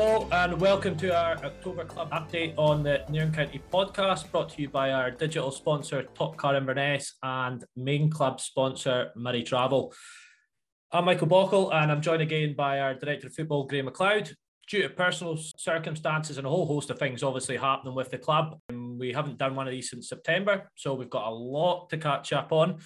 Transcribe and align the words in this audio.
Hello 0.00 0.28
and 0.30 0.60
welcome 0.60 0.96
to 0.98 1.12
our 1.12 1.32
October 1.44 1.84
Club 1.84 2.12
update 2.12 2.54
on 2.56 2.84
the 2.84 3.04
Nairn 3.08 3.32
County 3.32 3.60
podcast, 3.72 4.30
brought 4.30 4.48
to 4.50 4.62
you 4.62 4.68
by 4.68 4.92
our 4.92 5.10
digital 5.10 5.50
sponsor 5.50 6.04
Top 6.14 6.36
Car 6.36 6.54
Inverness 6.54 7.16
and 7.24 7.64
main 7.74 8.08
club 8.08 8.40
sponsor 8.40 9.10
Murray 9.16 9.42
Travel. 9.42 9.92
I'm 10.92 11.04
Michael 11.04 11.26
Bockle 11.26 11.74
and 11.74 11.90
I'm 11.90 12.00
joined 12.00 12.22
again 12.22 12.54
by 12.54 12.78
our 12.78 12.94
Director 12.94 13.26
of 13.26 13.34
Football, 13.34 13.64
Graeme 13.64 13.86
McLeod. 13.86 14.32
Due 14.70 14.82
to 14.82 14.90
personal 14.90 15.36
circumstances 15.36 16.38
and 16.38 16.46
a 16.46 16.50
whole 16.50 16.66
host 16.66 16.90
of 16.90 16.98
things 17.00 17.24
obviously 17.24 17.56
happening 17.56 17.96
with 17.96 18.12
the 18.12 18.18
club, 18.18 18.56
um, 18.70 18.98
we 19.00 19.12
haven't 19.12 19.36
done 19.36 19.56
one 19.56 19.66
of 19.66 19.72
these 19.72 19.90
since 19.90 20.08
September, 20.08 20.70
so 20.76 20.94
we've 20.94 21.10
got 21.10 21.26
a 21.26 21.34
lot 21.34 21.90
to 21.90 21.98
catch 21.98 22.32
up 22.32 22.52
on. 22.52 22.78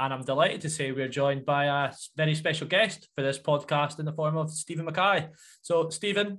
And 0.00 0.14
I'm 0.14 0.22
delighted 0.22 0.60
to 0.60 0.70
say 0.70 0.92
we're 0.92 1.08
joined 1.08 1.44
by 1.44 1.64
a 1.64 1.92
very 2.16 2.36
special 2.36 2.68
guest 2.68 3.08
for 3.16 3.22
this 3.22 3.38
podcast 3.38 3.98
in 3.98 4.04
the 4.04 4.12
form 4.12 4.36
of 4.36 4.48
Steven 4.52 4.84
Mackay. 4.84 5.26
So, 5.60 5.88
Steven, 5.88 6.38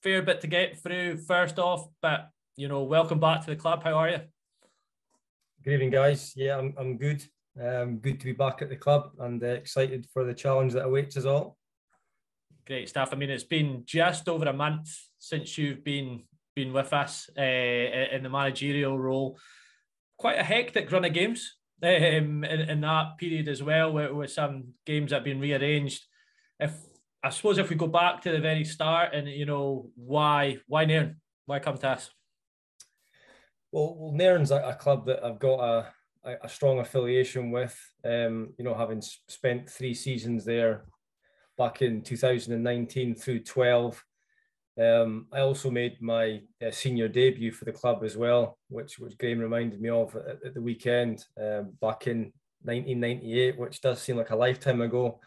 fair 0.00 0.22
bit 0.22 0.40
to 0.42 0.46
get 0.46 0.80
through 0.80 1.16
first 1.16 1.58
off, 1.58 1.88
but 2.00 2.28
you 2.56 2.68
know, 2.68 2.84
welcome 2.84 3.18
back 3.18 3.40
to 3.40 3.48
the 3.48 3.56
club. 3.56 3.82
How 3.82 3.94
are 3.94 4.08
you? 4.10 4.18
Good 5.64 5.72
evening, 5.72 5.90
guys. 5.90 6.34
Yeah, 6.36 6.56
I'm, 6.56 6.72
I'm 6.78 6.98
good. 6.98 7.24
Um, 7.60 7.98
good 7.98 8.20
to 8.20 8.26
be 8.26 8.32
back 8.32 8.62
at 8.62 8.68
the 8.68 8.76
club 8.76 9.10
and 9.18 9.42
uh, 9.42 9.46
excited 9.46 10.06
for 10.12 10.24
the 10.24 10.32
challenge 10.32 10.74
that 10.74 10.84
awaits 10.84 11.16
us 11.16 11.24
all. 11.24 11.56
Great 12.64 12.88
stuff. 12.88 13.08
I 13.12 13.16
mean, 13.16 13.30
it's 13.30 13.42
been 13.42 13.82
just 13.86 14.28
over 14.28 14.44
a 14.44 14.52
month 14.52 14.88
since 15.18 15.58
you've 15.58 15.82
been 15.82 16.22
been 16.54 16.72
with 16.72 16.92
us 16.92 17.28
uh, 17.36 17.42
in 17.42 18.22
the 18.22 18.30
managerial 18.30 18.96
role. 18.96 19.36
Quite 20.16 20.38
a 20.38 20.44
hectic 20.44 20.92
run 20.92 21.04
of 21.04 21.12
games 21.12 21.56
um, 21.82 22.44
in, 22.44 22.44
in 22.44 22.80
that 22.82 23.18
period 23.18 23.48
as 23.48 23.62
well, 23.62 23.92
with, 23.92 24.12
with 24.12 24.32
some 24.32 24.74
games 24.84 25.10
that 25.10 25.16
have 25.16 25.24
been 25.24 25.40
rearranged. 25.40 26.04
If 26.58 26.72
I 27.22 27.30
suppose 27.30 27.58
if 27.58 27.68
we 27.68 27.76
go 27.76 27.86
back 27.86 28.22
to 28.22 28.32
the 28.32 28.40
very 28.40 28.64
start 28.64 29.14
and 29.14 29.28
you 29.28 29.46
know 29.46 29.90
why 29.94 30.58
why 30.66 30.84
Nairn, 30.84 31.20
why 31.46 31.58
come 31.58 31.78
to 31.78 31.88
us? 31.90 32.10
Well, 33.72 33.94
well 33.98 34.12
Nairn's 34.12 34.50
a, 34.50 34.56
a 34.56 34.74
club 34.74 35.06
that 35.06 35.24
I've 35.24 35.38
got 35.38 35.60
a, 35.60 35.92
a, 36.42 36.48
strong 36.48 36.80
affiliation 36.80 37.50
with. 37.50 37.78
Um, 38.04 38.54
you 38.58 38.64
know, 38.64 38.74
having 38.74 39.02
spent 39.28 39.68
three 39.68 39.94
seasons 39.94 40.44
there 40.44 40.84
back 41.56 41.82
in 41.82 42.02
2019 42.02 43.14
through 43.14 43.40
12. 43.40 44.04
Um, 44.78 45.26
I 45.32 45.40
also 45.40 45.70
made 45.70 46.00
my 46.00 46.40
uh, 46.64 46.70
senior 46.70 47.08
debut 47.08 47.52
for 47.52 47.64
the 47.64 47.72
club 47.72 48.02
as 48.04 48.16
well, 48.16 48.58
which 48.68 48.98
which 48.98 49.18
Graeme 49.18 49.40
reminded 49.40 49.80
me 49.80 49.88
of 49.88 50.14
at, 50.16 50.44
at 50.44 50.54
the 50.54 50.62
weekend 50.62 51.24
um, 51.40 51.72
back 51.80 52.06
in 52.06 52.32
1998, 52.62 53.58
which 53.58 53.80
does 53.80 54.00
seem 54.00 54.16
like 54.16 54.30
a 54.30 54.36
lifetime 54.36 54.80
ago. 54.80 55.20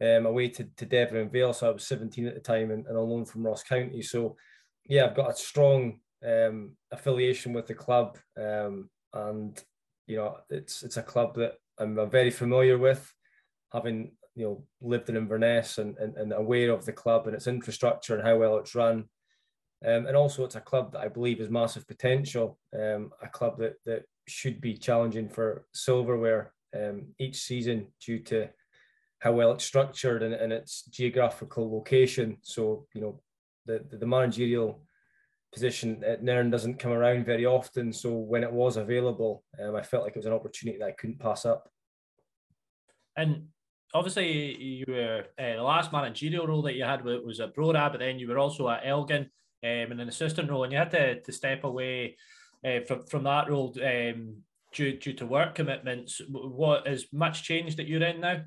Um, 0.00 0.26
away 0.26 0.48
to, 0.50 0.64
to 0.76 0.86
Deveronvale, 0.86 1.52
so 1.52 1.68
I 1.68 1.72
was 1.72 1.84
17 1.88 2.28
at 2.28 2.34
the 2.34 2.40
time 2.40 2.70
and, 2.70 2.86
and 2.86 2.96
on 2.96 3.08
loan 3.08 3.24
from 3.24 3.44
Ross 3.44 3.64
County. 3.64 4.00
So, 4.00 4.36
yeah, 4.84 5.06
I've 5.06 5.16
got 5.16 5.32
a 5.32 5.34
strong 5.34 5.98
um, 6.24 6.76
affiliation 6.92 7.52
with 7.52 7.66
the 7.66 7.74
club, 7.74 8.16
um, 8.40 8.88
and 9.12 9.60
you 10.06 10.16
know, 10.16 10.36
it's 10.50 10.84
it's 10.84 10.98
a 10.98 11.02
club 11.02 11.34
that 11.36 11.54
I'm 11.78 12.08
very 12.10 12.30
familiar 12.30 12.78
with, 12.78 13.12
having 13.72 14.12
you 14.38 14.44
know 14.44 14.64
lived 14.80 15.08
in 15.08 15.16
Inverness 15.16 15.78
and, 15.78 15.98
and, 15.98 16.16
and 16.16 16.32
aware 16.32 16.70
of 16.70 16.86
the 16.86 16.92
club 16.92 17.26
and 17.26 17.34
its 17.34 17.48
infrastructure 17.48 18.14
and 18.14 18.26
how 18.26 18.36
well 18.36 18.56
it's 18.58 18.74
run. 18.74 19.04
Um, 19.84 20.06
and 20.06 20.16
also, 20.16 20.44
it's 20.44 20.54
a 20.54 20.60
club 20.60 20.92
that 20.92 21.00
I 21.00 21.08
believe 21.08 21.40
has 21.40 21.50
massive 21.50 21.86
potential. 21.86 22.58
Um, 22.72 23.10
a 23.20 23.28
club 23.28 23.58
that 23.58 23.74
that 23.84 24.04
should 24.26 24.60
be 24.60 24.74
challenging 24.74 25.28
for 25.28 25.66
silverware 25.74 26.52
um, 26.76 27.06
each 27.18 27.36
season 27.36 27.88
due 28.04 28.20
to 28.20 28.48
how 29.20 29.32
well 29.32 29.52
it's 29.52 29.64
structured 29.64 30.22
and, 30.22 30.34
and 30.34 30.52
its 30.52 30.84
geographical 30.84 31.72
location. 31.76 32.38
So 32.42 32.86
you 32.94 33.00
know, 33.00 33.20
the 33.66 33.84
the, 33.90 33.98
the 33.98 34.06
managerial 34.06 34.82
position 35.52 36.04
at 36.04 36.22
Nairn 36.22 36.50
doesn't 36.50 36.78
come 36.78 36.92
around 36.92 37.26
very 37.26 37.46
often. 37.46 37.92
So 37.92 38.12
when 38.12 38.44
it 38.44 38.52
was 38.52 38.76
available, 38.76 39.42
um, 39.60 39.74
I 39.74 39.82
felt 39.82 40.04
like 40.04 40.12
it 40.14 40.18
was 40.18 40.26
an 40.26 40.32
opportunity 40.32 40.78
that 40.78 40.88
I 40.88 40.92
couldn't 40.92 41.18
pass 41.18 41.44
up. 41.44 41.68
And 43.16 43.48
obviously 43.94 44.56
you 44.56 44.84
were 44.88 45.24
uh, 45.38 45.56
the 45.56 45.62
last 45.62 45.92
managerial 45.92 46.46
role 46.46 46.62
that 46.62 46.74
you 46.74 46.84
had 46.84 47.04
was 47.04 47.40
at 47.40 47.54
Brora, 47.54 47.90
but 47.90 48.00
then 48.00 48.18
you 48.18 48.28
were 48.28 48.38
also 48.38 48.68
at 48.68 48.82
Elgin 48.84 49.30
um, 49.64 49.92
in 49.92 50.00
an 50.00 50.08
assistant 50.08 50.50
role, 50.50 50.64
and 50.64 50.72
you 50.72 50.78
had 50.78 50.90
to, 50.92 51.20
to 51.20 51.32
step 51.32 51.64
away 51.64 52.16
uh, 52.64 52.80
from 52.86 53.06
from 53.06 53.24
that 53.24 53.48
role 53.48 53.74
um, 53.82 54.36
due 54.72 54.98
due 54.98 55.14
to 55.14 55.26
work 55.26 55.54
commitments. 55.54 56.20
What 56.28 56.86
has 56.86 57.06
much 57.12 57.42
changed 57.42 57.78
that 57.78 57.88
you're 57.88 58.02
in 58.02 58.20
now? 58.20 58.42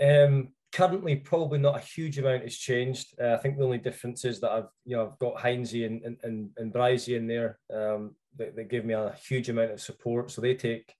Um, 0.00 0.48
currently, 0.72 1.16
probably 1.16 1.58
not 1.58 1.76
a 1.76 1.80
huge 1.80 2.18
amount 2.18 2.44
has 2.44 2.56
changed. 2.56 3.14
Uh, 3.20 3.34
I 3.34 3.36
think 3.38 3.58
the 3.58 3.64
only 3.64 3.78
difference 3.78 4.24
is 4.24 4.40
that 4.40 4.52
I've 4.52 4.68
you 4.84 4.96
know 4.96 5.06
I've 5.06 5.18
got 5.18 5.36
Heinzie 5.36 5.86
and 5.86 6.02
and 6.02 6.16
and, 6.22 6.50
and 6.56 7.08
in 7.08 7.26
there 7.26 7.58
um, 7.72 8.14
that, 8.36 8.56
that 8.56 8.70
give 8.70 8.84
me 8.84 8.94
a 8.94 9.14
huge 9.26 9.48
amount 9.48 9.72
of 9.72 9.80
support. 9.80 10.30
So 10.30 10.40
they 10.40 10.54
take 10.54 10.94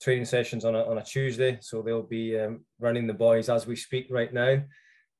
training 0.00 0.24
sessions 0.24 0.64
on 0.64 0.74
a, 0.74 0.84
on 0.84 0.98
a 0.98 1.04
Tuesday. 1.04 1.58
So 1.60 1.82
they'll 1.82 2.02
be 2.02 2.38
um, 2.38 2.64
running 2.78 3.06
the 3.06 3.14
boys 3.14 3.48
as 3.48 3.66
we 3.66 3.76
speak 3.76 4.06
right 4.10 4.32
now, 4.32 4.62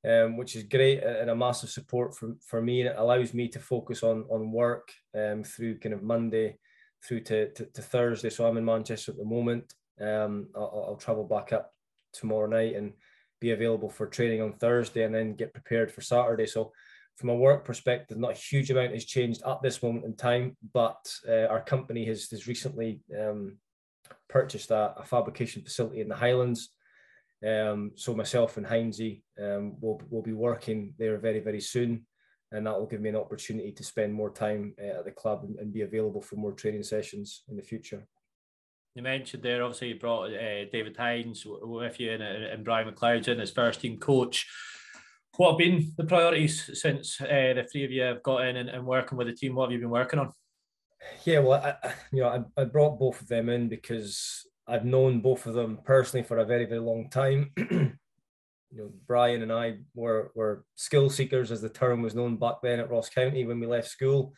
um, 0.08 0.36
which 0.36 0.56
is 0.56 0.64
great 0.64 1.02
and 1.02 1.30
a 1.30 1.36
massive 1.36 1.70
support 1.70 2.14
for, 2.14 2.34
for 2.46 2.60
me. 2.60 2.80
And 2.80 2.90
it 2.90 2.96
allows 2.98 3.34
me 3.34 3.48
to 3.48 3.58
focus 3.58 4.02
on, 4.02 4.24
on 4.30 4.52
work 4.52 4.92
um, 5.16 5.44
through 5.44 5.78
kind 5.78 5.94
of 5.94 6.02
Monday 6.02 6.58
through 7.06 7.20
to, 7.20 7.50
to, 7.52 7.66
to, 7.66 7.82
Thursday. 7.82 8.30
So 8.30 8.46
I'm 8.46 8.56
in 8.56 8.64
Manchester 8.64 9.12
at 9.12 9.18
the 9.18 9.24
moment. 9.24 9.72
Um, 10.00 10.48
I'll, 10.56 10.86
I'll 10.88 10.96
travel 10.96 11.24
back 11.24 11.52
up 11.52 11.72
tomorrow 12.12 12.46
night 12.46 12.76
and 12.76 12.92
be 13.40 13.50
available 13.50 13.90
for 13.90 14.06
training 14.06 14.40
on 14.40 14.54
Thursday 14.54 15.04
and 15.04 15.14
then 15.14 15.34
get 15.34 15.52
prepared 15.52 15.92
for 15.92 16.00
Saturday. 16.00 16.46
So 16.46 16.72
from 17.16 17.28
a 17.28 17.34
work 17.34 17.64
perspective, 17.64 18.16
not 18.16 18.32
a 18.32 18.38
huge 18.38 18.70
amount 18.70 18.92
has 18.92 19.04
changed 19.04 19.42
at 19.46 19.62
this 19.62 19.82
moment 19.82 20.04
in 20.04 20.16
time, 20.16 20.56
but 20.72 20.96
uh, 21.28 21.46
our 21.46 21.62
company 21.62 22.04
has, 22.06 22.28
has 22.30 22.48
recently 22.48 23.00
um, 23.18 23.58
purchased 24.34 24.72
a, 24.72 24.92
a 24.96 25.04
fabrication 25.04 25.62
facility 25.62 26.00
in 26.00 26.08
the 26.08 26.16
Highlands. 26.16 26.70
Um, 27.46 27.92
so 27.94 28.14
myself 28.14 28.56
and 28.56 28.66
Heinzie 28.66 29.22
um, 29.40 29.76
will 29.80 30.02
will 30.10 30.22
be 30.22 30.32
working 30.32 30.94
there 30.98 31.16
very 31.18 31.40
very 31.40 31.60
soon, 31.60 32.06
and 32.50 32.66
that 32.66 32.76
will 32.76 32.92
give 32.92 33.00
me 33.00 33.10
an 33.10 33.22
opportunity 33.24 33.72
to 33.72 33.84
spend 33.84 34.12
more 34.12 34.30
time 34.30 34.74
uh, 34.82 34.98
at 34.98 35.04
the 35.04 35.12
club 35.12 35.44
and, 35.44 35.58
and, 35.58 35.72
be 35.72 35.82
available 35.82 36.22
for 36.22 36.36
more 36.36 36.52
training 36.52 36.82
sessions 36.82 37.44
in 37.48 37.56
the 37.56 37.62
future. 37.62 38.06
You 38.94 39.02
mentioned 39.02 39.42
there, 39.42 39.62
obviously, 39.62 39.88
you 39.88 39.98
brought 39.98 40.32
uh, 40.32 40.64
David 40.72 40.96
Hines 40.96 41.44
with 41.44 42.00
you 42.00 42.12
and, 42.12 42.22
and 42.22 42.64
Brian 42.64 42.88
McLeod 42.88 43.28
in 43.28 43.40
as 43.40 43.50
first 43.50 43.80
team 43.80 43.98
coach. 43.98 44.46
What 45.36 45.50
have 45.50 45.58
been 45.58 45.92
the 45.96 46.04
priorities 46.04 46.80
since 46.80 47.20
uh, 47.20 47.54
the 47.58 47.66
three 47.70 47.84
of 47.84 47.90
you 47.90 48.02
have 48.02 48.22
got 48.22 48.46
in 48.46 48.56
and, 48.56 48.68
and 48.68 48.86
working 48.86 49.18
with 49.18 49.26
the 49.26 49.34
team? 49.34 49.54
What 49.54 49.64
have 49.64 49.72
you 49.72 49.80
been 49.80 49.98
working 50.00 50.20
on? 50.20 50.32
Yeah, 51.24 51.40
well, 51.40 51.62
I, 51.62 51.94
you 52.12 52.22
know, 52.22 52.28
I, 52.28 52.60
I 52.60 52.64
brought 52.64 52.98
both 52.98 53.20
of 53.20 53.28
them 53.28 53.48
in 53.48 53.68
because 53.68 54.46
I've 54.66 54.84
known 54.84 55.20
both 55.20 55.46
of 55.46 55.54
them 55.54 55.78
personally 55.84 56.24
for 56.24 56.38
a 56.38 56.44
very, 56.44 56.64
very 56.64 56.80
long 56.80 57.10
time. 57.10 57.50
you 58.74 58.82
know, 58.82 58.90
Brian 59.06 59.42
and 59.42 59.52
I 59.52 59.78
were 59.94 60.32
were 60.34 60.64
skill 60.74 61.10
seekers, 61.10 61.52
as 61.52 61.60
the 61.60 61.68
term 61.68 62.02
was 62.02 62.14
known 62.14 62.36
back 62.36 62.56
then 62.62 62.80
at 62.80 62.90
Ross 62.90 63.08
County 63.08 63.44
when 63.44 63.60
we 63.60 63.66
left 63.66 63.88
school, 63.88 64.34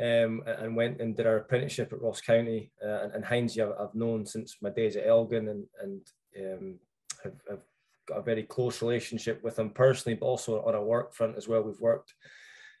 um, 0.00 0.42
and 0.46 0.76
went 0.76 1.00
and 1.00 1.16
did 1.16 1.26
our 1.26 1.38
apprenticeship 1.38 1.92
at 1.92 2.00
Ross 2.00 2.20
County. 2.20 2.72
Uh, 2.84 3.02
and, 3.04 3.14
and 3.14 3.24
Heinz, 3.24 3.58
I've, 3.58 3.72
I've 3.78 3.94
known 3.94 4.24
since 4.24 4.56
my 4.62 4.70
days 4.70 4.96
at 4.96 5.06
Elgin, 5.06 5.48
and 5.48 5.64
and 5.82 6.00
um, 6.40 6.78
have, 7.24 7.34
have 7.50 7.60
got 8.06 8.18
a 8.18 8.22
very 8.22 8.44
close 8.44 8.80
relationship 8.80 9.42
with 9.42 9.58
him 9.58 9.70
personally, 9.70 10.16
but 10.16 10.26
also 10.26 10.62
on 10.64 10.74
a 10.74 10.82
work 10.82 11.14
front 11.14 11.36
as 11.36 11.48
well. 11.48 11.62
We've 11.62 11.80
worked 11.80 12.14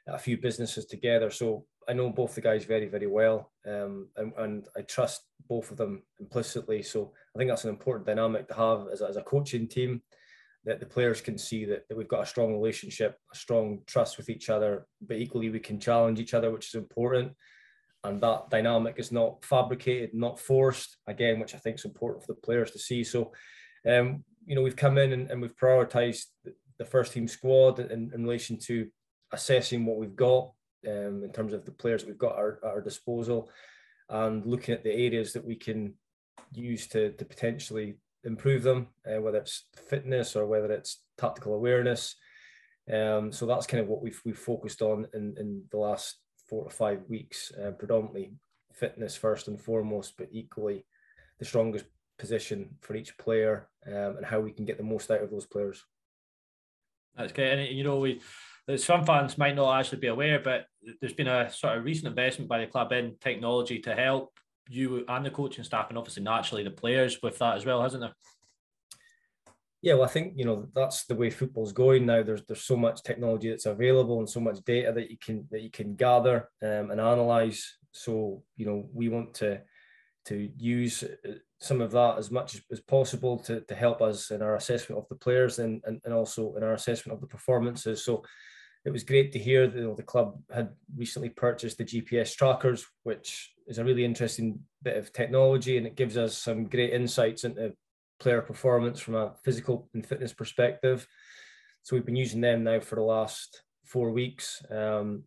a 0.06 0.18
few 0.18 0.38
businesses 0.38 0.86
together, 0.86 1.30
so 1.30 1.66
I 1.88 1.94
know 1.94 2.10
both 2.10 2.34
the 2.34 2.42
guys 2.42 2.64
very, 2.64 2.86
very 2.86 3.06
well, 3.06 3.50
um, 3.66 4.08
and, 4.16 4.32
and, 4.36 4.68
I 4.76 4.82
trust 4.82 5.22
both 5.48 5.70
of 5.70 5.78
them 5.78 6.02
implicitly. 6.20 6.82
So 6.82 7.12
I 7.34 7.38
think 7.38 7.48
that's 7.48 7.64
an 7.64 7.70
important 7.70 8.06
dynamic 8.06 8.46
to 8.48 8.54
have 8.54 8.88
as 8.92 9.00
a, 9.00 9.08
as 9.08 9.16
a 9.16 9.22
coaching 9.22 9.66
team, 9.66 10.02
that 10.64 10.80
the 10.80 10.86
players 10.86 11.22
can 11.22 11.38
see 11.38 11.64
that, 11.64 11.88
that 11.88 11.96
we've 11.96 12.06
got 12.06 12.22
a 12.22 12.26
strong 12.26 12.52
relationship, 12.52 13.16
a 13.32 13.36
strong 13.36 13.80
trust 13.86 14.18
with 14.18 14.28
each 14.28 14.50
other, 14.50 14.86
but 15.00 15.16
equally 15.16 15.48
we 15.48 15.60
can 15.60 15.80
challenge 15.80 16.20
each 16.20 16.34
other, 16.34 16.50
which 16.50 16.68
is 16.68 16.74
important. 16.74 17.32
And 18.04 18.20
that 18.20 18.50
dynamic 18.50 18.96
is 18.98 19.10
not 19.10 19.42
fabricated, 19.42 20.10
not 20.12 20.38
forced, 20.38 20.98
again, 21.06 21.40
which 21.40 21.54
I 21.54 21.58
think 21.58 21.78
is 21.78 21.86
important 21.86 22.24
for 22.24 22.34
the 22.34 22.40
players 22.40 22.70
to 22.72 22.78
see. 22.78 23.02
So, 23.02 23.32
um, 23.88 24.24
you 24.44 24.54
know, 24.54 24.62
we've 24.62 24.76
come 24.76 24.98
in 24.98 25.12
and, 25.12 25.30
and 25.30 25.40
we've 25.40 25.56
prioritised 25.56 26.26
the 26.78 26.84
first 26.84 27.14
team 27.14 27.26
squad 27.26 27.80
in, 27.80 28.12
in 28.14 28.22
relation 28.22 28.58
to 28.66 28.88
assessing 29.32 29.86
what 29.86 29.96
we've 29.96 30.16
got 30.16 30.52
um, 30.86 31.22
in 31.24 31.32
terms 31.32 31.52
of 31.52 31.64
the 31.64 31.72
players 31.72 32.04
we've 32.04 32.18
got 32.18 32.32
at 32.32 32.38
our, 32.38 32.58
at 32.62 32.70
our 32.70 32.80
disposal 32.80 33.50
and 34.08 34.46
looking 34.46 34.74
at 34.74 34.84
the 34.84 34.92
areas 34.92 35.32
that 35.32 35.44
we 35.44 35.56
can 35.56 35.94
use 36.52 36.86
to, 36.88 37.12
to 37.12 37.24
potentially 37.24 37.96
improve 38.24 38.62
them, 38.62 38.88
uh, 39.06 39.20
whether 39.20 39.38
it's 39.38 39.64
fitness 39.88 40.36
or 40.36 40.46
whether 40.46 40.70
it's 40.72 41.02
tactical 41.16 41.54
awareness. 41.54 42.16
Um, 42.92 43.32
so 43.32 43.46
that's 43.46 43.66
kind 43.66 43.82
of 43.82 43.88
what 43.88 44.02
we've, 44.02 44.20
we've 44.24 44.38
focused 44.38 44.82
on 44.82 45.06
in, 45.12 45.34
in 45.38 45.64
the 45.70 45.78
last 45.78 46.16
four 46.48 46.64
to 46.64 46.70
five 46.70 47.02
weeks, 47.08 47.52
uh, 47.62 47.72
predominantly 47.72 48.32
fitness 48.72 49.16
first 49.16 49.48
and 49.48 49.60
foremost, 49.60 50.14
but 50.16 50.28
equally 50.30 50.86
the 51.38 51.44
strongest 51.44 51.84
position 52.18 52.70
for 52.80 52.96
each 52.96 53.16
player 53.18 53.68
um, 53.86 54.16
and 54.16 54.26
how 54.26 54.40
we 54.40 54.52
can 54.52 54.64
get 54.64 54.78
the 54.78 54.82
most 54.82 55.10
out 55.10 55.22
of 55.22 55.30
those 55.30 55.46
players. 55.46 55.84
That's 57.16 57.32
great. 57.32 57.52
And, 57.52 57.76
you 57.76 57.84
know, 57.84 57.98
we 57.98 58.20
that 58.68 58.80
some 58.80 59.04
fans 59.04 59.38
might 59.38 59.56
not 59.56 59.80
actually 59.80 59.98
be 59.98 60.08
aware, 60.08 60.38
but 60.38 60.66
there's 61.00 61.14
been 61.14 61.26
a 61.26 61.50
sort 61.50 61.76
of 61.76 61.84
recent 61.84 62.06
investment 62.06 62.50
by 62.50 62.58
the 62.58 62.66
club 62.66 62.92
in 62.92 63.16
technology 63.18 63.78
to 63.80 63.94
help 63.94 64.38
you 64.68 65.06
and 65.08 65.24
the 65.24 65.30
coaching 65.30 65.64
staff, 65.64 65.88
and 65.88 65.96
obviously 65.96 66.22
naturally 66.22 66.62
the 66.62 66.70
players 66.70 67.18
with 67.22 67.38
that 67.38 67.56
as 67.56 67.64
well, 67.64 67.82
hasn't 67.82 68.02
there? 68.02 68.12
Yeah, 69.80 69.94
well, 69.94 70.04
I 70.04 70.08
think 70.08 70.34
you 70.36 70.44
know 70.44 70.68
that's 70.74 71.06
the 71.06 71.14
way 71.14 71.30
football's 71.30 71.72
going 71.72 72.04
now. 72.04 72.22
There's 72.22 72.44
there's 72.44 72.62
so 72.62 72.76
much 72.76 73.02
technology 73.02 73.48
that's 73.48 73.64
available 73.64 74.18
and 74.18 74.28
so 74.28 74.40
much 74.40 74.58
data 74.64 74.92
that 74.92 75.10
you 75.10 75.16
can 75.16 75.48
that 75.50 75.62
you 75.62 75.70
can 75.70 75.94
gather 75.94 76.50
um, 76.62 76.90
and 76.90 77.00
analyze. 77.00 77.76
So 77.92 78.42
you 78.56 78.66
know 78.66 78.88
we 78.92 79.08
want 79.08 79.32
to 79.34 79.62
to 80.26 80.50
use 80.58 81.04
uh, 81.04 81.32
some 81.58 81.80
of 81.80 81.90
that 81.92 82.18
as 82.18 82.30
much 82.30 82.60
as 82.70 82.80
possible 82.80 83.38
to, 83.38 83.62
to 83.62 83.74
help 83.74 84.02
us 84.02 84.30
in 84.30 84.42
our 84.42 84.56
assessment 84.56 85.00
of 85.00 85.08
the 85.08 85.14
players 85.14 85.58
and, 85.58 85.82
and, 85.86 86.02
and 86.04 86.12
also 86.12 86.54
in 86.56 86.62
our 86.62 86.74
assessment 86.74 87.14
of 87.14 87.22
the 87.22 87.26
performances. 87.26 88.04
So 88.04 88.22
it 88.84 88.90
was 88.90 89.02
great 89.04 89.32
to 89.32 89.38
hear 89.38 89.66
that 89.66 89.96
the 89.96 90.02
club 90.02 90.38
had 90.54 90.70
recently 90.96 91.28
purchased 91.28 91.78
the 91.78 91.84
GPS 91.84 92.34
trackers, 92.34 92.86
which 93.02 93.52
is 93.66 93.78
a 93.78 93.84
really 93.84 94.04
interesting 94.04 94.60
bit 94.82 94.96
of 94.96 95.12
technology 95.12 95.76
and 95.76 95.86
it 95.86 95.96
gives 95.96 96.16
us 96.16 96.36
some 96.36 96.64
great 96.64 96.92
insights 96.92 97.44
into 97.44 97.74
player 98.18 98.40
performance 98.40 99.00
from 99.00 99.14
a 99.14 99.34
physical 99.44 99.88
and 99.94 100.06
fitness 100.06 100.32
perspective. 100.32 101.06
So 101.82 101.96
we've 101.96 102.06
been 102.06 102.16
using 102.16 102.40
them 102.40 102.64
now 102.64 102.80
for 102.80 102.96
the 102.96 103.02
last 103.02 103.62
four 103.84 104.10
weeks 104.10 104.62
um, 104.70 105.24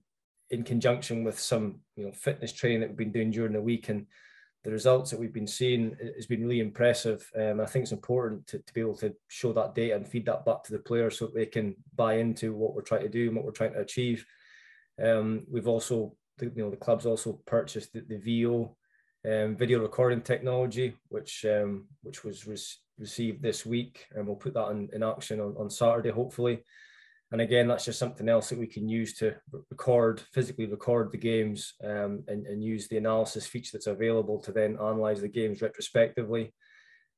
in 0.49 0.63
conjunction 0.63 1.23
with 1.23 1.39
some 1.39 1.79
you 1.95 2.05
know 2.05 2.11
fitness 2.11 2.53
training 2.53 2.81
that 2.81 2.89
we've 2.89 2.97
been 2.97 3.11
doing 3.11 3.31
during 3.31 3.53
the 3.53 3.61
week 3.61 3.89
and 3.89 4.05
the 4.63 4.71
results 4.71 5.09
that 5.09 5.19
we've 5.19 5.33
been 5.33 5.47
seeing 5.47 5.97
has 6.15 6.27
been 6.27 6.41
really 6.43 6.59
impressive. 6.59 7.27
Um, 7.35 7.59
I 7.59 7.65
think 7.65 7.83
it's 7.83 7.91
important 7.91 8.45
to, 8.47 8.59
to 8.59 8.73
be 8.73 8.81
able 8.81 8.97
to 8.97 9.13
show 9.27 9.53
that 9.53 9.73
data 9.73 9.95
and 9.95 10.07
feed 10.07 10.25
that 10.27 10.45
back 10.45 10.63
to 10.63 10.71
the 10.71 10.79
players 10.79 11.17
so 11.17 11.27
they 11.27 11.47
can 11.47 11.75
buy 11.95 12.17
into 12.17 12.53
what 12.53 12.75
we're 12.75 12.81
trying 12.81 13.01
to 13.01 13.09
do 13.09 13.27
and 13.27 13.35
what 13.35 13.45
we're 13.45 13.51
trying 13.51 13.73
to 13.73 13.79
achieve. 13.79 14.25
Um, 15.03 15.45
we've 15.49 15.67
also, 15.67 16.13
you 16.39 16.51
know, 16.55 16.69
the 16.69 16.77
club's 16.77 17.07
also 17.07 17.39
purchased 17.45 17.93
the, 17.93 18.01
the 18.01 18.17
Veo 18.17 18.75
um, 19.25 19.55
video 19.55 19.79
recording 19.79 20.21
technology, 20.21 20.95
which 21.09 21.45
um, 21.45 21.87
which 22.03 22.23
was 22.23 22.47
re- 22.47 22.57
received 22.99 23.41
this 23.41 23.65
week, 23.65 24.07
and 24.15 24.25
we'll 24.25 24.35
put 24.35 24.53
that 24.53 24.69
in, 24.69 24.89
in 24.93 25.03
action 25.03 25.39
on, 25.39 25.55
on 25.57 25.69
Saturday, 25.69 26.11
hopefully. 26.11 26.63
And 27.31 27.39
again, 27.39 27.67
that's 27.67 27.85
just 27.85 27.99
something 27.99 28.27
else 28.27 28.49
that 28.49 28.59
we 28.59 28.67
can 28.67 28.89
use 28.89 29.13
to 29.19 29.35
record, 29.69 30.21
physically 30.33 30.65
record 30.65 31.11
the 31.11 31.17
games 31.17 31.73
um, 31.83 32.23
and, 32.27 32.45
and 32.45 32.61
use 32.61 32.87
the 32.87 32.97
analysis 32.97 33.47
feature 33.47 33.71
that's 33.73 33.87
available 33.87 34.39
to 34.41 34.51
then 34.51 34.73
analyze 34.73 35.21
the 35.21 35.29
games 35.29 35.61
retrospectively 35.61 36.53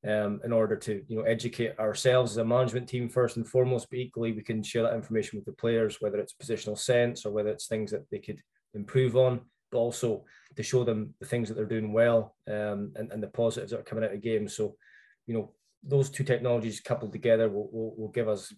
um, 0.06 0.40
in 0.44 0.52
order 0.52 0.76
to 0.76 1.02
you 1.08 1.16
know 1.16 1.22
educate 1.22 1.78
ourselves 1.78 2.32
as 2.32 2.36
a 2.36 2.44
management 2.44 2.88
team 2.88 3.08
first 3.08 3.36
and 3.36 3.48
foremost, 3.48 3.88
but 3.90 3.98
equally 3.98 4.32
we 4.32 4.42
can 4.42 4.62
share 4.62 4.82
that 4.82 4.94
information 4.94 5.38
with 5.38 5.46
the 5.46 5.52
players, 5.52 5.96
whether 6.00 6.18
it's 6.18 6.34
positional 6.34 6.78
sense 6.78 7.24
or 7.24 7.32
whether 7.32 7.48
it's 7.48 7.66
things 7.66 7.90
that 7.90 8.08
they 8.10 8.18
could 8.18 8.38
improve 8.74 9.16
on, 9.16 9.40
but 9.72 9.78
also 9.78 10.24
to 10.56 10.62
show 10.62 10.84
them 10.84 11.14
the 11.20 11.26
things 11.26 11.48
that 11.48 11.54
they're 11.54 11.64
doing 11.64 11.92
well 11.92 12.36
um, 12.48 12.92
and, 12.96 13.10
and 13.10 13.22
the 13.22 13.28
positives 13.28 13.72
that 13.72 13.80
are 13.80 13.84
coming 13.84 14.04
out 14.04 14.12
of 14.12 14.22
games. 14.22 14.54
So, 14.54 14.76
you 15.26 15.34
know, 15.34 15.52
those 15.82 16.10
two 16.10 16.24
technologies 16.24 16.80
coupled 16.80 17.12
together 17.12 17.48
will, 17.48 17.68
will, 17.72 17.94
will 17.96 18.08
give 18.08 18.28
us 18.28 18.52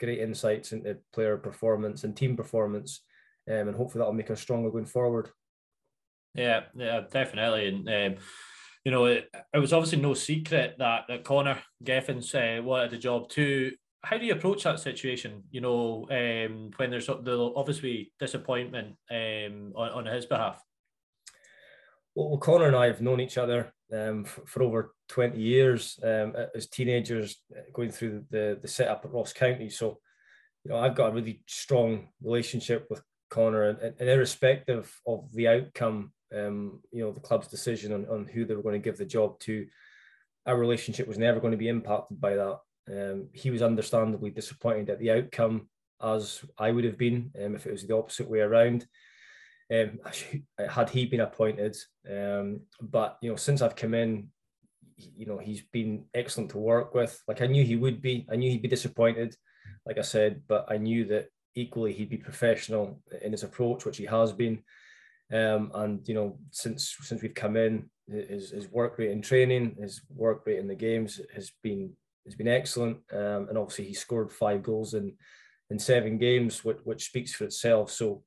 great 0.00 0.18
insights 0.18 0.72
into 0.72 0.98
player 1.12 1.36
performance 1.36 2.02
and 2.02 2.16
team 2.16 2.36
performance, 2.36 3.02
um, 3.48 3.68
and 3.68 3.76
hopefully 3.76 4.00
that'll 4.00 4.14
make 4.14 4.30
us 4.30 4.40
stronger 4.40 4.70
going 4.70 4.86
forward. 4.86 5.30
Yeah, 6.34 6.62
yeah, 6.74 7.02
definitely, 7.10 7.68
and 7.68 7.88
um, 7.88 8.22
you 8.84 8.90
know, 8.90 9.04
it, 9.04 9.28
it, 9.54 9.58
was 9.58 9.72
obviously 9.72 10.00
no 10.00 10.14
secret 10.14 10.76
that 10.78 11.04
that 11.08 11.24
Connor 11.24 11.58
Gethins 11.84 12.34
uh, 12.34 12.62
wanted 12.62 12.90
the 12.90 12.98
job 12.98 13.28
too. 13.28 13.72
How 14.02 14.16
do 14.16 14.24
you 14.24 14.32
approach 14.32 14.64
that 14.64 14.80
situation? 14.80 15.42
You 15.50 15.60
know, 15.60 16.06
um, 16.10 16.70
when 16.76 16.90
there's 16.90 17.06
the 17.06 17.52
obviously 17.54 18.12
disappointment 18.18 18.96
um, 19.10 19.72
on, 19.76 19.90
on 19.90 20.06
his 20.06 20.24
behalf. 20.24 20.62
Well, 22.14 22.38
Connor 22.38 22.66
and 22.66 22.76
I 22.76 22.86
have 22.86 23.02
known 23.02 23.20
each 23.20 23.38
other 23.38 23.72
um, 23.92 24.24
for, 24.24 24.62
over 24.62 24.94
20 25.08 25.38
years 25.38 25.98
um, 26.02 26.34
as 26.54 26.68
teenagers 26.68 27.36
uh, 27.56 27.62
going 27.72 27.90
through 27.90 28.24
the, 28.30 28.58
the 28.60 28.68
setup 28.68 29.04
at 29.04 29.12
Ross 29.12 29.32
County. 29.32 29.70
So, 29.70 29.98
you 30.64 30.70
know, 30.70 30.78
I've 30.78 30.94
got 30.94 31.10
a 31.10 31.14
really 31.14 31.42
strong 31.46 32.08
relationship 32.22 32.86
with 32.90 33.02
Connor 33.30 33.64
and, 33.64 33.94
and 33.98 34.08
irrespective 34.08 34.92
of 35.06 35.32
the 35.32 35.48
outcome, 35.48 36.12
um, 36.34 36.80
you 36.92 37.02
know, 37.02 37.12
the 37.12 37.20
club's 37.20 37.48
decision 37.48 37.92
on, 37.92 38.06
on 38.06 38.26
who 38.26 38.44
they 38.44 38.54
were 38.54 38.62
going 38.62 38.80
to 38.80 38.84
give 38.84 38.98
the 38.98 39.04
job 39.04 39.38
to, 39.40 39.66
our 40.46 40.58
relationship 40.58 41.06
was 41.06 41.18
never 41.18 41.40
going 41.40 41.52
to 41.52 41.56
be 41.56 41.68
impacted 41.68 42.20
by 42.20 42.34
that. 42.34 42.58
Um, 42.90 43.28
he 43.32 43.50
was 43.50 43.62
understandably 43.62 44.30
disappointed 44.30 44.90
at 44.90 44.98
the 44.98 45.10
outcome 45.10 45.68
as 46.02 46.44
I 46.58 46.70
would 46.70 46.84
have 46.84 46.98
been 46.98 47.30
um, 47.42 47.54
if 47.54 47.66
it 47.66 47.72
was 47.72 47.86
the 47.86 47.96
opposite 47.96 48.28
way 48.28 48.40
around 48.40 48.86
um, 49.72 50.00
had 50.68 50.90
he 50.90 51.06
been 51.06 51.20
appointed. 51.20 51.76
Um, 52.08 52.60
but 52.80 53.18
you 53.22 53.30
know, 53.30 53.36
since 53.36 53.62
I've 53.62 53.76
come 53.76 53.94
in, 53.94 54.28
you 55.16 55.26
know, 55.26 55.38
he's 55.38 55.62
been 55.72 56.04
excellent 56.14 56.50
to 56.50 56.58
work 56.58 56.94
with. 56.94 57.20
Like 57.26 57.42
I 57.42 57.46
knew 57.46 57.64
he 57.64 57.76
would 57.76 58.00
be. 58.02 58.26
I 58.30 58.36
knew 58.36 58.50
he'd 58.50 58.62
be 58.62 58.68
disappointed, 58.68 59.34
like 59.86 59.98
I 59.98 60.02
said, 60.02 60.42
but 60.46 60.66
I 60.68 60.76
knew 60.76 61.04
that 61.06 61.28
equally 61.54 61.92
he'd 61.92 62.10
be 62.10 62.16
professional 62.16 63.00
in 63.22 63.32
his 63.32 63.42
approach, 63.42 63.84
which 63.84 63.96
he 63.96 64.04
has 64.04 64.32
been. 64.32 64.62
Um, 65.32 65.70
and 65.74 66.06
you 66.08 66.14
know, 66.14 66.38
since 66.50 66.96
since 67.00 67.22
we've 67.22 67.34
come 67.34 67.56
in, 67.56 67.88
his, 68.08 68.50
his 68.50 68.68
work 68.68 68.98
rate 68.98 69.10
in 69.10 69.22
training, 69.22 69.76
his 69.80 70.02
work 70.10 70.42
rate 70.46 70.58
in 70.58 70.68
the 70.68 70.74
games 70.74 71.20
has 71.34 71.52
been 71.62 71.92
has 72.26 72.34
been 72.34 72.48
excellent. 72.48 72.98
Um, 73.12 73.48
and 73.48 73.56
obviously, 73.56 73.86
he 73.86 73.94
scored 73.94 74.32
five 74.32 74.62
goals 74.62 74.94
in 74.94 75.14
in 75.70 75.78
seven 75.78 76.18
games, 76.18 76.64
which, 76.64 76.78
which 76.82 77.04
speaks 77.04 77.32
for 77.32 77.44
itself. 77.44 77.92
So 77.92 78.24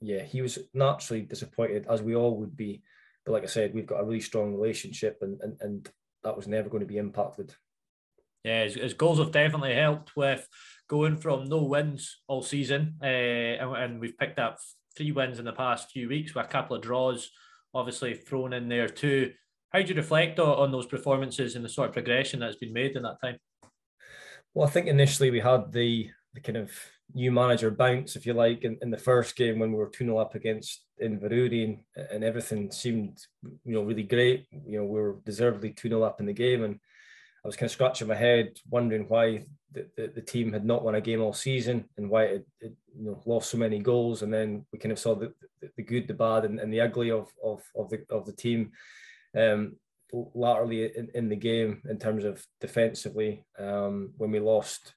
yeah, 0.00 0.22
he 0.22 0.42
was 0.42 0.58
naturally 0.74 1.22
disappointed, 1.22 1.86
as 1.88 2.02
we 2.02 2.14
all 2.14 2.36
would 2.38 2.56
be. 2.56 2.82
But 3.24 3.32
like 3.32 3.42
I 3.42 3.46
said, 3.46 3.74
we've 3.74 3.86
got 3.86 4.00
a 4.00 4.04
really 4.04 4.20
strong 4.20 4.54
relationship, 4.54 5.18
and 5.22 5.40
and, 5.40 5.56
and 5.60 5.88
that 6.24 6.36
was 6.36 6.48
never 6.48 6.68
going 6.68 6.82
to 6.82 6.86
be 6.86 6.98
impacted. 6.98 7.54
Yeah, 8.44 8.62
his, 8.64 8.74
his 8.74 8.94
goals 8.94 9.18
have 9.18 9.32
definitely 9.32 9.74
helped 9.74 10.14
with 10.16 10.46
going 10.88 11.16
from 11.16 11.48
no 11.48 11.64
wins 11.64 12.18
all 12.28 12.42
season, 12.42 12.96
uh, 13.02 13.06
and, 13.06 13.76
and 13.76 14.00
we've 14.00 14.18
picked 14.18 14.38
up 14.38 14.58
three 14.96 15.12
wins 15.12 15.38
in 15.38 15.44
the 15.44 15.52
past 15.52 15.90
few 15.90 16.08
weeks 16.08 16.34
with 16.34 16.46
a 16.46 16.48
couple 16.48 16.76
of 16.76 16.82
draws, 16.82 17.30
obviously 17.74 18.14
thrown 18.14 18.52
in 18.52 18.68
there 18.68 18.88
too. 18.88 19.32
How 19.70 19.82
do 19.82 19.88
you 19.88 19.94
reflect 19.94 20.38
on, 20.38 20.58
on 20.58 20.72
those 20.72 20.86
performances 20.86 21.56
and 21.56 21.64
the 21.64 21.68
sort 21.68 21.88
of 21.88 21.94
progression 21.94 22.40
that's 22.40 22.56
been 22.56 22.72
made 22.72 22.96
in 22.96 23.02
that 23.02 23.20
time? 23.22 23.36
Well, 24.54 24.66
I 24.66 24.70
think 24.70 24.86
initially 24.86 25.30
we 25.30 25.40
had 25.40 25.72
the 25.72 26.10
the 26.32 26.40
kind 26.40 26.56
of 26.56 26.70
new 27.14 27.32
manager 27.32 27.70
bounce, 27.70 28.16
if 28.16 28.26
you 28.26 28.32
like, 28.32 28.62
in, 28.62 28.78
in 28.82 28.90
the 28.90 28.98
first 28.98 29.36
game 29.36 29.58
when 29.58 29.72
we 29.72 29.78
were 29.78 29.88
2 29.88 30.04
0 30.04 30.18
up 30.18 30.34
against 30.34 30.84
Inverurie 31.02 31.64
and, 31.64 32.06
and 32.10 32.24
everything 32.24 32.70
seemed, 32.70 33.18
you 33.64 33.74
know, 33.74 33.82
really 33.82 34.02
great. 34.02 34.46
You 34.50 34.78
know, 34.78 34.84
we 34.84 35.00
were 35.00 35.16
deservedly 35.24 35.70
2 35.70 35.88
0 35.88 36.02
up 36.02 36.20
in 36.20 36.26
the 36.26 36.32
game. 36.32 36.64
And 36.64 36.78
I 37.44 37.48
was 37.48 37.56
kind 37.56 37.68
of 37.68 37.72
scratching 37.72 38.08
my 38.08 38.14
head, 38.14 38.58
wondering 38.70 39.06
why 39.08 39.44
the, 39.72 39.86
the, 39.96 40.12
the 40.16 40.22
team 40.22 40.52
had 40.52 40.64
not 40.64 40.84
won 40.84 40.94
a 40.94 41.00
game 41.00 41.20
all 41.20 41.32
season 41.32 41.84
and 41.96 42.10
why 42.10 42.24
it, 42.24 42.46
it, 42.60 42.74
you 42.96 43.06
know, 43.06 43.22
lost 43.24 43.50
so 43.50 43.58
many 43.58 43.78
goals. 43.78 44.22
And 44.22 44.32
then 44.32 44.66
we 44.72 44.78
kind 44.78 44.92
of 44.92 44.98
saw 44.98 45.14
the, 45.14 45.32
the, 45.60 45.70
the 45.76 45.82
good, 45.82 46.08
the 46.08 46.14
bad, 46.14 46.44
and, 46.44 46.58
and 46.58 46.72
the 46.72 46.80
ugly 46.80 47.10
of, 47.10 47.28
of, 47.42 47.62
of, 47.76 47.88
the, 47.90 48.04
of 48.10 48.26
the 48.26 48.32
team. 48.32 48.72
Um, 49.36 49.76
laterally 50.12 50.84
in, 50.96 51.08
in 51.14 51.28
the 51.28 51.36
game 51.36 51.82
in 51.88 51.98
terms 51.98 52.24
of 52.24 52.44
defensively 52.60 53.44
um, 53.58 54.12
when 54.16 54.30
we 54.30 54.40
lost 54.40 54.94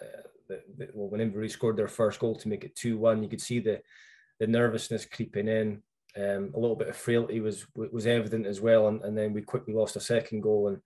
uh, 0.00 0.22
well, 0.94 1.08
when 1.08 1.20
Inverurie 1.20 1.50
scored 1.50 1.76
their 1.76 1.88
first 1.88 2.20
goal 2.20 2.36
to 2.36 2.48
make 2.48 2.64
it 2.64 2.76
2 2.76 2.98
1, 2.98 3.22
you 3.22 3.28
could 3.28 3.40
see 3.40 3.60
the, 3.60 3.80
the 4.38 4.46
nervousness 4.46 5.04
creeping 5.04 5.48
in. 5.48 5.82
Um, 6.14 6.52
a 6.54 6.58
little 6.58 6.76
bit 6.76 6.88
of 6.88 6.96
frailty 6.96 7.40
was 7.40 7.66
was 7.74 8.06
evident 8.06 8.46
as 8.46 8.60
well. 8.60 8.88
And, 8.88 9.02
and 9.02 9.16
then 9.16 9.32
we 9.32 9.40
quickly 9.42 9.72
lost 9.72 9.96
a 9.96 10.00
second 10.00 10.42
goal. 10.42 10.68
And 10.68 10.78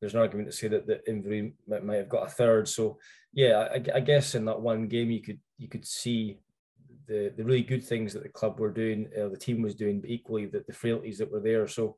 there's 0.00 0.14
an 0.14 0.20
argument 0.20 0.50
to 0.50 0.56
say 0.56 0.68
that, 0.68 0.86
that 0.86 1.06
Inverurie 1.06 1.52
might, 1.66 1.84
might 1.84 1.96
have 1.96 2.08
got 2.08 2.26
a 2.26 2.30
third. 2.30 2.68
So, 2.68 2.98
yeah, 3.32 3.68
I, 3.72 3.96
I 3.96 4.00
guess 4.00 4.34
in 4.34 4.44
that 4.44 4.60
one 4.60 4.86
game, 4.88 5.10
you 5.10 5.20
could 5.20 5.40
you 5.58 5.68
could 5.68 5.86
see 5.86 6.38
the, 7.06 7.32
the 7.36 7.44
really 7.44 7.62
good 7.62 7.84
things 7.84 8.12
that 8.12 8.22
the 8.22 8.28
club 8.28 8.60
were 8.60 8.70
doing, 8.70 9.08
uh, 9.20 9.28
the 9.28 9.36
team 9.36 9.62
was 9.62 9.74
doing, 9.74 10.00
but 10.00 10.10
equally 10.10 10.46
the, 10.46 10.64
the 10.66 10.72
frailties 10.72 11.18
that 11.18 11.30
were 11.30 11.40
there. 11.40 11.66
So, 11.66 11.96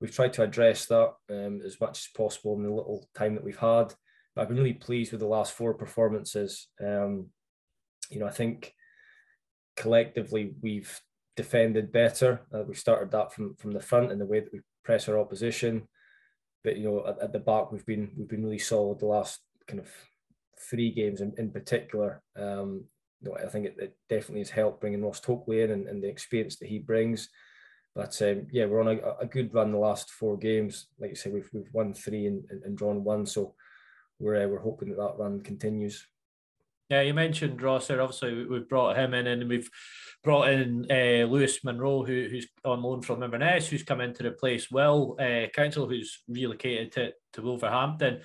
we've 0.00 0.14
tried 0.14 0.32
to 0.34 0.42
address 0.42 0.86
that 0.86 1.12
um, 1.30 1.60
as 1.64 1.80
much 1.80 1.98
as 1.98 2.08
possible 2.16 2.56
in 2.56 2.62
the 2.62 2.70
little 2.70 3.06
time 3.14 3.34
that 3.34 3.44
we've 3.44 3.56
had. 3.56 3.94
I've 4.36 4.48
been 4.48 4.56
really 4.56 4.72
pleased 4.72 5.12
with 5.12 5.20
the 5.20 5.26
last 5.26 5.52
four 5.52 5.74
performances. 5.74 6.68
Um, 6.80 7.26
you 8.10 8.20
know, 8.20 8.26
I 8.26 8.30
think 8.30 8.74
collectively 9.76 10.52
we've 10.60 11.00
defended 11.36 11.92
better. 11.92 12.42
Uh, 12.54 12.62
we 12.62 12.74
started 12.74 13.10
that 13.12 13.32
from 13.32 13.54
from 13.56 13.72
the 13.72 13.80
front 13.80 14.12
in 14.12 14.18
the 14.18 14.26
way 14.26 14.40
that 14.40 14.52
we 14.52 14.60
press 14.84 15.08
our 15.08 15.18
opposition, 15.18 15.88
but 16.64 16.76
you 16.76 16.84
know, 16.84 17.06
at, 17.06 17.20
at, 17.22 17.32
the 17.32 17.38
back 17.38 17.72
we've 17.72 17.86
been 17.86 18.10
we've 18.16 18.28
been 18.28 18.44
really 18.44 18.58
solid 18.58 18.98
the 18.98 19.06
last 19.06 19.40
kind 19.66 19.80
of 19.80 19.88
three 20.58 20.90
games 20.90 21.20
in, 21.20 21.32
in 21.38 21.50
particular. 21.50 22.22
Um, 22.36 22.84
you 23.20 23.30
know, 23.30 23.36
I 23.36 23.48
think 23.48 23.66
it, 23.66 23.76
it, 23.78 23.96
definitely 24.08 24.40
has 24.40 24.50
helped 24.50 24.80
bringing 24.80 25.02
Ross 25.02 25.20
Tokley 25.20 25.62
in 25.62 25.70
and, 25.70 25.86
and 25.88 26.02
the 26.02 26.08
experience 26.08 26.56
that 26.56 26.68
he 26.68 26.78
brings. 26.78 27.28
But 27.94 28.20
um, 28.22 28.46
yeah, 28.52 28.66
we're 28.66 28.80
on 28.80 28.98
a, 28.98 29.24
a, 29.24 29.26
good 29.26 29.52
run 29.52 29.72
the 29.72 29.78
last 29.78 30.10
four 30.10 30.36
games. 30.38 30.86
Like 30.98 31.10
you 31.10 31.16
say, 31.16 31.30
we've 31.30 31.50
we've 31.52 31.72
won 31.72 31.92
three 31.92 32.26
and, 32.26 32.44
and, 32.50 32.62
and 32.64 32.76
drawn 32.76 33.02
one. 33.02 33.26
So 33.26 33.54
we're 34.20 34.44
uh, 34.44 34.46
we're 34.46 34.60
hoping 34.60 34.90
that 34.90 34.98
that 34.98 35.18
run 35.18 35.40
continues. 35.40 36.06
Yeah, 36.90 37.02
you 37.02 37.14
mentioned 37.14 37.62
Rosser. 37.62 38.00
Obviously, 38.00 38.46
we've 38.46 38.68
brought 38.68 38.96
him 38.96 39.14
in, 39.14 39.28
and 39.28 39.48
we've 39.48 39.70
brought 40.24 40.48
in 40.48 40.86
uh, 40.90 41.24
Lewis 41.24 41.62
Monroe, 41.62 42.04
who, 42.04 42.26
who's 42.28 42.48
on 42.64 42.82
loan 42.82 43.00
from 43.00 43.22
Inverness, 43.22 43.68
who's 43.68 43.84
come 43.84 44.00
in 44.00 44.12
to 44.14 44.26
replace 44.26 44.70
Will 44.70 45.16
uh, 45.20 45.48
Council, 45.54 45.88
who's 45.88 46.22
relocated 46.28 46.92
to, 46.92 47.12
to 47.34 47.42
Wolverhampton. 47.42 48.20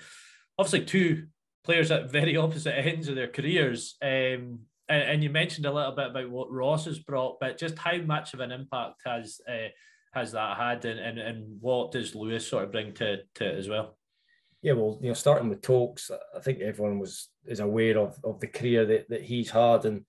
Obviously, 0.58 0.84
two 0.84 1.26
players 1.64 1.92
at 1.92 2.10
very 2.10 2.36
opposite 2.36 2.76
ends 2.76 3.08
of 3.08 3.14
their 3.14 3.28
careers. 3.28 3.96
Um, 4.02 4.60
and, 4.88 5.02
and, 5.02 5.22
you 5.22 5.30
mentioned 5.30 5.66
a 5.66 5.72
little 5.72 5.92
bit 5.92 6.10
about 6.10 6.30
what 6.30 6.52
Ross 6.52 6.84
has 6.84 6.98
brought, 6.98 7.38
but 7.40 7.58
just 7.58 7.78
how 7.78 7.98
much 7.98 8.34
of 8.34 8.40
an 8.40 8.52
impact 8.52 9.02
has 9.04 9.40
uh, 9.48 9.68
has 10.12 10.32
that 10.32 10.56
had, 10.56 10.84
and, 10.84 10.98
and, 10.98 11.18
and 11.18 11.60
what 11.60 11.92
does 11.92 12.14
Lewis 12.14 12.46
sort 12.46 12.64
of 12.64 12.72
bring 12.72 12.94
to, 12.94 13.18
to 13.34 13.44
it 13.44 13.58
as 13.58 13.68
well? 13.68 13.96
Yeah, 14.66 14.72
well, 14.72 14.98
you 15.00 15.06
know, 15.06 15.14
starting 15.14 15.48
with 15.48 15.62
talks, 15.62 16.10
I 16.10 16.40
think 16.40 16.58
everyone 16.58 16.98
was 16.98 17.28
is 17.46 17.60
aware 17.60 17.98
of, 17.98 18.18
of 18.24 18.40
the 18.40 18.48
career 18.48 18.84
that, 18.84 19.08
that 19.10 19.22
he's 19.22 19.48
had, 19.48 19.84
and 19.84 20.04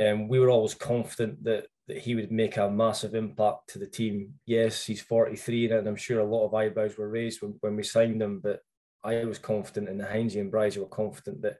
um, 0.00 0.28
we 0.28 0.38
were 0.38 0.48
always 0.48 0.72
confident 0.72 1.44
that 1.44 1.66
that 1.86 1.98
he 1.98 2.14
would 2.14 2.32
make 2.32 2.56
a 2.56 2.70
massive 2.70 3.14
impact 3.14 3.68
to 3.68 3.78
the 3.78 3.86
team. 3.86 4.32
Yes, 4.46 4.86
he's 4.86 5.02
43, 5.02 5.72
and 5.72 5.86
I'm 5.86 5.94
sure 5.94 6.20
a 6.20 6.24
lot 6.24 6.46
of 6.46 6.54
eyebrows 6.54 6.96
were 6.96 7.10
raised 7.10 7.42
when, 7.42 7.56
when 7.60 7.76
we 7.76 7.82
signed 7.82 8.22
him, 8.22 8.40
but 8.42 8.60
I 9.04 9.26
was 9.26 9.38
confident, 9.38 9.90
and 9.90 10.00
the 10.00 10.40
and 10.40 10.50
Bryce 10.50 10.78
were 10.78 10.86
confident 10.86 11.42
that 11.42 11.58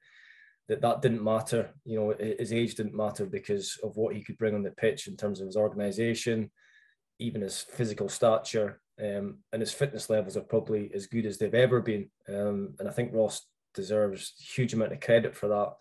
that 0.69 0.81
that 0.81 1.03
didn't 1.03 1.23
matter. 1.23 1.75
You 1.85 2.01
know, 2.01 2.15
his 2.39 2.51
age 2.51 2.77
didn't 2.77 2.97
matter 2.97 3.27
because 3.27 3.79
of 3.85 3.95
what 3.99 4.17
he 4.17 4.25
could 4.25 4.39
bring 4.39 4.55
on 4.55 4.63
the 4.63 4.71
pitch 4.71 5.07
in 5.07 5.19
terms 5.19 5.43
of 5.43 5.49
his 5.49 5.57
organisation, 5.57 6.51
even 7.19 7.43
his 7.43 7.61
physical 7.61 8.09
stature, 8.09 8.81
um, 9.01 9.39
and 9.53 9.61
his 9.61 9.73
fitness 9.73 10.09
levels 10.09 10.37
are 10.37 10.43
probably 10.43 10.91
as 10.95 11.07
good 11.07 11.27
as 11.27 11.39
they've 11.39 11.55
ever 11.55 11.81
been. 11.81 12.09
Um, 12.29 12.75
and 12.79 12.89
I 12.89 12.93
think 12.93 13.13
Ross 13.13 13.47
deserves 13.75 14.33
a 14.41 14.43
huge 14.43 14.75
amount 14.75 14.93
of 14.93 15.01
credit 15.01 15.37
for 15.37 15.49
that. 15.49 15.73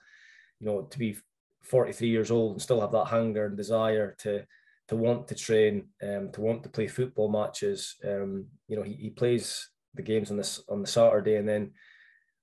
You 0.60 0.68
know, 0.68 0.82
to 0.84 1.00
be 1.00 1.18
43 1.64 2.08
years 2.08 2.32
old 2.32 2.54
and 2.54 2.62
still 2.62 2.82
have 2.82 2.92
that 2.92 3.06
hunger 3.06 3.46
and 3.46 3.58
desire 3.58 4.16
to 4.20 4.46
to 4.88 4.96
want 4.96 5.28
to 5.28 5.36
train, 5.36 5.88
um, 6.04 6.32
to 6.32 6.42
want 6.42 6.62
to 6.62 6.70
play 6.70 6.88
football 6.88 7.28
matches. 7.28 7.96
Um, 8.06 8.46
you 8.68 8.76
know, 8.76 8.84
he, 8.84 8.94
he 8.94 9.10
plays 9.10 9.68
the 9.96 10.04
games 10.04 10.30
on 10.30 10.38
this 10.38 10.62
on 10.70 10.82
the 10.82 10.88
Saturday, 10.88 11.36
and 11.36 11.50
then 11.50 11.72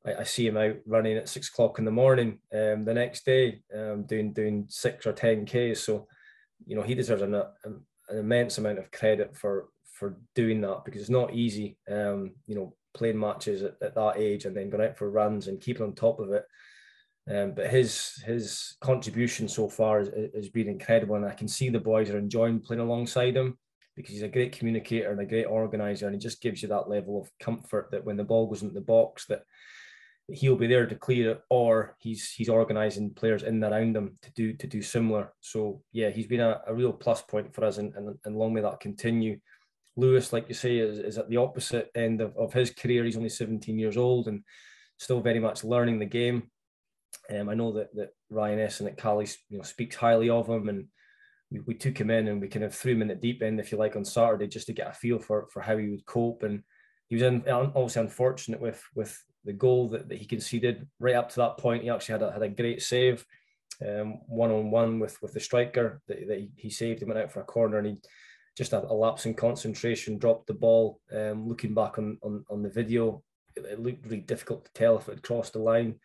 I, 0.05 0.15
I 0.17 0.23
see 0.25 0.47
him 0.47 0.57
out 0.57 0.77
running 0.87 1.17
at 1.17 1.29
six 1.29 1.49
o'clock 1.49 1.79
in 1.79 1.85
the 1.85 1.91
morning 1.91 2.39
um, 2.53 2.85
the 2.85 2.95
next 2.95 3.25
day, 3.25 3.63
um, 3.75 4.05
doing 4.05 4.33
doing 4.33 4.67
six 4.69 5.07
or 5.07 5.13
ten 5.13 5.45
k. 5.45 5.75
So, 5.75 6.09
you 6.67 6.75
know, 6.75 6.83
he 6.83 6.95
deserves 6.95 7.23
an, 7.23 7.35
an 7.35 7.85
immense 8.11 8.59
amount 8.59 8.79
of 8.79 8.91
credit 8.91 9.37
for 9.37 9.69
for 10.03 10.17
doing 10.35 10.61
that 10.63 10.85
because 10.85 11.01
it's 11.01 11.11
not 11.11 11.33
easy. 11.33 11.77
Um, 11.89 12.33
you 12.49 12.57
know, 12.57 12.75
playing 12.93 13.21
matches 13.21 13.63
at, 13.63 13.77
at 13.81 13.95
that 13.95 14.17
age 14.17 14.47
and 14.47 14.57
then 14.57 14.69
going 14.69 14.85
out 14.85 14.97
for 14.97 15.09
runs 15.09 15.47
and 15.47 15.61
keeping 15.61 15.85
on 15.85 15.95
top 15.95 16.19
of 16.19 16.33
it. 16.33 16.45
Um, 17.31 17.53
but 17.55 17.71
his 17.71 18.21
his 18.27 18.77
contribution 18.81 19.47
so 19.47 19.69
far 19.69 20.01
has, 20.01 20.11
has 20.35 20.49
been 20.49 20.69
incredible, 20.69 21.15
and 21.15 21.25
I 21.25 21.35
can 21.35 21.47
see 21.47 21.69
the 21.69 21.79
boys 21.79 22.11
are 22.11 22.19
enjoying 22.19 22.59
playing 22.59 22.81
alongside 22.81 23.37
him 23.37 23.57
because 23.95 24.13
he's 24.13 24.23
a 24.23 24.29
great 24.29 24.59
communicator 24.59 25.13
and 25.13 25.21
a 25.21 25.27
great 25.27 25.45
organizer, 25.45 26.07
and 26.07 26.17
he 26.17 26.19
just 26.19 26.43
gives 26.43 26.63
you 26.63 26.69
that 26.71 26.89
level 26.89 27.23
of 27.23 27.31
comfort 27.39 27.91
that 27.93 28.05
when 28.05 28.17
the 28.17 28.25
ball 28.25 28.49
goes 28.49 28.63
into 28.63 28.75
the 28.75 28.81
box, 28.81 29.27
that 29.27 29.45
he'll 30.33 30.57
be 30.57 30.67
there 30.67 30.87
to 30.87 30.97
clear 30.97 31.31
it, 31.31 31.43
or 31.49 31.95
he's 32.01 32.33
he's 32.33 32.49
organising 32.49 33.15
players 33.15 33.45
in 33.45 33.63
and 33.63 33.73
around 33.73 33.97
him 33.97 34.19
to 34.23 34.33
do 34.33 34.53
to 34.55 34.67
do 34.67 34.83
similar. 34.83 35.33
So 35.39 35.81
yeah, 35.93 36.11
he's 36.11 36.27
been 36.27 36.41
a, 36.41 36.61
a 36.67 36.75
real 36.75 36.93
plus 36.93 37.23
point 37.23 37.55
for 37.55 37.65
us, 37.65 37.79
and, 37.79 37.95
and, 37.95 38.19
and 38.25 38.37
long 38.37 38.53
may 38.53 38.63
that 38.63 38.81
continue. 38.81 39.39
Lewis, 39.97 40.33
like 40.33 40.49
you 40.49 40.55
say, 40.55 40.79
is, 40.79 40.99
is 40.99 41.19
at 41.19 41.29
the 41.29 41.37
opposite 41.37 41.91
end 41.95 42.21
of, 42.21 42.37
of 42.37 42.53
his 42.53 42.71
career. 42.71 43.05
He's 43.05 43.17
only 43.17 43.29
17 43.29 43.79
years 43.79 43.97
old 43.97 44.29
and 44.29 44.43
still 44.99 45.21
very 45.21 45.39
much 45.39 45.65
learning 45.65 45.99
the 45.99 46.07
game. 46.07 46.45
Um, 47.31 47.49
I 47.49 47.55
know 47.55 47.73
that 47.73 47.95
that 47.95 48.11
Ryan 48.31 48.59
Esson 48.59 48.87
at 48.87 48.97
Caley, 48.97 49.29
you 49.49 49.59
know, 49.59 49.65
speaks 49.65 49.97
highly 49.97 50.31
of 50.31 50.49
him, 50.49 50.69
and 50.69 50.87
we, 51.51 51.61
we 51.61 51.75
took 51.75 51.99
him 51.99 52.11
in 52.11 52.29
and 52.29 52.41
we 52.41 52.49
kind 52.49 52.65
of 52.65 52.75
threw 52.75 52.93
him 52.93 53.03
in 53.03 53.09
the 53.09 53.15
deep 53.15 53.43
end, 53.43 53.61
if 53.61 53.71
you 53.71 53.79
like, 53.79 53.97
on 53.97 54.05
Saturday 54.05 54.47
just 54.47 54.67
to 54.69 54.73
get 54.73 54.89
a 54.89 54.93
feel 54.93 55.19
for 55.19 55.47
for 55.53 55.61
how 55.61 55.77
he 55.77 55.89
would 55.89 56.07
cope. 56.07 56.43
And 56.43 56.63
he 57.09 57.17
was 57.17 57.23
in, 57.23 57.47
obviously 57.49 58.03
unfortunate 58.03 58.61
with 58.61 58.83
with 58.95 59.23
the 59.45 59.53
goal 59.53 59.89
that, 59.91 60.09
that 60.09 60.19
he 60.19 60.25
conceded 60.25 60.89
right 60.99 61.17
up 61.17 61.29
to 61.31 61.37
that 61.37 61.59
point. 61.59 61.83
He 61.83 61.91
actually 61.91 62.13
had 62.13 62.23
a, 62.23 62.33
had 62.33 62.43
a 62.43 62.49
great 62.49 62.81
save, 62.81 63.27
one 63.79 64.51
on 64.51 64.71
one 64.71 64.99
with 65.01 65.21
with 65.21 65.35
the 65.35 65.41
striker 65.41 66.01
that, 66.09 66.27
that 66.29 66.39
he, 66.39 66.51
he 66.57 66.71
saved. 66.71 67.01
He 67.01 67.05
went 67.05 67.21
out 67.21 67.31
for 67.31 67.41
a 67.41 67.45
corner 67.45 67.79
and 67.79 67.87
he 67.87 67.97
just 68.57 68.73
a, 68.73 68.85
a 68.85 68.95
lapse 68.95 69.27
in 69.27 69.35
concentration, 69.35 70.19
dropped 70.19 70.47
the 70.47 70.55
ball. 70.55 71.01
Um, 71.13 71.49
looking 71.49 71.75
back 71.75 71.99
on, 71.99 72.19
on 72.23 72.45
on 72.51 72.63
the 72.63 72.69
video, 72.69 73.23
it, 73.57 73.65
it 73.65 73.81
looked 73.81 74.05
really 74.05 74.21
difficult 74.21 74.65
to 74.65 74.73
tell 74.73 74.97
if 74.99 75.09
it 75.09 75.13
had 75.13 75.23
crossed 75.23 75.55
the 75.55 75.59
line 75.61 75.97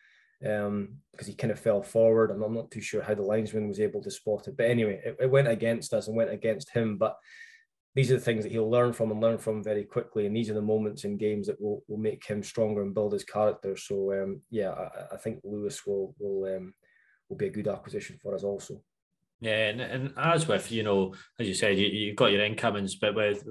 um, 0.45 0.97
because 1.11 1.27
he 1.27 1.33
kind 1.33 1.51
of 1.51 1.59
fell 1.59 1.81
forward. 1.81 2.31
And 2.31 2.43
I'm 2.43 2.53
not 2.53 2.71
too 2.71 2.81
sure 2.81 3.01
how 3.01 3.15
the 3.15 3.23
linesman 3.23 3.67
was 3.67 3.79
able 3.79 4.01
to 4.03 4.11
spot 4.11 4.47
it. 4.47 4.57
But 4.57 4.69
anyway, 4.69 5.01
it, 5.03 5.17
it, 5.21 5.29
went 5.29 5.47
against 5.47 5.93
us 5.93 6.07
and 6.07 6.15
went 6.15 6.31
against 6.31 6.69
him. 6.69 6.97
But 6.97 7.17
these 7.95 8.11
are 8.11 8.15
the 8.15 8.23
things 8.23 8.43
that 8.43 8.51
he'll 8.51 8.69
learn 8.69 8.93
from 8.93 9.11
and 9.11 9.19
learn 9.19 9.39
from 9.39 9.63
very 9.63 9.83
quickly. 9.83 10.25
And 10.25 10.35
these 10.35 10.49
are 10.49 10.55
the 10.55 10.61
moments 10.61 11.03
in 11.03 11.17
games 11.17 11.47
that 11.47 11.59
will, 11.59 11.83
will 11.87 11.97
make 11.97 12.23
him 12.25 12.43
stronger 12.43 12.83
and 12.83 12.93
build 12.93 13.13
his 13.13 13.23
character. 13.23 13.75
So 13.75 14.13
um, 14.13 14.41
yeah, 14.51 14.71
I, 14.71 15.15
I, 15.15 15.17
think 15.17 15.39
Lewis 15.43 15.85
will 15.85 16.15
will 16.19 16.55
um, 16.55 16.73
will 17.29 17.37
be 17.37 17.47
a 17.47 17.51
good 17.51 17.67
acquisition 17.67 18.19
for 18.21 18.35
us 18.35 18.43
also. 18.43 18.81
Yeah, 19.39 19.69
and, 19.69 19.81
and 19.81 20.13
as 20.17 20.47
with 20.47 20.71
you 20.71 20.81
know, 20.81 21.13
as 21.39 21.47
you 21.47 21.53
said, 21.53 21.77
you, 21.77 21.85
you've 21.85 22.15
got 22.15 22.31
your 22.31 22.43
incomings, 22.43 22.95
but 22.95 23.13
with 23.13 23.43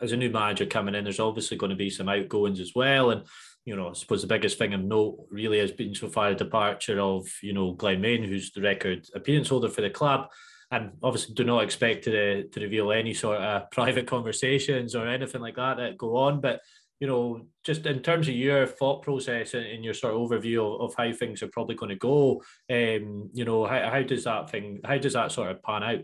as 0.00 0.12
a 0.12 0.16
new 0.16 0.30
manager 0.30 0.66
coming 0.66 0.94
in, 0.94 1.02
there's 1.02 1.18
obviously 1.18 1.56
going 1.56 1.70
to 1.70 1.76
be 1.76 1.90
some 1.90 2.08
outgoings 2.08 2.60
as 2.60 2.72
well. 2.76 3.10
And 3.10 3.24
you 3.64 3.76
know, 3.76 3.90
I 3.90 3.92
suppose 3.92 4.22
the 4.22 4.28
biggest 4.28 4.58
thing 4.58 4.74
of 4.74 4.82
note 4.82 5.26
really 5.30 5.58
has 5.58 5.70
been 5.72 5.94
so 5.94 6.08
far 6.08 6.30
the 6.30 6.36
departure 6.36 7.00
of, 7.00 7.28
you 7.42 7.52
know, 7.52 7.72
Glenn 7.72 8.00
Main, 8.00 8.24
who's 8.24 8.50
the 8.50 8.60
record 8.60 9.06
appearance 9.14 9.48
holder 9.48 9.68
for 9.68 9.82
the 9.82 9.90
club. 9.90 10.28
And 10.70 10.92
obviously 11.02 11.34
do 11.34 11.44
not 11.44 11.62
expect 11.62 12.04
to, 12.04 12.48
to 12.48 12.60
reveal 12.60 12.90
any 12.92 13.14
sort 13.14 13.38
of 13.38 13.70
private 13.70 14.06
conversations 14.06 14.94
or 14.94 15.06
anything 15.06 15.42
like 15.42 15.56
that 15.56 15.76
that 15.76 15.98
go 15.98 16.16
on. 16.16 16.40
But, 16.40 16.60
you 17.02 17.08
know, 17.08 17.44
just 17.64 17.84
in 17.84 17.98
terms 17.98 18.28
of 18.28 18.34
your 18.36 18.64
thought 18.64 19.02
process 19.02 19.54
and, 19.54 19.84
your 19.84 19.92
sort 19.92 20.14
of 20.14 20.20
overview 20.20 20.76
of, 20.76 20.82
of, 20.82 20.94
how 20.96 21.12
things 21.12 21.42
are 21.42 21.48
probably 21.48 21.74
going 21.74 21.88
to 21.88 21.96
go, 21.96 22.40
um, 22.70 23.28
you 23.32 23.44
know, 23.44 23.66
how, 23.66 23.90
how 23.90 24.02
does 24.02 24.22
that 24.22 24.48
thing, 24.48 24.78
how 24.84 24.96
does 24.98 25.14
that 25.14 25.32
sort 25.32 25.50
of 25.50 25.60
pan 25.64 25.82
out? 25.82 25.98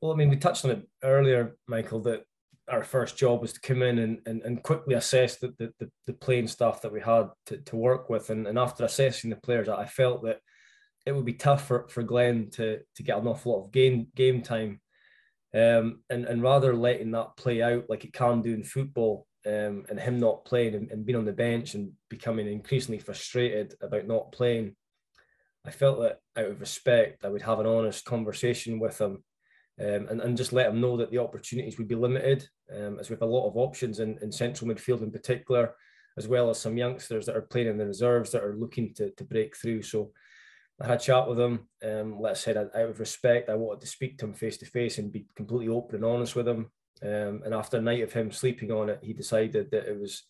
Well, 0.00 0.12
I 0.12 0.16
mean, 0.16 0.30
we 0.30 0.38
touched 0.38 0.64
on 0.64 0.70
it 0.70 0.88
earlier, 1.02 1.58
Michael, 1.68 2.00
that 2.04 2.22
our 2.70 2.82
first 2.82 3.18
job 3.18 3.42
was 3.42 3.52
to 3.52 3.60
come 3.60 3.82
in 3.82 3.98
and, 3.98 4.18
and, 4.24 4.40
and 4.40 4.62
quickly 4.62 4.94
assess 4.94 5.36
the, 5.36 5.48
the, 5.58 5.70
the, 5.78 5.90
the 6.06 6.14
playing 6.14 6.48
staff 6.48 6.80
that 6.80 6.92
we 6.94 7.02
had 7.02 7.28
to, 7.44 7.58
to 7.58 7.76
work 7.76 8.08
with. 8.08 8.30
And, 8.30 8.46
and 8.46 8.58
after 8.58 8.82
assessing 8.86 9.28
the 9.28 9.36
players, 9.36 9.68
I 9.68 9.84
felt 9.84 10.24
that 10.24 10.38
it 11.04 11.14
would 11.14 11.26
be 11.26 11.34
tough 11.34 11.68
for, 11.68 11.86
for 11.90 12.02
Glenn 12.02 12.48
to, 12.52 12.80
to 12.96 13.02
get 13.02 13.18
an 13.18 13.26
awful 13.26 13.52
lot 13.52 13.64
of 13.66 13.72
game, 13.72 14.06
game 14.16 14.40
time. 14.40 14.80
Um, 15.52 16.00
and, 16.08 16.24
and 16.24 16.42
rather 16.42 16.74
letting 16.74 17.10
that 17.10 17.36
play 17.36 17.60
out 17.60 17.90
like 17.90 18.06
it 18.06 18.14
can 18.14 18.40
do 18.40 18.54
in 18.54 18.64
football 18.64 19.26
um, 19.46 19.84
and 19.88 19.98
him 19.98 20.18
not 20.18 20.44
playing 20.44 20.74
and, 20.74 20.90
and 20.90 21.04
being 21.04 21.18
on 21.18 21.24
the 21.24 21.32
bench 21.32 21.74
and 21.74 21.92
becoming 22.08 22.46
increasingly 22.46 22.98
frustrated 22.98 23.74
about 23.82 24.06
not 24.06 24.32
playing, 24.32 24.74
I 25.66 25.70
felt 25.70 26.00
that 26.00 26.18
out 26.36 26.50
of 26.50 26.60
respect, 26.60 27.24
I 27.24 27.28
would 27.28 27.42
have 27.42 27.60
an 27.60 27.66
honest 27.66 28.04
conversation 28.04 28.78
with 28.78 29.00
him 29.00 29.22
um, 29.80 30.06
and, 30.08 30.20
and 30.20 30.36
just 30.36 30.52
let 30.52 30.68
him 30.68 30.80
know 30.80 30.96
that 30.98 31.10
the 31.10 31.18
opportunities 31.18 31.78
would 31.78 31.88
be 31.88 31.94
limited, 31.94 32.46
um, 32.74 32.98
as 33.00 33.08
we 33.08 33.14
have 33.14 33.22
a 33.22 33.26
lot 33.26 33.48
of 33.48 33.56
options 33.56 34.00
in, 34.00 34.18
in 34.22 34.30
central 34.30 34.70
midfield 34.70 35.02
in 35.02 35.10
particular, 35.10 35.74
as 36.16 36.28
well 36.28 36.48
as 36.50 36.58
some 36.58 36.76
youngsters 36.76 37.26
that 37.26 37.36
are 37.36 37.42
playing 37.42 37.68
in 37.68 37.78
the 37.78 37.86
reserves 37.86 38.30
that 38.30 38.44
are 38.44 38.56
looking 38.56 38.94
to, 38.94 39.10
to 39.10 39.24
break 39.24 39.56
through. 39.56 39.82
So 39.82 40.12
I 40.80 40.86
had 40.86 41.00
a 41.00 41.02
chat 41.02 41.28
with 41.28 41.40
him. 41.40 41.68
Um, 41.84 42.20
let's 42.20 42.40
say 42.40 42.54
out 42.56 42.70
of 42.74 43.00
respect, 43.00 43.48
I 43.48 43.54
wanted 43.54 43.80
to 43.80 43.86
speak 43.86 44.18
to 44.18 44.26
him 44.26 44.34
face 44.34 44.58
to 44.58 44.66
face 44.66 44.98
and 44.98 45.12
be 45.12 45.26
completely 45.34 45.68
open 45.68 45.96
and 45.96 46.04
honest 46.04 46.36
with 46.36 46.46
him. 46.46 46.70
Um, 47.02 47.42
and 47.44 47.52
after 47.52 47.76
a 47.76 47.82
night 47.82 48.02
of 48.02 48.12
him 48.12 48.30
sleeping 48.30 48.70
on 48.70 48.88
it, 48.88 49.00
he 49.02 49.12
decided 49.12 49.70
that 49.70 49.88
it 49.88 49.98
was 49.98 50.22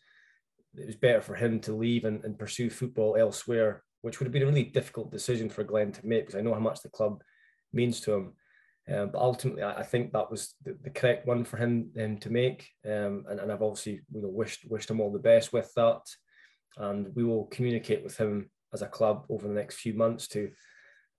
it 0.77 0.87
was 0.87 0.97
better 0.97 1.21
for 1.21 1.35
him 1.35 1.61
to 1.61 1.73
leave 1.73 2.05
and, 2.05 2.25
and 2.25 2.39
pursue 2.39 2.69
football 2.69 3.17
elsewhere, 3.17 3.85
which 4.03 4.19
would 4.19 4.27
have 4.27 4.33
been 4.33 4.43
a 4.43 4.47
really 4.47 4.65
difficult 4.65 5.13
decision 5.13 5.49
for 5.49 5.63
Glenn 5.63 5.93
to 5.93 6.07
make 6.07 6.27
because 6.27 6.39
I 6.39 6.43
know 6.43 6.55
how 6.55 6.61
much 6.61 6.83
the 6.83 6.89
club 6.89 7.23
means 7.73 8.01
to 8.01 8.15
him. 8.15 8.33
Um, 8.93 9.11
but 9.11 9.21
ultimately, 9.21 9.63
I, 9.63 9.83
think 9.83 10.13
that 10.13 10.31
was 10.31 10.55
the, 10.63 10.77
the 10.83 10.91
correct 10.91 11.27
one 11.27 11.45
for 11.45 11.57
him, 11.57 11.91
him 11.95 12.19
to 12.19 12.31
make. 12.31 12.69
Um, 12.85 13.25
and, 13.29 13.41
and 13.41 13.51
I've 13.51 13.63
obviously 13.63 14.01
you 14.13 14.21
know 14.21 14.29
wished 14.29 14.69
wished 14.69 14.91
him 14.91 15.01
all 15.01 15.13
the 15.13 15.19
best 15.19 15.53
with 15.53 15.73
that. 15.77 16.03
And 16.77 17.15
we 17.15 17.25
will 17.25 17.47
communicate 17.47 18.03
with 18.03 18.17
him 18.17 18.51
as 18.73 18.83
a 18.83 18.89
club 18.89 19.25
over 19.31 19.47
the 19.47 19.55
next 19.55 19.77
few 19.77 19.95
months 19.95 20.27
to 20.29 20.51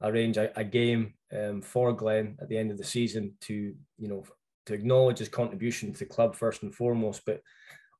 arrange 0.03 0.37
a, 0.37 0.51
a 0.59 0.63
game 0.63 1.13
um, 1.33 1.61
for 1.61 1.93
Glenn 1.93 2.37
at 2.41 2.49
the 2.49 2.57
end 2.57 2.69
of 2.69 2.77
the 2.77 2.83
season 2.83 3.33
to 3.41 3.73
you 3.97 4.07
know 4.07 4.25
to 4.65 4.73
acknowledge 4.73 5.19
his 5.19 5.29
contribution 5.29 5.93
to 5.93 5.99
the 5.99 6.05
club 6.05 6.35
first 6.35 6.63
and 6.63 6.73
foremost, 6.73 7.21
but 7.25 7.41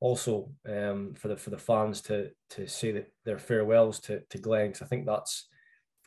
also 0.00 0.50
um, 0.68 1.14
for 1.14 1.28
the 1.28 1.36
for 1.36 1.50
the 1.50 1.58
fans 1.58 2.02
to 2.02 2.30
to 2.50 2.66
say 2.66 2.92
that 2.92 3.12
their 3.24 3.38
farewells 3.38 4.00
to 4.00 4.20
to 4.30 4.38
Glenn. 4.38 4.68
Because 4.68 4.82
I 4.82 4.86
think 4.86 5.06
that's 5.06 5.48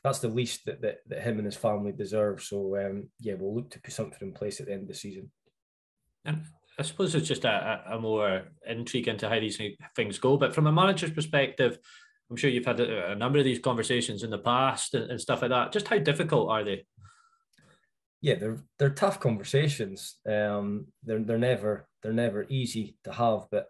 that's 0.04 0.20
the 0.20 0.28
least 0.30 0.66
that, 0.66 0.82
that, 0.82 1.00
that 1.08 1.22
him 1.22 1.38
and 1.38 1.46
his 1.46 1.56
family 1.56 1.92
deserve. 1.92 2.42
So 2.42 2.78
um, 2.78 3.10
yeah, 3.20 3.34
we'll 3.38 3.56
look 3.56 3.70
to 3.72 3.82
put 3.82 3.94
something 3.94 4.20
in 4.22 4.34
place 4.34 4.60
at 4.60 4.68
the 4.68 4.74
end 4.74 4.84
of 4.84 4.88
the 4.88 4.94
season. 4.94 5.32
And 6.26 6.44
I 6.78 6.84
suppose 6.84 7.16
it's 7.16 7.28
just 7.28 7.46
a, 7.46 7.84
a 7.90 8.00
more 8.00 8.44
intrigue 8.66 9.10
into 9.10 9.28
how 9.28 9.40
these 9.40 9.60
things 9.96 10.18
go. 10.18 10.38
But 10.38 10.56
from 10.56 10.68
a 10.68 10.72
manager's 10.72 11.12
perspective, 11.12 11.78
I'm 12.30 12.38
sure 12.38 12.50
you've 12.50 12.66
had 12.66 12.80
a, 12.80 13.12
a 13.12 13.16
number 13.16 13.40
of 13.40 13.46
these 13.46 13.60
conversations 13.60 14.24
in 14.24 14.30
the 14.30 14.38
past 14.38 14.94
and, 14.94 15.12
and, 15.12 15.20
stuff 15.20 15.42
like 15.42 15.52
that. 15.52 15.74
Just 15.74 15.88
how 15.88 15.98
difficult 15.98 16.50
are 16.50 16.64
they? 16.64 16.86
Yeah, 18.22 18.36
they're 18.36 18.64
they're 18.78 18.90
tough 18.90 19.20
conversations. 19.20 20.18
Um, 20.28 20.88
they're 21.04 21.24
they're 21.24 21.38
never 21.38 21.88
they're 22.04 22.14
never 22.14 22.46
easy 22.50 22.98
to 23.06 23.14
have. 23.14 23.48
But 23.50 23.68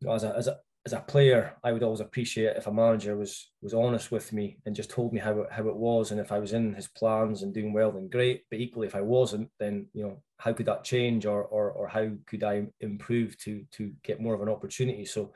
you 0.00 0.06
know, 0.08 0.14
as 0.14 0.24
a 0.24 0.34
as 0.36 0.46
a 0.46 0.58
as 0.86 0.92
a 0.92 1.00
player, 1.00 1.56
I 1.64 1.72
would 1.72 1.82
always 1.82 2.00
appreciate 2.00 2.56
if 2.56 2.66
a 2.66 2.72
manager 2.72 3.16
was 3.16 3.50
was 3.62 3.74
honest 3.74 4.12
with 4.12 4.32
me 4.32 4.58
and 4.66 4.76
just 4.76 4.90
told 4.90 5.12
me 5.12 5.18
how 5.20 5.40
it, 5.40 5.48
how 5.50 5.66
it 5.68 5.76
was, 5.76 6.10
and 6.10 6.20
if 6.20 6.30
I 6.30 6.38
was 6.38 6.52
in 6.52 6.74
his 6.74 6.88
plans 6.88 7.42
and 7.42 7.54
doing 7.54 7.72
well, 7.72 7.90
then 7.90 8.08
great. 8.08 8.42
But 8.50 8.60
equally, 8.60 8.86
if 8.86 8.94
I 8.94 9.00
wasn't, 9.00 9.50
then 9.58 9.86
you 9.94 10.04
know 10.04 10.22
how 10.38 10.52
could 10.52 10.66
that 10.66 10.84
change, 10.84 11.26
or 11.26 11.42
or 11.42 11.70
or 11.72 11.88
how 11.88 12.10
could 12.26 12.44
I 12.44 12.66
improve 12.80 13.36
to 13.38 13.64
to 13.72 13.92
get 14.04 14.20
more 14.20 14.34
of 14.34 14.42
an 14.42 14.48
opportunity? 14.48 15.06
So 15.06 15.32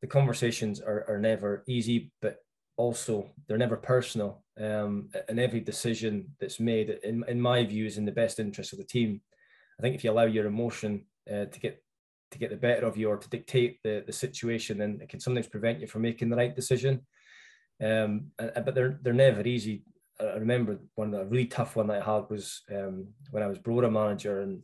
the 0.00 0.06
conversations 0.08 0.80
are 0.80 1.04
are 1.08 1.18
never 1.18 1.62
easy, 1.68 2.10
but 2.22 2.38
also 2.80 3.26
they're 3.46 3.64
never 3.64 3.76
personal. 3.76 4.42
Um, 4.58 5.08
and 5.28 5.38
every 5.38 5.60
decision 5.60 6.12
that's 6.40 6.60
made, 6.60 6.88
in 7.10 7.24
in 7.28 7.40
my 7.40 7.64
view, 7.64 7.84
is 7.86 7.98
in 7.98 8.06
the 8.06 8.20
best 8.22 8.38
interest 8.38 8.72
of 8.72 8.78
the 8.78 8.92
team. 8.96 9.20
I 9.78 9.82
think 9.82 9.94
if 9.94 10.04
you 10.04 10.10
allow 10.10 10.28
your 10.28 10.46
emotion 10.46 11.06
uh, 11.32 11.46
to 11.52 11.60
get 11.64 11.82
to 12.32 12.38
get 12.38 12.50
the 12.50 12.66
better 12.68 12.86
of 12.86 12.96
you 12.96 13.08
or 13.08 13.16
to 13.16 13.28
dictate 13.28 13.82
the, 13.82 14.04
the 14.06 14.12
situation, 14.12 14.78
then 14.78 15.00
it 15.02 15.08
can 15.08 15.20
sometimes 15.20 15.48
prevent 15.48 15.80
you 15.80 15.86
from 15.86 16.02
making 16.02 16.30
the 16.30 16.36
right 16.36 16.54
decision. 16.54 16.94
Um, 17.82 18.10
but 18.38 18.74
they're 18.74 18.98
they're 19.02 19.24
never 19.26 19.42
easy. 19.46 19.84
I 20.20 20.38
remember 20.46 20.78
one 20.94 21.14
a 21.14 21.24
really 21.24 21.46
tough 21.46 21.76
one 21.76 21.86
that 21.88 22.02
I 22.02 22.14
had 22.14 22.24
was 22.30 22.62
um, 22.76 23.08
when 23.30 23.42
I 23.42 23.50
was 23.52 23.58
Brora 23.58 23.90
manager, 23.90 24.42
and 24.42 24.62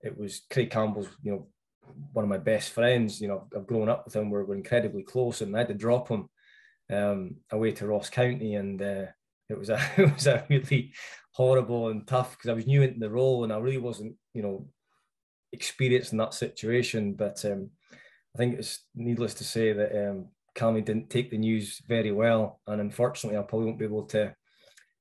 it 0.00 0.16
was 0.16 0.42
Craig 0.52 0.70
Campbell's, 0.70 1.08
you 1.24 1.32
know, 1.32 1.42
one 2.12 2.24
of 2.24 2.28
my 2.34 2.38
best 2.38 2.70
friends. 2.70 3.20
You 3.20 3.28
know, 3.28 3.48
I've 3.56 3.66
grown 3.66 3.88
up 3.88 4.04
with 4.04 4.14
him. 4.14 4.30
We're, 4.30 4.44
we're 4.44 4.62
incredibly 4.62 5.02
close, 5.02 5.40
and 5.40 5.54
I 5.54 5.60
had 5.60 5.68
to 5.68 5.84
drop 5.86 6.08
him 6.08 6.28
um, 6.92 7.36
away 7.50 7.72
to 7.72 7.86
Ross 7.86 8.10
County, 8.10 8.54
and 8.54 8.80
uh, 8.80 9.06
it 9.48 9.58
was 9.58 9.70
a 9.70 9.80
it 9.96 10.12
was 10.12 10.26
a 10.26 10.44
really 10.48 10.92
horrible 11.32 11.88
and 11.88 12.06
tough 12.06 12.32
because 12.32 12.50
I 12.50 12.54
was 12.54 12.66
new 12.66 12.82
into 12.82 13.00
the 13.00 13.10
role, 13.10 13.44
and 13.44 13.52
I 13.52 13.58
really 13.58 13.78
wasn't, 13.78 14.14
you 14.34 14.42
know, 14.42 14.66
experienced 15.52 16.12
in 16.12 16.18
that 16.18 16.34
situation. 16.34 17.14
But 17.14 17.44
um, 17.44 17.70
I 18.34 18.38
think 18.38 18.58
it's 18.58 18.80
needless 18.94 19.34
to 19.34 19.44
say 19.44 19.72
that 19.72 20.10
um, 20.10 20.28
Cammy 20.56 20.84
didn't 20.84 21.10
take 21.10 21.30
the 21.30 21.38
news 21.38 21.80
very 21.86 22.12
well, 22.12 22.60
and 22.66 22.80
unfortunately, 22.80 23.38
I 23.38 23.42
probably 23.42 23.66
won't 23.66 23.78
be 23.78 23.84
able 23.84 24.06
to 24.06 24.34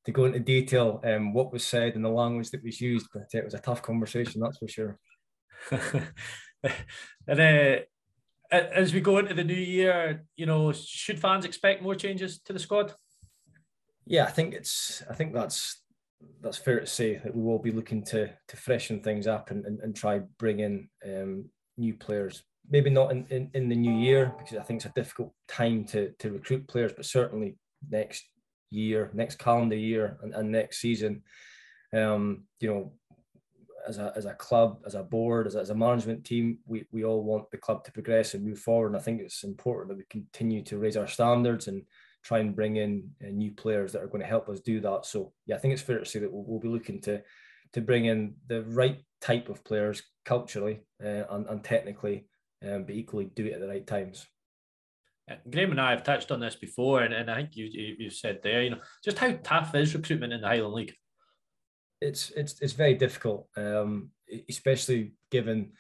to 0.05 0.11
go 0.11 0.25
into 0.25 0.39
detail 0.39 0.99
um, 1.03 1.33
what 1.33 1.53
was 1.53 1.63
said 1.63 1.95
and 1.95 2.03
the 2.03 2.09
language 2.09 2.49
that 2.51 2.63
was 2.63 2.81
used. 2.81 3.07
But 3.13 3.27
it 3.33 3.45
was 3.45 3.53
a 3.53 3.59
tough 3.59 3.81
conversation, 3.81 4.41
that's 4.41 4.57
for 4.57 4.67
sure. 4.67 4.99
and 7.27 7.39
uh, 7.39 7.79
as 8.51 8.93
we 8.93 9.01
go 9.01 9.17
into 9.17 9.33
the 9.33 9.43
new 9.43 9.53
year, 9.53 10.25
you 10.35 10.45
know, 10.45 10.71
should 10.71 11.19
fans 11.19 11.45
expect 11.45 11.81
more 11.81 11.95
changes 11.95 12.39
to 12.45 12.53
the 12.53 12.59
squad? 12.59 12.93
Yeah, 14.05 14.25
I 14.25 14.31
think 14.31 14.53
it's. 14.53 15.01
I 15.09 15.13
think 15.13 15.33
that's 15.33 15.81
that's 16.41 16.57
fair 16.57 16.79
to 16.79 16.85
say 16.85 17.15
that 17.15 17.35
we 17.35 17.41
will 17.41 17.59
be 17.59 17.71
looking 17.71 18.03
to 18.05 18.29
to 18.47 18.57
freshen 18.57 19.01
things 19.01 19.27
up 19.27 19.51
and, 19.51 19.65
and, 19.65 19.79
and 19.79 19.95
try 19.95 20.19
bring 20.37 20.59
in 20.59 20.89
um, 21.05 21.49
new 21.77 21.93
players. 21.93 22.43
Maybe 22.69 22.89
not 22.89 23.11
in, 23.11 23.25
in, 23.29 23.49
in 23.53 23.69
the 23.69 23.75
new 23.75 23.97
year 23.97 24.33
because 24.37 24.57
I 24.57 24.63
think 24.63 24.77
it's 24.77 24.85
a 24.85 24.93
difficult 24.99 25.33
time 25.47 25.85
to 25.85 26.11
to 26.19 26.31
recruit 26.31 26.67
players, 26.67 26.93
but 26.93 27.05
certainly 27.05 27.57
next 27.89 28.25
year, 28.69 29.09
next 29.13 29.39
calendar 29.39 29.75
year, 29.75 30.17
and, 30.21 30.33
and 30.33 30.51
next 30.51 30.79
season. 30.81 31.23
Um, 31.93 32.45
you 32.59 32.69
know, 32.69 32.93
as 33.87 33.97
a 33.97 34.13
as 34.15 34.25
a 34.25 34.33
club, 34.33 34.81
as 34.85 34.95
a 34.95 35.03
board, 35.03 35.47
as 35.47 35.55
a, 35.55 35.59
as 35.59 35.69
a 35.69 35.75
management 35.75 36.23
team, 36.25 36.59
we 36.65 36.85
we 36.91 37.03
all 37.03 37.23
want 37.23 37.49
the 37.51 37.57
club 37.57 37.83
to 37.83 37.91
progress 37.91 38.33
and 38.33 38.45
move 38.45 38.59
forward. 38.59 38.87
And 38.87 38.97
I 38.97 38.99
think 38.99 39.21
it's 39.21 39.43
important 39.43 39.89
that 39.89 39.97
we 39.97 40.05
continue 40.09 40.63
to 40.63 40.77
raise 40.77 40.97
our 40.97 41.07
standards 41.07 41.67
and 41.67 41.83
try 42.23 42.39
and 42.39 42.55
bring 42.55 42.75
in 42.75 43.09
uh, 43.23 43.29
new 43.31 43.51
players 43.51 43.91
that 43.91 44.01
are 44.01 44.07
going 44.07 44.21
to 44.21 44.27
help 44.27 44.47
us 44.49 44.59
do 44.59 44.79
that. 44.81 45.05
So 45.05 45.33
yeah, 45.45 45.55
I 45.55 45.59
think 45.59 45.73
it's 45.73 45.81
fair 45.81 45.99
to 45.99 46.05
say 46.05 46.19
that 46.19 46.31
we'll, 46.31 46.43
we'll 46.45 46.59
be 46.59 46.67
looking 46.67 47.01
to 47.01 47.21
to 47.73 47.81
bring 47.81 48.05
in 48.05 48.35
the 48.47 48.63
right 48.63 48.99
type 49.21 49.49
of 49.49 49.63
players 49.63 50.03
culturally 50.25 50.81
uh, 51.03 51.23
and, 51.29 51.47
and 51.47 51.63
technically, 51.63 52.25
um, 52.67 52.83
but 52.83 52.95
equally 52.95 53.25
do 53.25 53.45
it 53.45 53.53
at 53.53 53.61
the 53.61 53.67
right 53.67 53.87
times. 53.87 54.27
Graeme 55.49 55.71
and 55.71 55.81
I 55.81 55.91
have 55.91 56.03
touched 56.03 56.31
on 56.31 56.39
this 56.39 56.55
before, 56.55 57.01
and, 57.01 57.13
and 57.13 57.29
I 57.29 57.35
think 57.35 57.55
you, 57.55 57.65
you 57.65 57.95
you 57.99 58.09
said 58.09 58.39
there, 58.43 58.63
you 58.63 58.71
know, 58.71 58.81
just 59.03 59.17
how 59.17 59.31
tough 59.43 59.73
is 59.75 59.95
recruitment 59.95 60.33
in 60.33 60.41
the 60.41 60.47
Highland 60.47 60.73
League? 60.73 60.93
It's 62.01 62.31
it's 62.31 62.59
it's 62.61 62.73
very 62.73 62.95
difficult, 62.95 63.47
um, 63.55 64.09
especially 64.49 65.13
given 65.29 65.73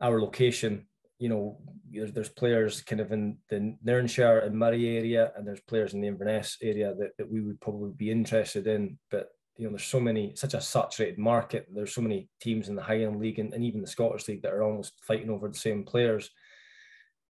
our 0.00 0.20
location 0.20 0.86
you 1.20 1.28
know, 1.28 1.58
there's, 1.92 2.30
players 2.30 2.80
kind 2.80 3.00
of 3.00 3.12
in 3.12 3.36
the 3.50 3.76
Nairnshire 3.84 4.38
and 4.38 4.58
Moray 4.58 4.96
area, 4.96 5.32
and 5.36 5.46
there's 5.46 5.60
players 5.60 5.92
in 5.92 6.00
the 6.00 6.08
Inverness 6.08 6.56
area 6.62 6.94
that, 6.98 7.10
that 7.18 7.30
we 7.30 7.42
would 7.42 7.60
probably 7.60 7.92
be 7.92 8.10
interested 8.10 8.66
in. 8.66 8.98
But 9.10 9.28
you 9.58 9.64
know, 9.64 9.70
there's 9.70 9.84
so 9.84 10.00
many, 10.00 10.34
such 10.34 10.54
a 10.54 10.60
saturated 10.62 11.18
market. 11.18 11.66
There's 11.70 11.94
so 11.94 12.00
many 12.00 12.30
teams 12.40 12.70
in 12.70 12.74
the 12.74 12.82
Highland 12.82 13.20
League 13.20 13.38
and, 13.38 13.52
and 13.52 13.62
even 13.62 13.82
the 13.82 13.86
Scottish 13.86 14.26
League 14.28 14.40
that 14.42 14.52
are 14.54 14.62
almost 14.62 14.94
fighting 15.02 15.28
over 15.28 15.46
the 15.46 15.58
same 15.58 15.84
players. 15.84 16.30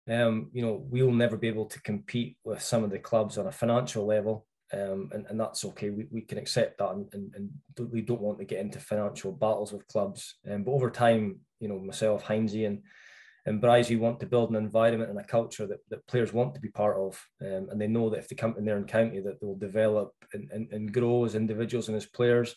Um, 0.08 0.50
you 0.52 0.62
know, 0.62 0.86
we'll 0.88 1.10
never 1.10 1.36
be 1.36 1.48
able 1.48 1.66
to 1.66 1.82
compete 1.82 2.36
with 2.44 2.62
some 2.62 2.84
of 2.84 2.90
the 2.90 2.98
clubs 3.00 3.38
on 3.38 3.48
a 3.48 3.52
financial 3.52 4.06
level. 4.06 4.46
Um, 4.72 5.10
and, 5.12 5.26
and 5.28 5.40
that's 5.40 5.64
okay. 5.64 5.90
We, 5.90 6.06
we 6.10 6.20
can 6.20 6.38
accept 6.38 6.78
that, 6.78 6.90
and, 6.90 7.06
and, 7.12 7.34
and 7.34 7.90
we 7.92 8.02
don't 8.02 8.20
want 8.20 8.38
to 8.38 8.44
get 8.44 8.60
into 8.60 8.78
financial 8.78 9.32
battles 9.32 9.72
with 9.72 9.88
clubs. 9.88 10.36
Um, 10.48 10.62
but 10.62 10.72
over 10.72 10.90
time, 10.90 11.40
you 11.58 11.68
know, 11.68 11.78
myself, 11.78 12.22
Heinzie, 12.24 12.66
and 12.66 12.82
and 13.46 13.60
Bryce, 13.60 13.90
want 13.90 14.20
to 14.20 14.26
build 14.26 14.50
an 14.50 14.56
environment 14.56 15.10
and 15.10 15.18
a 15.18 15.24
culture 15.24 15.66
that, 15.66 15.80
that 15.88 16.06
players 16.06 16.32
want 16.32 16.54
to 16.54 16.60
be 16.60 16.68
part 16.68 16.96
of. 16.98 17.20
Um, 17.40 17.68
and 17.70 17.80
they 17.80 17.86
know 17.86 18.10
that 18.10 18.18
if 18.18 18.28
they 18.28 18.36
come 18.36 18.54
to 18.54 18.62
Nairn 18.62 18.84
County, 18.84 19.20
that 19.20 19.40
they'll 19.40 19.56
develop 19.56 20.12
and, 20.34 20.50
and, 20.50 20.70
and 20.72 20.92
grow 20.92 21.24
as 21.24 21.34
individuals 21.34 21.88
and 21.88 21.96
as 21.96 22.06
players 22.06 22.54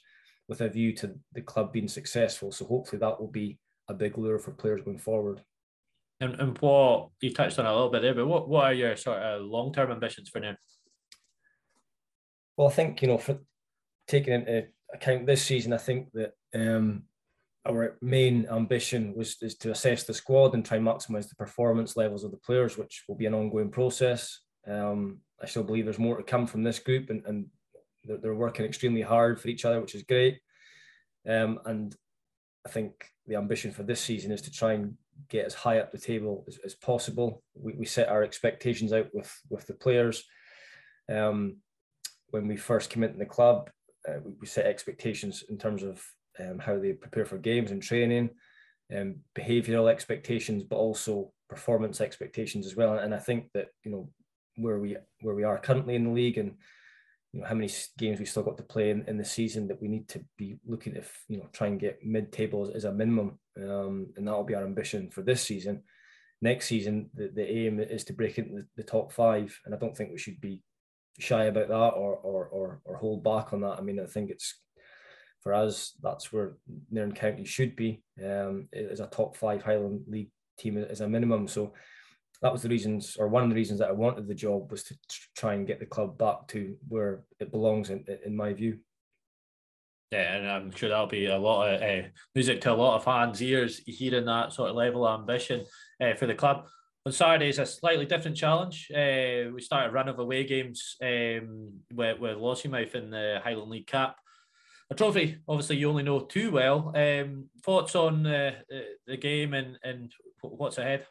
with 0.48 0.62
a 0.62 0.70
view 0.70 0.94
to 0.98 1.16
the 1.34 1.42
club 1.42 1.72
being 1.72 1.88
successful. 1.88 2.52
So 2.52 2.66
hopefully 2.66 3.00
that 3.00 3.20
will 3.20 3.32
be 3.32 3.58
a 3.88 3.94
big 3.94 4.18
lure 4.18 4.40
for 4.40 4.52
players 4.52 4.82
going 4.84 5.00
forward. 5.00 5.42
And, 6.20 6.36
and 6.40 6.58
what 6.60 7.10
you 7.22 7.34
touched 7.34 7.60
on 7.60 7.66
a 7.66 7.74
little 7.74 7.90
bit 7.90 8.02
there, 8.02 8.14
but 8.14 8.28
what, 8.28 8.50
what 8.50 8.66
are 8.66 8.74
your 8.74 8.96
sort 8.96 9.20
of 9.20 9.42
long 9.42 9.74
term 9.74 9.92
ambitions 9.92 10.30
for 10.30 10.40
now? 10.40 10.56
Well, 12.58 12.68
I 12.68 12.72
think, 12.72 13.02
you 13.02 13.08
know, 13.08 13.18
for 13.18 13.40
taking 14.08 14.34
into 14.34 14.66
account 14.94 15.26
this 15.26 15.44
season, 15.44 15.74
I 15.74 15.78
think 15.78 16.12
that 16.14 16.34
um, 16.54 17.04
our 17.66 17.98
main 18.02 18.48
ambition 18.52 19.14
was 19.16 19.38
is 19.42 19.56
to 19.56 19.72
assess 19.72 20.04
the 20.04 20.14
squad 20.14 20.54
and 20.54 20.66
try 20.66 20.78
and 20.78 20.86
maximise 20.86 21.30
the 21.30 21.36
performance 21.36 21.98
levels 21.98 22.24
of 22.24 22.32
the 22.32 22.38
players, 22.38 22.78
which 22.78 23.04
will 23.08 23.16
be 23.16 23.26
an 23.26 23.34
ongoing 23.34 23.70
process. 23.70 24.40
Um, 24.68 25.20
I 25.42 25.46
still 25.46 25.64
believe 25.64 25.86
there's 25.86 26.00
more 26.00 26.18
to 26.18 26.24
come 26.24 26.46
from 26.46 26.64
this 26.64 26.80
group, 26.80 27.10
and, 27.10 27.24
and 27.26 27.48
they're, 28.04 28.18
they're 28.18 28.36
working 28.36 28.66
extremely 28.66 29.02
hard 29.02 29.42
for 29.42 29.48
each 29.48 29.66
other, 29.66 29.82
which 29.82 29.96
is 29.96 30.04
great. 30.04 30.40
Um, 31.28 31.60
and 31.66 31.96
I 32.66 32.70
think 32.70 33.10
the 33.28 33.36
ambition 33.36 33.72
for 33.72 33.84
this 33.84 34.02
season 34.02 34.32
is 34.32 34.42
to 34.44 34.52
try 34.52 34.74
and 34.74 34.96
get 35.30 35.46
as 35.46 35.54
high 35.54 35.80
up 35.80 35.92
the 35.92 35.98
table 35.98 36.44
as, 36.48 36.60
as 36.66 36.76
possible. 36.76 37.44
We, 37.56 37.74
we 37.74 37.86
set 37.86 38.10
our 38.10 38.24
expectations 38.24 38.94
out 38.94 39.08
with 39.14 39.32
with 39.50 39.66
the 39.68 39.74
players. 39.74 40.24
Um, 41.10 41.58
when 42.34 42.48
we 42.48 42.58
first 42.58 42.90
came 42.90 43.04
into 43.04 43.20
the 43.20 43.26
club, 43.26 43.70
uh, 44.10 44.18
we, 44.26 44.34
we 44.42 44.48
set 44.48 44.66
expectations 44.66 45.44
in 45.50 45.58
terms 45.58 45.84
of 45.84 46.04
um, 46.40 46.58
how 46.58 46.80
they 46.80 46.94
prepare 46.94 47.26
for 47.26 47.38
games 47.38 47.70
and 47.70 47.82
training, 47.82 48.32
um, 48.98 49.18
behavioural 49.38 49.90
expectations, 49.90 50.64
but 50.64 50.78
also 50.78 51.32
performance 51.48 52.02
expectations 52.02 52.66
as 52.66 52.76
well. 52.76 52.98
And 52.98 53.14
I 53.14 53.20
think 53.20 53.50
that 53.54 53.68
you 53.84 53.92
know 53.92 54.10
where 54.56 54.80
we 54.80 54.98
where 55.22 55.36
we 55.36 55.44
are 55.44 55.60
currently 55.60 55.96
in 55.96 56.06
the 56.06 56.10
league 56.10 56.40
and 56.40 56.56
you 57.34 57.40
know 57.40 57.46
how 57.46 57.54
many 57.54 57.72
games 58.00 58.20
we 58.20 58.26
still 58.26 58.44
got 58.44 58.58
to 58.58 58.64
play 58.64 58.90
in, 58.90 59.06
in 59.08 59.18
the 59.18 59.26
season 59.26 59.68
that 59.68 59.80
we 59.80 59.88
need 59.88 60.08
to 60.10 60.26
be 60.36 60.58
looking 60.66 60.96
if 60.96 61.24
you 61.28 61.38
know 61.38 61.48
try 61.54 61.68
and 61.68 61.80
get 61.80 62.04
mid 62.04 62.32
table 62.32 62.72
as, 62.74 62.84
a 62.86 62.92
minimum, 62.92 63.38
um, 63.58 64.08
and 64.18 64.28
that'll 64.28 64.44
be 64.44 64.56
our 64.56 64.64
ambition 64.64 65.12
for 65.12 65.22
this 65.22 65.44
season. 65.44 65.84
Next 66.42 66.66
season, 66.66 67.12
the, 67.14 67.28
the 67.34 67.48
aim 67.48 67.80
is 67.80 68.04
to 68.06 68.14
break 68.14 68.40
into 68.40 68.56
the, 68.56 68.66
the 68.76 68.84
top 68.84 69.14
five, 69.14 69.58
and 69.66 69.74
I 69.74 69.78
don't 69.78 69.96
think 69.96 70.12
we 70.12 70.18
should 70.18 70.42
be 70.42 70.62
shy 71.20 71.46
about 71.46 71.68
that 71.68 71.76
or, 71.76 72.16
or 72.16 72.46
or 72.48 72.82
or 72.86 72.98
hold 72.98 73.24
back 73.24 73.54
on 73.54 73.62
that. 73.62 73.78
I 73.78 73.82
mean, 73.82 74.00
I 74.00 74.06
think 74.06 74.30
it's 74.30 74.60
for 75.42 75.54
us, 75.54 75.92
that's 76.02 76.32
where 76.32 76.54
Nairn 76.90 77.12
County 77.12 77.44
should 77.44 77.76
be 77.76 78.02
um, 78.24 78.70
as 78.74 79.02
a 79.02 79.08
top 79.08 79.36
five 79.36 79.62
Highland 79.62 80.06
League 80.08 80.32
team 80.58 80.78
as 80.78 81.02
a 81.02 81.08
minimum. 81.08 81.50
So 81.50 81.74
that 82.42 82.52
was 82.52 82.62
the 82.62 82.70
reasons, 82.70 83.18
or 83.18 83.28
one 83.28 83.44
of 83.44 83.50
the 83.50 83.56
reasons 83.56 83.80
that 83.80 83.90
I 83.90 83.94
wanted 83.94 84.28
the 84.28 84.34
job 84.34 84.72
was 84.72 84.84
to 84.84 84.96
try 85.36 85.54
and 85.54 85.68
get 85.68 85.80
the 85.80 85.86
club 85.86 86.18
back 86.18 86.48
to 86.50 86.76
where 86.88 87.24
it 87.42 87.52
belongs, 87.52 87.90
in, 87.90 88.06
in 88.26 88.36
my 88.36 88.54
view. 88.54 88.80
Yeah, 90.12 90.36
and 90.36 90.50
I'm 90.50 90.72
sure 90.72 90.90
that'll 90.90 91.08
be 91.08 91.26
a 91.26 91.38
lot 91.38 91.74
of 91.74 91.82
uh, 91.82 92.08
music 92.36 92.62
to 92.62 92.72
a 92.72 92.76
lot 92.76 92.96
of 92.96 93.04
fans' 93.04 93.42
ears 93.42 93.82
hearing 93.86 94.26
that 94.26 94.54
sort 94.54 94.70
of 94.70 94.76
level 94.76 95.06
of 95.06 95.20
ambition 95.20 95.66
uh, 96.00 96.14
for 96.14 96.26
the 96.26 96.36
club. 96.36 96.68
On 97.06 97.12
Saturday 97.12 97.50
is 97.50 97.60
a 97.60 97.66
slightly 97.66 98.06
different 98.06 98.38
challenge. 98.38 98.90
Uh, 98.90 99.52
we 99.54 99.60
start 99.60 99.90
a 99.90 99.92
run 99.92 100.08
of 100.08 100.20
away 100.20 100.46
games 100.46 100.96
um, 101.02 101.74
with, 101.94 102.20
with 102.20 102.38
Lossiemouth 102.38 102.96
in 102.96 103.10
the 103.10 103.42
Highland 103.44 103.72
League 103.72 103.88
Cup 103.88 104.16
a 104.90 104.96
trophy. 104.96 105.38
Obviously, 105.48 105.78
you 105.78 105.90
only 105.90 106.04
know 106.04 106.20
too 106.22 106.52
well. 106.52 106.94
Um, 106.96 107.50
thoughts 107.64 107.96
on 107.96 108.26
uh, 108.26 108.54
the 109.08 109.18
game 109.18 109.54
and 109.54 109.78
and 109.84 110.12
what's 110.42 110.78
ahead? 110.78 111.06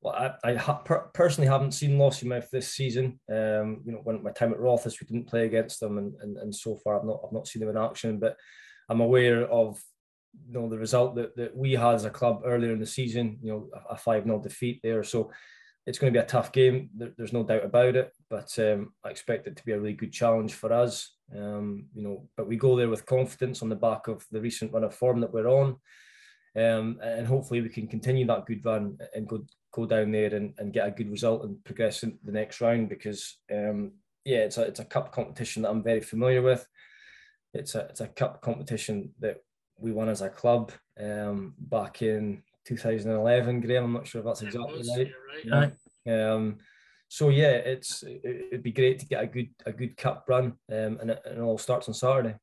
well, 0.00 0.14
I, 0.14 0.50
I 0.50 0.54
ha- 0.54 0.78
per- 0.78 1.10
personally 1.12 1.48
haven't 1.48 1.72
seen 1.72 1.98
Lossiemouth 1.98 2.48
this 2.50 2.72
season. 2.72 3.20
Um, 3.30 3.82
you 3.84 3.92
know, 3.92 4.00
when 4.02 4.22
my 4.22 4.30
time 4.30 4.52
at 4.52 4.60
Rothes, 4.60 4.98
we 5.00 5.06
didn't 5.06 5.28
play 5.28 5.44
against 5.44 5.80
them, 5.80 5.98
and, 5.98 6.14
and 6.22 6.36
and 6.38 6.54
so 6.54 6.76
far 6.76 6.98
I've 6.98 7.06
not 7.06 7.20
I've 7.24 7.32
not 7.32 7.46
seen 7.46 7.60
them 7.60 7.70
in 7.70 7.76
action. 7.76 8.18
But 8.18 8.36
I'm 8.88 9.00
aware 9.00 9.46
of 9.46 9.80
you 10.46 10.52
know 10.52 10.68
the 10.68 10.78
result 10.78 11.14
that, 11.16 11.36
that 11.36 11.56
we 11.56 11.72
had 11.72 11.94
as 11.94 12.04
a 12.04 12.10
club 12.10 12.42
earlier 12.44 12.72
in 12.72 12.80
the 12.80 12.86
season. 12.86 13.38
You 13.42 13.52
know, 13.52 13.70
a 13.88 13.96
five 13.96 14.24
0 14.24 14.40
defeat 14.40 14.80
there. 14.82 15.02
So 15.04 15.30
it's 15.86 15.98
going 15.98 16.12
to 16.12 16.18
be 16.18 16.22
a 16.22 16.28
tough 16.28 16.52
game. 16.52 16.90
There, 16.94 17.12
there's 17.16 17.32
no 17.32 17.42
doubt 17.42 17.64
about 17.64 17.96
it. 17.96 18.12
But 18.28 18.56
um, 18.58 18.92
I 19.04 19.10
expect 19.10 19.46
it 19.46 19.56
to 19.56 19.64
be 19.64 19.72
a 19.72 19.78
really 19.78 19.94
good 19.94 20.12
challenge 20.12 20.54
for 20.54 20.72
us. 20.72 21.14
Um, 21.34 21.86
you 21.94 22.02
know, 22.02 22.28
but 22.36 22.48
we 22.48 22.56
go 22.56 22.76
there 22.76 22.88
with 22.88 23.06
confidence 23.06 23.62
on 23.62 23.68
the 23.68 23.76
back 23.76 24.08
of 24.08 24.26
the 24.30 24.40
recent 24.40 24.72
run 24.72 24.84
of 24.84 24.94
form 24.94 25.20
that 25.20 25.32
we're 25.32 25.48
on. 25.48 25.76
Um, 26.56 26.98
and 27.02 27.26
hopefully 27.26 27.60
we 27.60 27.68
can 27.68 27.86
continue 27.86 28.26
that 28.26 28.46
good 28.46 28.64
run 28.64 28.98
and 29.14 29.28
go 29.28 29.44
go 29.72 29.86
down 29.86 30.10
there 30.10 30.34
and, 30.34 30.52
and 30.58 30.72
get 30.72 30.88
a 30.88 30.90
good 30.90 31.08
result 31.08 31.44
and 31.44 31.62
progress 31.64 32.02
into 32.02 32.18
the 32.24 32.32
next 32.32 32.60
round 32.60 32.88
because 32.88 33.38
um, 33.52 33.92
yeah, 34.24 34.38
it's 34.38 34.58
a 34.58 34.62
it's 34.62 34.80
a 34.80 34.84
cup 34.84 35.12
competition 35.12 35.62
that 35.62 35.70
I'm 35.70 35.82
very 35.82 36.00
familiar 36.00 36.42
with. 36.42 36.66
It's 37.54 37.74
a 37.74 37.80
it's 37.86 38.00
a 38.00 38.08
cup 38.08 38.42
competition 38.42 39.12
that 39.20 39.38
we 39.80 39.92
won 39.92 40.08
as 40.08 40.20
a 40.20 40.28
club 40.28 40.72
um, 41.00 41.54
back 41.58 42.02
in 42.02 42.42
2011. 42.66 43.60
Graeme, 43.60 43.84
I'm 43.84 43.92
not 43.92 44.06
sure 44.06 44.20
if 44.20 44.26
that's 44.26 44.42
exactly 44.42 44.78
was, 44.78 44.96
right. 44.96 45.12
right. 45.50 45.72
Yeah. 46.04 46.32
Um, 46.32 46.58
so 47.08 47.28
yeah, 47.28 47.50
it's 47.50 48.04
it'd 48.04 48.62
be 48.62 48.70
great 48.70 49.00
to 49.00 49.06
get 49.06 49.24
a 49.24 49.26
good 49.26 49.48
a 49.66 49.72
good 49.72 49.96
cup 49.96 50.24
run, 50.28 50.54
um, 50.70 50.98
and, 51.00 51.10
it, 51.10 51.22
and 51.24 51.38
it 51.38 51.42
all 51.42 51.58
starts 51.58 51.88
on 51.88 51.94
Saturday. 51.94 52.36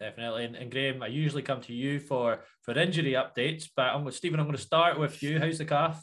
Definitely, 0.00 0.46
and, 0.46 0.56
and 0.56 0.70
Graeme, 0.72 1.02
I 1.02 1.06
usually 1.06 1.42
come 1.42 1.60
to 1.62 1.72
you 1.72 2.00
for 2.00 2.40
for 2.62 2.76
injury 2.76 3.12
updates, 3.12 3.68
but 3.76 3.86
I'm 3.86 4.04
with 4.04 4.16
Steven. 4.16 4.40
I'm 4.40 4.46
going 4.46 4.56
to 4.56 4.62
start 4.62 4.98
with 4.98 5.22
you. 5.22 5.38
How's 5.38 5.58
the 5.58 5.64
calf? 5.64 6.02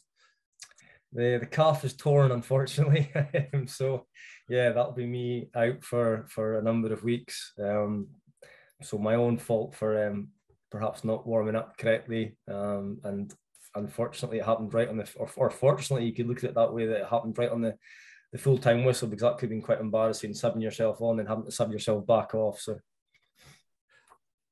The 1.12 1.39
the 1.41 1.45
calf 1.45 1.84
is 1.84 1.93
torn, 1.93 2.32
unfortunately. 2.32 3.12
so 3.65 4.06
yeah, 4.47 4.69
that'll 4.69 4.93
be 4.93 5.06
me 5.06 5.50
out 5.54 5.84
for 5.84 6.26
for 6.30 6.60
a 6.60 6.63
number 6.63 6.93
of 6.93 7.04
weeks. 7.04 7.52
Um, 7.62 8.08
so 8.81 8.97
my 8.97 9.15
own 9.15 9.37
fault 9.37 9.75
for 9.75 10.07
um, 10.07 10.29
perhaps 10.71 11.03
not 11.03 11.25
warming 11.25 11.55
up 11.55 11.77
correctly, 11.77 12.35
um, 12.47 12.99
and 13.03 13.33
unfortunately 13.75 14.39
it 14.39 14.45
happened 14.45 14.73
right 14.73 14.89
on 14.89 14.97
the 14.97 15.07
or, 15.17 15.29
or 15.35 15.49
fortunately 15.49 16.05
you 16.05 16.13
could 16.13 16.27
look 16.27 16.39
at 16.39 16.49
it 16.51 16.55
that 16.55 16.73
way 16.73 16.85
that 16.85 17.01
it 17.01 17.07
happened 17.07 17.37
right 17.37 17.51
on 17.51 17.61
the 17.61 17.75
the 18.31 18.37
full 18.37 18.57
time 18.57 18.83
whistle 18.83 19.07
because 19.07 19.21
that 19.21 19.37
could 19.37 19.43
have 19.43 19.49
been 19.51 19.61
quite 19.61 19.79
embarrassing 19.79 20.31
subbing 20.31 20.61
yourself 20.61 21.01
on 21.01 21.19
and 21.19 21.27
having 21.27 21.45
to 21.45 21.51
sub 21.51 21.71
yourself 21.71 22.05
back 22.05 22.33
off. 22.35 22.59
So 22.59 22.77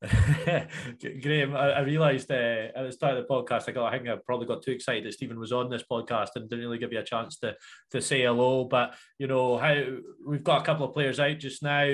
Graeme, 1.22 1.56
I, 1.56 1.72
I 1.72 1.80
realised 1.82 2.30
uh, 2.30 2.68
at 2.76 2.84
the 2.84 2.92
start 2.92 3.18
of 3.18 3.26
the 3.26 3.34
podcast, 3.34 3.68
I 3.68 3.72
got, 3.72 3.92
I 3.92 3.98
think 3.98 4.10
I 4.10 4.18
probably 4.26 4.46
got 4.46 4.62
too 4.62 4.72
excited 4.72 5.06
that 5.06 5.14
Steven 5.14 5.40
was 5.40 5.52
on 5.52 5.70
this 5.70 5.84
podcast 5.90 6.30
and 6.36 6.50
didn't 6.50 6.66
really 6.66 6.78
give 6.78 6.94
you 6.94 7.00
a 7.00 7.04
chance 7.04 7.38
to 7.40 7.56
to 7.92 8.02
say 8.02 8.22
hello. 8.22 8.66
But 8.66 8.96
you 9.18 9.28
know 9.28 9.58
how 9.58 9.82
we've 10.26 10.44
got 10.44 10.62
a 10.62 10.66
couple 10.66 10.86
of 10.86 10.94
players 10.94 11.20
out 11.20 11.40
just 11.40 11.64
now. 11.64 11.86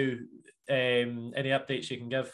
Um, 0.69 1.33
any 1.35 1.49
updates 1.49 1.89
you 1.89 1.97
can 1.97 2.09
give? 2.09 2.31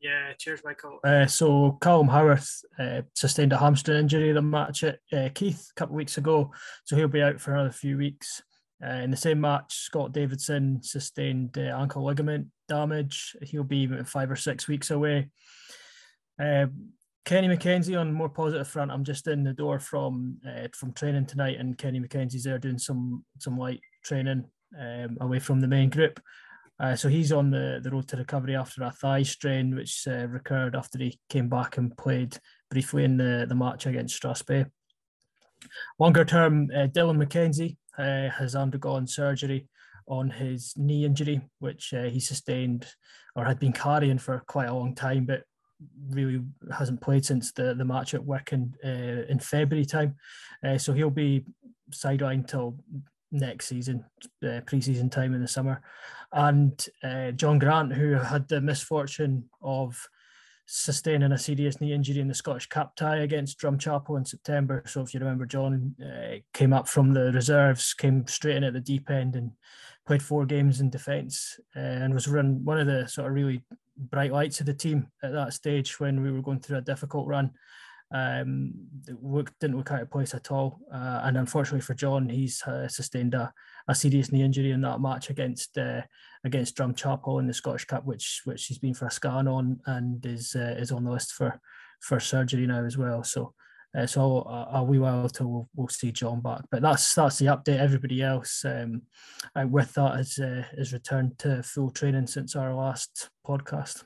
Yeah, 0.00 0.32
cheers, 0.38 0.60
Michael. 0.64 1.00
Uh, 1.02 1.26
so 1.26 1.76
Callum 1.80 2.08
Howarth 2.08 2.62
uh, 2.78 3.02
sustained 3.14 3.52
a 3.52 3.58
hamstring 3.58 3.98
injury 3.98 4.28
in 4.28 4.36
the 4.36 4.42
match 4.42 4.84
at 4.84 4.98
uh, 5.12 5.28
Keith 5.34 5.68
a 5.70 5.74
couple 5.74 5.94
of 5.94 5.98
weeks 5.98 6.18
ago, 6.18 6.52
so 6.84 6.94
he'll 6.94 7.08
be 7.08 7.22
out 7.22 7.40
for 7.40 7.52
another 7.52 7.72
few 7.72 7.96
weeks. 7.96 8.42
Uh, 8.84 8.90
in 8.90 9.10
the 9.10 9.16
same 9.16 9.40
match, 9.40 9.74
Scott 9.74 10.12
Davidson 10.12 10.80
sustained 10.82 11.58
uh, 11.58 11.76
ankle 11.76 12.04
ligament 12.04 12.46
damage. 12.68 13.34
He'll 13.42 13.64
be 13.64 13.88
five 14.04 14.30
or 14.30 14.36
six 14.36 14.68
weeks 14.68 14.92
away. 14.92 15.30
Uh, 16.40 16.66
Kenny 17.24 17.48
McKenzie 17.48 18.00
on 18.00 18.12
more 18.12 18.28
positive 18.28 18.68
front. 18.68 18.92
I'm 18.92 19.04
just 19.04 19.26
in 19.26 19.42
the 19.42 19.52
door 19.52 19.80
from 19.80 20.38
uh, 20.48 20.68
from 20.74 20.92
training 20.92 21.26
tonight, 21.26 21.58
and 21.58 21.76
Kenny 21.76 22.00
McKenzie's 22.00 22.44
there 22.44 22.58
doing 22.58 22.78
some 22.78 23.24
some 23.38 23.58
light 23.58 23.80
training 24.04 24.44
um, 24.80 25.18
away 25.20 25.40
from 25.40 25.60
the 25.60 25.66
main 25.66 25.90
group. 25.90 26.20
Uh, 26.80 26.94
so 26.94 27.08
he's 27.08 27.32
on 27.32 27.50
the, 27.50 27.80
the 27.82 27.90
road 27.90 28.06
to 28.06 28.16
recovery 28.16 28.54
after 28.54 28.84
a 28.84 28.90
thigh 28.90 29.22
strain, 29.22 29.74
which 29.74 30.06
uh, 30.06 30.28
recurred 30.28 30.76
after 30.76 30.98
he 30.98 31.18
came 31.28 31.48
back 31.48 31.76
and 31.76 31.96
played 31.96 32.36
briefly 32.70 33.04
in 33.04 33.16
the, 33.16 33.46
the 33.48 33.54
match 33.54 33.86
against 33.86 34.20
Strathspey. 34.20 34.70
Longer 35.98 36.24
term, 36.24 36.70
uh, 36.72 36.86
Dylan 36.86 37.22
McKenzie 37.22 37.76
uh, 37.98 38.30
has 38.30 38.54
undergone 38.54 39.08
surgery 39.08 39.66
on 40.06 40.30
his 40.30 40.72
knee 40.76 41.04
injury, 41.04 41.40
which 41.58 41.92
uh, 41.92 42.04
he 42.04 42.20
sustained 42.20 42.86
or 43.34 43.44
had 43.44 43.58
been 43.58 43.72
carrying 43.72 44.18
for 44.18 44.42
quite 44.46 44.68
a 44.68 44.74
long 44.74 44.94
time, 44.94 45.26
but 45.26 45.42
really 46.10 46.42
hasn't 46.72 47.00
played 47.00 47.24
since 47.24 47.52
the, 47.52 47.74
the 47.74 47.84
match 47.84 48.14
at 48.14 48.20
Wicken 48.20 48.72
uh, 48.84 49.26
in 49.28 49.38
February 49.40 49.84
time. 49.84 50.16
So 50.78 50.92
he'll 50.92 51.10
be 51.10 51.44
sidelined 51.92 52.48
till 52.48 52.78
next 53.30 53.66
season, 53.66 54.04
uh, 54.46 54.60
pre-season 54.66 55.10
time 55.10 55.34
in 55.34 55.40
the 55.40 55.48
summer. 55.48 55.82
And 56.32 56.84
uh, 57.02 57.32
John 57.32 57.58
Grant, 57.58 57.92
who 57.92 58.14
had 58.14 58.48
the 58.48 58.60
misfortune 58.60 59.44
of 59.62 59.98
sustaining 60.70 61.32
a 61.32 61.38
serious 61.38 61.80
knee 61.80 61.94
injury 61.94 62.20
in 62.20 62.28
the 62.28 62.34
Scottish 62.34 62.66
Cup 62.66 62.94
tie 62.94 63.18
against 63.18 63.58
Drumchapel 63.58 64.18
in 64.18 64.24
September. 64.24 64.82
So 64.86 65.00
if 65.00 65.14
you 65.14 65.20
remember, 65.20 65.46
John 65.46 65.94
uh, 66.04 66.36
came 66.52 66.74
up 66.74 66.86
from 66.86 67.14
the 67.14 67.32
reserves, 67.32 67.94
came 67.94 68.26
straight 68.26 68.56
in 68.56 68.64
at 68.64 68.74
the 68.74 68.80
deep 68.80 69.08
end 69.08 69.34
and 69.34 69.52
played 70.06 70.22
four 70.22 70.44
games 70.44 70.80
in 70.80 70.90
defence 70.90 71.58
uh, 71.74 71.80
and 71.80 72.12
was 72.12 72.28
run 72.28 72.64
one 72.64 72.78
of 72.78 72.86
the 72.86 73.06
sort 73.08 73.28
of 73.28 73.32
really 73.32 73.62
bright 73.96 74.32
lights 74.32 74.60
of 74.60 74.66
the 74.66 74.74
team 74.74 75.06
at 75.22 75.32
that 75.32 75.54
stage 75.54 75.98
when 75.98 76.22
we 76.22 76.30
were 76.30 76.42
going 76.42 76.60
through 76.60 76.78
a 76.78 76.82
difficult 76.82 77.26
run. 77.26 77.50
Um, 78.10 78.72
didn't 79.06 79.76
work 79.76 79.90
out 79.90 80.00
of 80.00 80.10
place 80.10 80.32
at 80.34 80.50
all, 80.50 80.80
uh, 80.92 81.20
and 81.24 81.36
unfortunately 81.36 81.82
for 81.82 81.94
John, 81.94 82.28
he's 82.28 82.62
uh, 82.62 82.88
sustained 82.88 83.34
a, 83.34 83.52
a 83.86 83.94
serious 83.94 84.32
knee 84.32 84.42
injury 84.42 84.70
in 84.70 84.80
that 84.80 85.00
match 85.00 85.28
against 85.28 85.76
uh, 85.76 86.02
against 86.44 86.76
Drumchapel 86.76 87.38
in 87.38 87.46
the 87.46 87.52
Scottish 87.52 87.84
Cup, 87.84 88.06
which 88.06 88.42
which 88.44 88.64
he's 88.66 88.78
been 88.78 88.94
for 88.94 89.06
a 89.06 89.10
scan 89.10 89.46
on 89.46 89.80
and 89.86 90.24
is 90.24 90.56
uh, 90.56 90.74
is 90.78 90.90
on 90.90 91.04
the 91.04 91.10
list 91.10 91.32
for 91.32 91.60
for 92.00 92.18
surgery 92.18 92.66
now 92.66 92.84
as 92.84 92.96
well. 92.96 93.22
So. 93.22 93.54
Uh, 93.96 94.06
so 94.06 94.42
a, 94.42 94.68
a 94.74 94.84
wee 94.84 94.98
while 94.98 95.30
till 95.30 95.46
we'll, 95.46 95.68
we'll, 95.74 95.88
see 95.88 96.12
John 96.12 96.42
back, 96.42 96.60
but 96.70 96.82
that's 96.82 97.14
that's 97.14 97.38
the 97.38 97.46
update. 97.46 97.78
Everybody 97.78 98.22
else 98.22 98.62
um, 98.66 99.00
with 99.56 99.94
that 99.94 100.16
has 100.16 100.38
uh, 100.38 100.62
has 100.76 100.92
returned 100.92 101.38
to 101.38 101.62
full 101.62 101.90
training 101.90 102.26
since 102.26 102.54
our 102.54 102.74
last 102.74 103.30
podcast. 103.46 104.04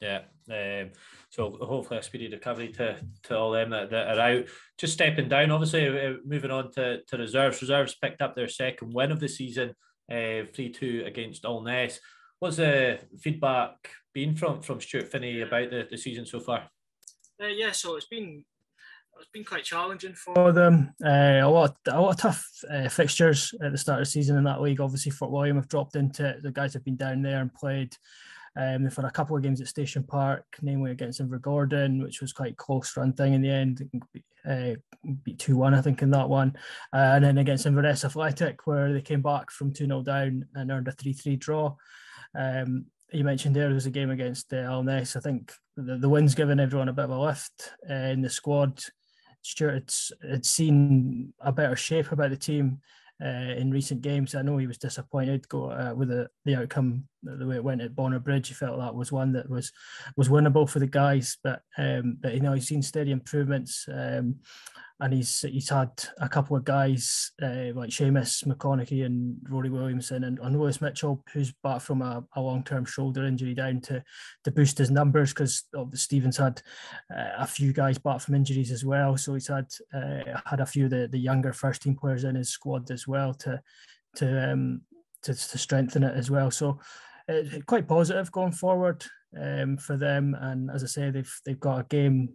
Yeah, 0.00 0.20
um, 0.48 0.90
so 1.28 1.58
hopefully 1.60 1.98
a 1.98 2.02
speedy 2.02 2.28
recovery 2.28 2.68
to, 2.74 2.96
to 3.24 3.36
all 3.36 3.50
them 3.50 3.70
that, 3.70 3.90
that 3.90 4.16
are 4.16 4.20
out. 4.20 4.44
Just 4.78 4.92
stepping 4.92 5.28
down, 5.28 5.50
obviously 5.50 5.88
uh, 5.88 6.14
moving 6.24 6.52
on 6.52 6.70
to, 6.72 7.02
to 7.02 7.16
reserves. 7.18 7.60
Reserves 7.60 7.96
picked 8.00 8.22
up 8.22 8.36
their 8.36 8.48
second 8.48 8.94
win 8.94 9.10
of 9.10 9.18
the 9.18 9.28
season, 9.28 9.70
uh, 10.10 10.46
three 10.54 10.72
uh, 10.72 10.78
two 10.78 11.02
against 11.04 11.42
Alness. 11.42 11.98
What's 12.38 12.56
the 12.58 13.00
feedback 13.18 13.90
been 14.14 14.36
from 14.36 14.62
from 14.62 14.80
Stuart 14.80 15.10
Finney 15.10 15.40
about 15.40 15.70
the, 15.70 15.88
the 15.90 15.98
season 15.98 16.24
so 16.24 16.38
far? 16.38 16.70
Uh, 17.42 17.46
yeah, 17.46 17.72
so 17.72 17.96
it's 17.96 18.06
been 18.06 18.44
it's 19.18 19.30
been 19.32 19.44
quite 19.44 19.64
challenging 19.64 20.14
for 20.14 20.52
them. 20.52 20.94
Uh, 21.04 21.40
a 21.42 21.48
lot, 21.48 21.70
of, 21.70 21.94
a 21.94 22.00
lot 22.00 22.10
of 22.10 22.16
tough 22.20 22.48
uh, 22.72 22.88
fixtures 22.88 23.52
at 23.62 23.72
the 23.72 23.78
start 23.78 24.00
of 24.00 24.06
the 24.06 24.10
season 24.10 24.36
in 24.36 24.44
that 24.44 24.60
league. 24.60 24.80
Obviously, 24.80 25.10
Fort 25.10 25.32
William 25.32 25.56
have 25.56 25.68
dropped 25.68 25.96
into 25.96 26.24
it. 26.24 26.42
The 26.42 26.52
guys 26.52 26.72
have 26.74 26.84
been 26.84 26.96
down 26.96 27.22
there 27.22 27.40
and 27.40 27.52
played 27.52 27.96
um, 28.58 28.90
for 28.90 29.06
a 29.06 29.10
couple 29.10 29.36
of 29.36 29.42
games 29.42 29.60
at 29.60 29.68
Station 29.68 30.02
Park, 30.02 30.44
namely 30.60 30.90
against 30.90 31.20
Invergordon, 31.20 32.02
which 32.02 32.20
was 32.20 32.32
quite 32.32 32.56
close 32.56 32.96
run 32.96 33.12
thing 33.12 33.34
in 33.34 33.40
the 33.40 33.50
end. 33.50 33.88
Uh, 34.46 34.74
beat 35.22 35.38
2 35.38 35.56
1, 35.56 35.74
I 35.74 35.80
think, 35.80 36.02
in 36.02 36.10
that 36.10 36.28
one. 36.28 36.56
Uh, 36.92 37.12
and 37.14 37.24
then 37.24 37.38
against 37.38 37.66
Inverness 37.66 38.04
Athletic, 38.04 38.66
where 38.66 38.92
they 38.92 39.00
came 39.00 39.22
back 39.22 39.50
from 39.50 39.72
2 39.72 39.86
0 39.86 40.02
down 40.02 40.44
and 40.54 40.70
earned 40.72 40.88
a 40.88 40.92
3 40.92 41.12
3 41.12 41.36
draw. 41.36 41.76
Um, 42.36 42.86
you 43.12 43.24
mentioned 43.24 43.54
there, 43.54 43.66
there 43.66 43.74
was 43.74 43.86
a 43.86 43.90
game 43.90 44.10
against 44.10 44.52
uh, 44.52 44.56
Alness. 44.56 45.16
I 45.16 45.20
think 45.20 45.52
the, 45.76 45.96
the 45.96 46.08
win's 46.08 46.34
given 46.34 46.58
everyone 46.58 46.88
a 46.88 46.92
bit 46.92 47.04
of 47.04 47.10
a 47.10 47.18
lift 47.18 47.72
uh, 47.88 47.94
in 47.94 48.22
the 48.22 48.28
squad. 48.28 48.82
Stuart 49.42 49.96
had 50.28 50.44
seen 50.44 51.32
a 51.40 51.52
better 51.52 51.76
shape 51.76 52.10
about 52.10 52.30
the 52.30 52.36
team 52.36 52.80
in 53.20 53.70
recent 53.70 54.00
games. 54.00 54.34
I 54.34 54.42
know 54.42 54.58
he 54.58 54.66
was 54.66 54.78
disappointed 54.78 55.46
uh, 55.52 55.92
with 55.96 56.08
the, 56.08 56.28
the 56.44 56.56
outcome 56.56 57.04
the 57.22 57.46
way 57.46 57.56
it 57.56 57.64
went 57.64 57.80
at 57.80 57.96
Bonar 57.96 58.20
Bridge. 58.20 58.48
He 58.48 58.54
felt 58.54 58.78
that 58.78 58.94
was 58.94 59.10
one 59.10 59.32
that 59.32 59.50
was 59.50 59.72
was 60.16 60.28
winnable 60.28 60.68
for 60.68 60.78
the 60.78 60.86
guys, 60.86 61.36
but 61.42 61.62
um, 61.76 62.18
but 62.20 62.34
you 62.34 62.40
know 62.40 62.52
he's 62.52 62.68
seen 62.68 62.82
steady 62.82 63.10
improvements. 63.10 63.86
Um, 63.92 64.36
and 65.00 65.14
he's 65.14 65.42
he's 65.42 65.68
had 65.68 65.90
a 66.20 66.28
couple 66.28 66.56
of 66.56 66.64
guys 66.64 67.30
uh, 67.40 67.70
like 67.74 67.90
Seamus 67.90 68.44
McConaughey 68.44 69.06
and 69.06 69.36
Rory 69.48 69.70
Williamson 69.70 70.24
and, 70.24 70.38
and 70.40 70.58
Lewis 70.58 70.80
Mitchell, 70.80 71.24
who's 71.32 71.52
back 71.62 71.80
from 71.80 72.02
a, 72.02 72.24
a 72.34 72.40
long 72.40 72.64
term 72.64 72.84
shoulder 72.84 73.24
injury 73.24 73.54
down 73.54 73.80
to 73.82 74.02
to 74.44 74.50
boost 74.50 74.78
his 74.78 74.90
numbers 74.90 75.32
because 75.32 75.64
Stevens 75.94 76.36
had 76.36 76.60
uh, 77.14 77.30
a 77.38 77.46
few 77.46 77.72
guys 77.72 77.98
back 77.98 78.20
from 78.20 78.34
injuries 78.34 78.72
as 78.72 78.84
well. 78.84 79.16
So 79.16 79.34
he's 79.34 79.48
had 79.48 79.68
uh, 79.94 80.40
had 80.44 80.60
a 80.60 80.66
few 80.66 80.86
of 80.86 80.90
the, 80.90 81.08
the 81.10 81.18
younger 81.18 81.52
first 81.52 81.82
team 81.82 81.94
players 81.94 82.24
in 82.24 82.34
his 82.34 82.50
squad 82.50 82.90
as 82.90 83.06
well 83.06 83.34
to 83.34 83.62
to 84.16 84.52
um, 84.52 84.80
to, 85.22 85.32
to 85.32 85.58
strengthen 85.58 86.02
it 86.02 86.16
as 86.16 86.28
well. 86.28 86.50
So 86.50 86.80
uh, 87.28 87.42
quite 87.66 87.86
positive 87.86 88.32
going 88.32 88.52
forward 88.52 89.04
um, 89.40 89.76
for 89.76 89.96
them. 89.96 90.36
And 90.40 90.70
as 90.72 90.82
I 90.82 90.88
say, 90.88 91.10
they've 91.10 91.40
they've 91.46 91.60
got 91.60 91.80
a 91.80 91.84
game 91.84 92.30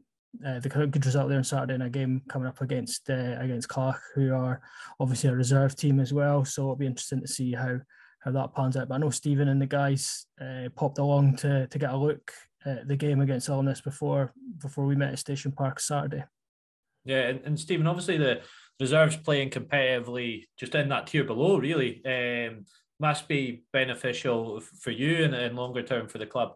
uh, 0.45 0.59
the 0.59 0.69
good 0.69 1.05
result 1.05 1.29
there 1.29 1.37
on 1.37 1.43
Saturday 1.43 1.75
in 1.75 1.81
a 1.83 1.89
game 1.89 2.21
coming 2.27 2.47
up 2.47 2.61
against 2.61 3.09
uh, 3.09 3.37
against 3.39 3.69
Clach, 3.69 3.99
who 4.15 4.33
are 4.33 4.61
obviously 4.99 5.29
a 5.29 5.35
reserve 5.35 5.75
team 5.75 5.99
as 5.99 6.13
well. 6.13 6.43
So 6.43 6.63
it'll 6.63 6.75
be 6.75 6.87
interesting 6.87 7.21
to 7.21 7.27
see 7.27 7.53
how 7.53 7.79
how 8.19 8.31
that 8.31 8.53
pans 8.55 8.77
out. 8.77 8.89
But 8.89 8.95
I 8.95 8.97
know 8.99 9.09
Steven 9.09 9.49
and 9.49 9.61
the 9.61 9.67
guys 9.67 10.25
uh, 10.41 10.69
popped 10.75 10.97
along 10.97 11.37
to 11.37 11.67
to 11.67 11.79
get 11.79 11.93
a 11.93 11.97
look 11.97 12.31
at 12.65 12.87
the 12.87 12.95
game 12.95 13.21
against 13.21 13.49
Alness 13.49 13.83
before 13.83 14.33
before 14.59 14.85
we 14.85 14.95
met 14.95 15.13
at 15.13 15.19
Station 15.19 15.51
Park 15.51 15.79
Saturday. 15.79 16.23
Yeah, 17.05 17.27
and, 17.27 17.41
and 17.45 17.59
Steven, 17.59 17.87
obviously 17.87 18.17
the 18.17 18.41
reserves 18.79 19.17
playing 19.17 19.49
competitively 19.49 20.45
just 20.57 20.73
in 20.73 20.89
that 20.89 21.07
tier 21.07 21.23
below 21.23 21.57
really 21.57 22.01
um, 22.05 22.65
must 22.99 23.27
be 23.27 23.63
beneficial 23.73 24.61
for 24.61 24.91
you 24.91 25.25
and, 25.25 25.35
and 25.35 25.55
longer 25.55 25.83
term 25.83 26.07
for 26.07 26.17
the 26.17 26.25
club. 26.25 26.55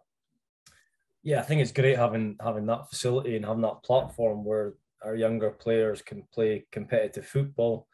Yeah, 1.28 1.42
I 1.42 1.44
think 1.44 1.60
it's 1.60 1.74
great 1.74 1.98
having 1.98 2.38
having 2.42 2.66
that 2.68 2.90
facility 2.90 3.36
and 3.36 3.44
having 3.44 3.64
that 3.64 3.84
platform 3.84 4.46
where 4.46 4.76
our 5.04 5.14
younger 5.14 5.50
players 5.50 6.02
can 6.02 6.24
play 6.34 6.66
competitive 6.72 7.28
football. 7.28 7.86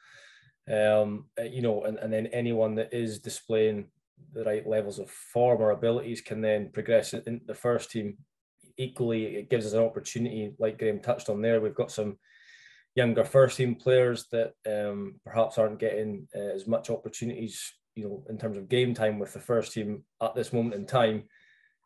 Um, 0.72 1.26
you 1.44 1.64
know, 1.64 1.86
and, 1.86 1.98
and 1.98 2.14
then 2.14 2.28
anyone 2.28 2.76
that 2.76 2.94
is 2.94 3.18
displaying 3.18 3.88
the 4.34 4.44
right 4.44 4.68
levels 4.68 5.00
of 5.00 5.10
form 5.10 5.64
or 5.64 5.72
abilities 5.72 6.22
can 6.22 6.42
then 6.42 6.70
progress 6.72 7.14
into 7.14 7.44
the 7.48 7.56
first 7.56 7.90
team. 7.90 8.20
Equally, 8.78 9.38
it 9.38 9.50
gives 9.50 9.66
us 9.66 9.74
an 9.74 9.80
opportunity, 9.84 10.54
like 10.60 10.78
Graeme 10.78 11.00
touched 11.00 11.28
on 11.28 11.42
there. 11.42 11.60
We've 11.60 11.74
got 11.74 11.92
some 11.92 12.20
younger 12.94 13.26
first 13.26 13.58
team 13.58 13.74
players 13.74 14.28
that 14.32 14.54
um, 14.68 15.20
perhaps 15.26 15.58
aren't 15.58 15.80
getting 15.80 16.28
uh, 16.36 16.54
as 16.54 16.68
much 16.68 16.92
opportunities, 16.92 17.74
you 17.96 18.04
know, 18.04 18.24
in 18.30 18.38
terms 18.38 18.58
of 18.58 18.70
game 18.70 18.94
time 18.94 19.18
with 19.18 19.34
the 19.34 19.40
first 19.40 19.74
team 19.74 20.04
at 20.22 20.36
this 20.36 20.54
moment 20.54 20.76
in 20.76 20.86
time. 20.86 21.24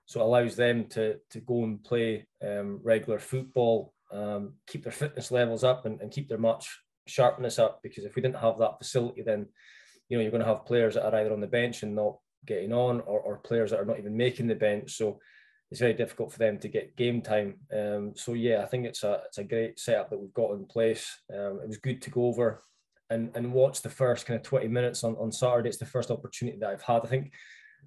So 0.07 0.21
it 0.21 0.23
allows 0.23 0.55
them 0.55 0.85
to 0.85 1.17
to 1.31 1.39
go 1.41 1.63
and 1.63 1.83
play 1.83 2.25
um, 2.43 2.79
regular 2.81 3.19
football, 3.19 3.93
um, 4.11 4.53
keep 4.65 4.83
their 4.83 4.91
fitness 4.91 5.31
levels 5.31 5.63
up, 5.63 5.85
and, 5.85 6.01
and 6.01 6.11
keep 6.11 6.29
their 6.29 6.37
match 6.37 6.79
sharpness 7.07 7.59
up. 7.59 7.81
Because 7.83 8.05
if 8.05 8.15
we 8.15 8.21
didn't 8.21 8.37
have 8.37 8.57
that 8.57 8.77
facility, 8.77 9.21
then 9.21 9.47
you 10.07 10.17
know 10.17 10.21
you're 10.21 10.31
going 10.31 10.43
to 10.43 10.47
have 10.47 10.65
players 10.65 10.95
that 10.95 11.05
are 11.05 11.19
either 11.19 11.33
on 11.33 11.41
the 11.41 11.47
bench 11.47 11.83
and 11.83 11.93
not 11.93 12.17
getting 12.45 12.71
on, 12.71 13.01
or, 13.01 13.19
or 13.19 13.37
players 13.37 13.71
that 13.71 13.81
are 13.81 13.85
not 13.85 13.99
even 13.99 14.15
making 14.15 14.47
the 14.47 14.55
bench. 14.55 14.95
So 14.95 15.19
it's 15.69 15.81
very 15.81 15.93
difficult 15.93 16.31
for 16.31 16.39
them 16.39 16.57
to 16.59 16.69
get 16.69 16.95
game 16.95 17.21
time. 17.21 17.55
Um, 17.77 18.13
so 18.15 18.33
yeah, 18.33 18.61
I 18.63 18.65
think 18.65 18.85
it's 18.85 19.03
a 19.03 19.23
it's 19.25 19.39
a 19.39 19.43
great 19.43 19.77
setup 19.77 20.09
that 20.09 20.19
we've 20.19 20.33
got 20.33 20.53
in 20.53 20.65
place. 20.65 21.05
Um, 21.33 21.59
it 21.61 21.67
was 21.67 21.77
good 21.77 22.01
to 22.03 22.09
go 22.09 22.27
over 22.27 22.61
and 23.09 23.31
and 23.35 23.51
watch 23.51 23.81
the 23.81 23.89
first 23.89 24.25
kind 24.25 24.39
of 24.39 24.43
20 24.43 24.69
minutes 24.69 25.03
on, 25.03 25.15
on 25.17 25.33
Saturday. 25.33 25.67
It's 25.67 25.77
the 25.77 25.85
first 25.85 26.11
opportunity 26.11 26.57
that 26.59 26.69
I've 26.69 26.81
had. 26.81 27.01
I 27.03 27.07
think 27.07 27.33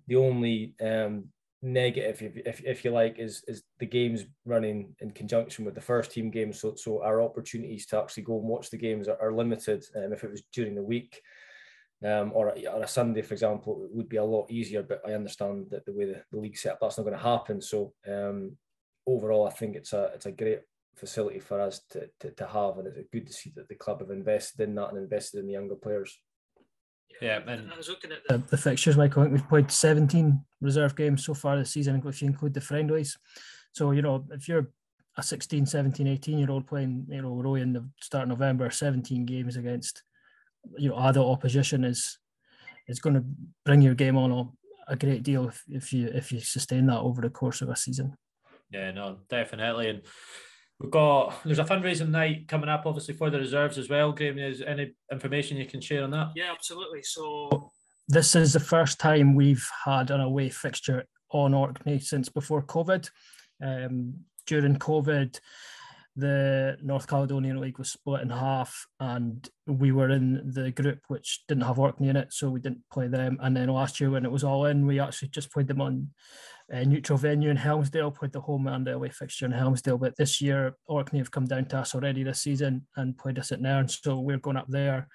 the 0.07 0.17
only 0.17 0.75
um, 0.83 1.29
negative, 1.63 2.23
if, 2.23 2.37
if, 2.47 2.65
if 2.65 2.85
you 2.85 2.91
like, 2.91 3.19
is 3.19 3.45
is 3.47 3.63
the 3.79 3.87
games 3.87 4.25
running 4.45 4.95
in 5.01 5.11
conjunction 5.11 5.65
with 5.65 5.75
the 5.75 5.81
first 5.81 6.11
team 6.13 6.31
game. 6.31 6.53
So 6.53 6.75
so 6.75 7.03
our 7.03 7.21
opportunities 7.21 7.87
to 7.87 7.99
actually 7.99 8.25
go 8.25 8.39
and 8.39 8.49
watch 8.49 8.71
the 8.71 8.79
games 8.79 9.09
are, 9.09 9.21
are 9.21 9.33
limited. 9.33 9.85
Um, 9.97 10.13
if 10.13 10.25
it 10.25 10.31
was 10.31 10.43
during 10.53 10.75
the 10.75 10.83
week, 10.83 11.21
um, 12.05 12.33
or, 12.35 12.55
a, 12.57 12.67
or 12.67 12.83
a 12.83 12.89
Sunday, 12.89 13.23
for 13.23 13.35
example, 13.35 13.85
it 13.85 13.95
would 13.95 14.09
be 14.09 14.17
a 14.17 14.25
lot 14.25 14.51
easier. 14.51 14.83
But 14.83 15.03
I 15.07 15.13
understand 15.13 15.67
that 15.71 15.85
the 15.85 15.93
way 15.93 16.07
the, 16.07 16.23
the 16.33 16.39
league 16.39 16.57
set 16.57 16.73
up, 16.73 16.79
that's 16.81 16.97
not 16.97 17.05
going 17.05 17.17
to 17.17 17.23
happen. 17.23 17.61
So 17.61 17.93
um, 18.09 18.57
overall, 19.07 19.47
I 19.47 19.51
think 19.51 19.77
it's 19.77 19.93
a 19.93 20.11
it's 20.15 20.27
a 20.27 20.33
great 20.33 20.61
facility 20.97 21.39
for 21.39 21.61
us 21.61 21.81
to, 21.91 22.09
to, 22.21 22.31
to 22.33 22.47
have, 22.47 22.79
and 22.79 22.87
it's 22.87 23.09
good 23.13 23.27
to 23.27 23.33
see 23.33 23.53
that 23.57 23.69
the 23.69 23.75
club 23.75 24.01
have 24.01 24.11
invested 24.11 24.61
in 24.61 24.75
that 24.75 24.91
and 24.91 24.99
invested 24.99 25.41
in 25.41 25.47
the 25.47 25.53
younger 25.53 25.77
players. 25.77 26.19
Yeah, 27.21 27.41
and 27.47 27.71
I 27.73 27.77
was 27.77 27.89
looking 27.89 28.13
at 28.13 28.27
the, 28.27 28.39
the 28.49 28.57
fixtures, 28.57 28.97
Michael. 28.97 29.23
I 29.23 29.25
think 29.27 29.35
we've 29.35 29.49
played 29.49 29.71
17 29.71 30.43
reserve 30.61 30.97
games 30.97 31.25
so 31.25 31.35
far 31.35 31.59
this 31.59 31.71
season, 31.71 32.03
if 32.05 32.23
you 32.23 32.29
include 32.29 32.55
the 32.55 32.61
friendlies. 32.61 33.17
So, 33.73 33.91
you 33.91 34.01
know, 34.01 34.25
if 34.31 34.49
you're 34.49 34.71
a 35.17 35.23
16, 35.23 35.67
17, 35.67 36.07
18 36.07 36.39
year 36.39 36.51
old 36.51 36.67
playing, 36.67 37.07
you 37.11 37.21
know, 37.21 37.35
Roy 37.35 37.57
in 37.57 37.75
the 37.75 37.89
start 38.01 38.23
of 38.23 38.29
November, 38.31 38.71
17 38.71 39.27
games 39.27 39.57
against 39.57 40.03
you 40.77 40.91
know 40.91 40.99
adult 41.09 41.31
opposition 41.31 41.85
is 41.85 42.19
is 42.89 43.01
going 43.01 43.15
to 43.15 43.25
bring 43.65 43.81
your 43.83 43.95
game 43.95 44.17
on 44.17 44.33
a, 44.33 44.93
a 44.93 44.97
great 44.97 45.23
deal 45.23 45.49
if, 45.49 45.63
if 45.69 45.93
you 45.93 46.09
if 46.09 46.33
you 46.33 46.41
sustain 46.41 46.87
that 46.87 46.99
over 46.99 47.21
the 47.21 47.31
course 47.31 47.63
of 47.63 47.69
a 47.69 47.77
season. 47.77 48.17
Yeah, 48.71 48.91
no, 48.93 49.19
definitely. 49.29 49.89
And 49.89 50.03
we've 50.81 50.91
got 50.91 51.35
there's 51.45 51.59
a 51.59 51.65
fundraising 51.65 52.09
night 52.09 52.49
coming 52.49 52.69
up, 52.69 52.87
obviously 52.87 53.15
for 53.15 53.31
the 53.31 53.39
reserves 53.39 53.79
as 53.79 53.89
well. 53.89 54.13
Graeme, 54.13 54.39
is 54.39 54.63
any 54.63 54.95
information 55.13 55.57
you 55.57 55.67
can 55.67 55.81
share 55.81 56.05
on 56.05 56.11
that? 56.11 56.29
Yeah, 56.35 56.51
absolutely. 56.53 57.03
So 57.03 57.71
this 58.09 58.35
is 58.35 58.53
the 58.53 58.61
first 58.61 58.99
time 58.99 59.35
we've 59.35 59.69
had 59.85 60.11
an 60.11 60.21
away 60.21 60.49
fixture 60.49 61.05
on 61.31 61.55
Orkney 61.55 62.01
since 62.01 62.29
before 62.29 62.63
COVID. 62.63 63.09
Um, 63.63 64.15
during 64.47 64.77
COVID, 64.77 65.39
the 66.17 66.77
North 66.83 67.07
Caledonian 67.07 67.61
League 67.61 67.79
was 67.79 67.93
split 67.93 68.23
in 68.23 68.31
half, 68.31 68.87
and 68.99 69.49
we 69.67 69.93
were 69.93 70.11
in 70.11 70.51
the 70.53 70.73
group 70.73 71.01
which 71.07 71.45
didn't 71.47 71.65
have 71.65 71.79
Orkney 71.79 72.09
in 72.09 72.17
it, 72.17 72.33
so 72.33 72.51
we 72.51 72.59
didn't 72.59 72.83
play 72.91 73.07
them. 73.07 73.39
And 73.41 73.57
then 73.57 73.69
last 73.69 74.01
year, 74.01 74.11
when 74.11 74.25
it 74.25 74.33
was 74.33 74.43
all 74.43 74.65
in, 74.67 74.87
we 74.87 74.99
actually 74.99 75.29
just 75.29 75.53
played 75.53 75.69
them 75.69 75.81
on 75.81 76.09
a 76.71 76.85
neutral 76.85 77.19
venue 77.19 77.51
in 77.51 77.57
Helmsdale, 77.57 78.13
played 78.13 78.33
the 78.33 78.41
home 78.41 78.69
and 78.69 78.87
away 78.87 79.11
fixture 79.11 79.45
in 79.45 79.53
Helmsdale. 79.53 79.99
But 79.99 80.17
this 80.17 80.41
year, 80.41 80.77
Orkney 80.87 81.19
have 81.19 81.31
come 81.31 81.47
down 81.47 81.67
to 81.67 81.79
us 81.79 81.95
already 81.95 82.23
this 82.23 82.43
season 82.43 82.87
and 82.97 83.19
played 83.19 83.39
us 83.39 83.51
at 83.51 83.61
Nairn, 83.61 83.89
so 83.89 84.21
we're 84.21 84.39
going 84.39 84.57
up 84.57 84.69
there. 84.69 85.09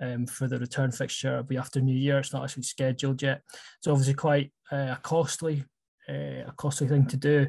Um, 0.00 0.26
for 0.26 0.48
the 0.48 0.58
return 0.58 0.90
fixture, 0.90 1.32
it'll 1.32 1.42
be 1.42 1.58
after 1.58 1.80
New 1.80 1.96
Year. 1.96 2.18
It's 2.18 2.32
not 2.32 2.44
actually 2.44 2.62
scheduled 2.62 3.20
yet. 3.20 3.42
It's 3.78 3.86
obviously 3.86 4.14
quite 4.14 4.52
uh, 4.72 4.96
a 4.96 4.98
costly, 5.02 5.64
uh, 6.08 6.48
a 6.48 6.54
costly 6.56 6.88
thing 6.88 7.06
to 7.08 7.16
do. 7.16 7.48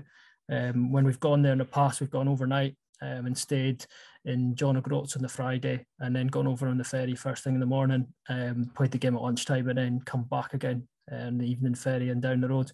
Um, 0.52 0.92
when 0.92 1.06
we've 1.06 1.20
gone 1.20 1.42
there 1.42 1.54
in 1.54 1.60
the 1.60 1.66
past, 1.66 2.02
we've 2.02 2.10
gone 2.10 2.28
overnight 2.28 2.76
um, 3.02 3.28
and 3.28 3.38
stayed 3.38 3.86
in 4.26 4.56
John 4.56 4.76
O'Groats 4.76 5.16
on 5.16 5.22
the 5.22 5.30
Friday 5.30 5.86
and 6.00 6.14
then 6.14 6.28
gone 6.28 6.48
over 6.48 6.68
on 6.68 6.78
the 6.78 6.84
ferry 6.84 7.16
first 7.16 7.46
thing 7.46 7.54
in 7.54 7.62
the 7.62 7.66
morning, 7.66 8.08
um, 8.28 8.70
played 8.76 8.92
the 8.92 8.98
game 8.98 9.16
at 9.16 9.22
lunchtime 9.22 9.70
and 9.70 9.78
then 9.78 10.02
come 10.06 10.24
back 10.24 10.54
again 10.54 10.86
on 11.12 11.38
the 11.38 11.50
evening 11.50 11.76
ferry 11.76 12.10
and 12.10 12.22
down 12.22 12.42
the 12.42 12.50
road. 12.50 12.72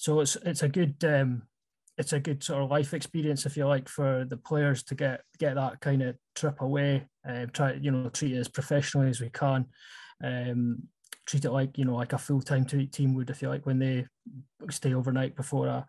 So 0.00 0.20
it's 0.20 0.36
it's 0.46 0.62
a 0.62 0.68
good 0.68 0.96
um, 1.04 1.42
it's 1.98 2.14
a 2.14 2.20
good 2.20 2.42
sort 2.42 2.62
of 2.62 2.70
life 2.70 2.94
experience 2.94 3.44
if 3.44 3.54
you 3.54 3.66
like 3.66 3.86
for 3.86 4.24
the 4.24 4.38
players 4.38 4.82
to 4.84 4.94
get 4.94 5.20
get 5.38 5.56
that 5.56 5.78
kind 5.82 6.00
of 6.00 6.16
trip 6.34 6.62
away. 6.62 7.06
Uh, 7.28 7.44
try 7.52 7.74
you 7.74 7.90
know 7.90 8.08
treat 8.08 8.32
it 8.32 8.38
as 8.38 8.48
professionally 8.48 9.10
as 9.10 9.20
we 9.20 9.28
can. 9.28 9.66
Um, 10.24 10.84
treat 11.26 11.44
it 11.44 11.50
like 11.50 11.76
you 11.76 11.84
know 11.84 11.96
like 11.96 12.14
a 12.14 12.18
full 12.18 12.40
time 12.40 12.64
team 12.64 13.14
would 13.14 13.28
if 13.28 13.42
you 13.42 13.50
like 13.50 13.66
when 13.66 13.78
they 13.78 14.06
stay 14.70 14.94
overnight 14.94 15.36
before 15.36 15.66
a 15.66 15.86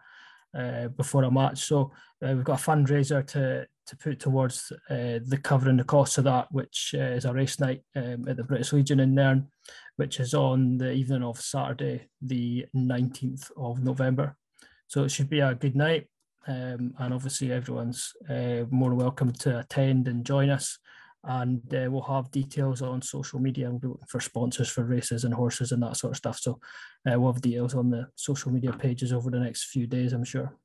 uh, 0.54 0.90
before 0.90 1.24
a 1.24 1.32
match. 1.32 1.60
So 1.60 1.94
uh, 2.22 2.34
we've 2.36 2.44
got 2.44 2.60
a 2.60 2.70
fundraiser 2.70 3.26
to 3.28 3.66
to 3.92 3.98
put 3.98 4.20
towards 4.20 4.72
uh, 4.90 5.20
the 5.26 5.40
covering 5.44 5.76
the 5.76 5.84
costs 5.84 6.18
of 6.18 6.24
that, 6.24 6.48
which 6.50 6.96
uh, 6.98 7.12
is 7.18 7.26
a 7.26 7.34
race 7.34 7.60
night 7.60 7.82
um, 7.98 8.26
at 8.26 8.38
the 8.38 8.44
British 8.44 8.72
Legion 8.72 9.02
in 9.02 9.14
Nairn, 9.14 9.48
which 9.98 10.22
is 10.22 10.34
on 10.34 10.78
the 10.78 10.94
evening 10.94 11.24
of 11.24 11.42
Saturday, 11.42 12.08
the 12.22 12.66
19th 12.74 13.52
of 13.58 13.84
November. 13.84 14.38
So 14.88 15.04
it 15.04 15.10
should 15.10 15.30
be 15.30 15.42
a 15.42 15.54
good 15.54 15.76
night. 15.76 16.08
Um, 16.48 16.94
and 17.00 17.14
obviously, 17.14 17.52
everyone's 17.52 18.14
uh, 18.30 18.64
more 18.72 18.96
welcome 18.96 19.34
to 19.34 19.60
attend 19.60 20.08
and 20.08 20.26
join 20.26 20.50
us 20.50 20.80
and 21.24 21.62
uh, 21.76 21.88
we'll 21.92 22.02
have 22.02 22.32
details 22.32 22.82
on 22.82 23.02
social 23.02 23.40
media. 23.40 23.70
We'll 23.70 23.80
be 23.80 23.88
looking 23.90 24.08
for 24.08 24.20
sponsors 24.20 24.70
for 24.70 24.86
races 24.86 25.24
and 25.24 25.34
horses 25.34 25.72
and 25.72 25.84
that 25.84 25.98
sort 25.98 26.12
of 26.12 26.18
stuff. 26.18 26.40
So 26.40 26.60
uh, 27.08 27.20
we'll 27.20 27.34
have 27.34 27.42
details 27.42 27.76
on 27.76 27.92
the 27.92 28.08
social 28.16 28.52
media 28.52 28.72
pages 28.72 29.14
over 29.14 29.30
the 29.30 29.40
next 29.40 29.66
few 29.66 29.86
days, 29.86 30.14
I'm 30.14 30.24
sure. 30.24 30.58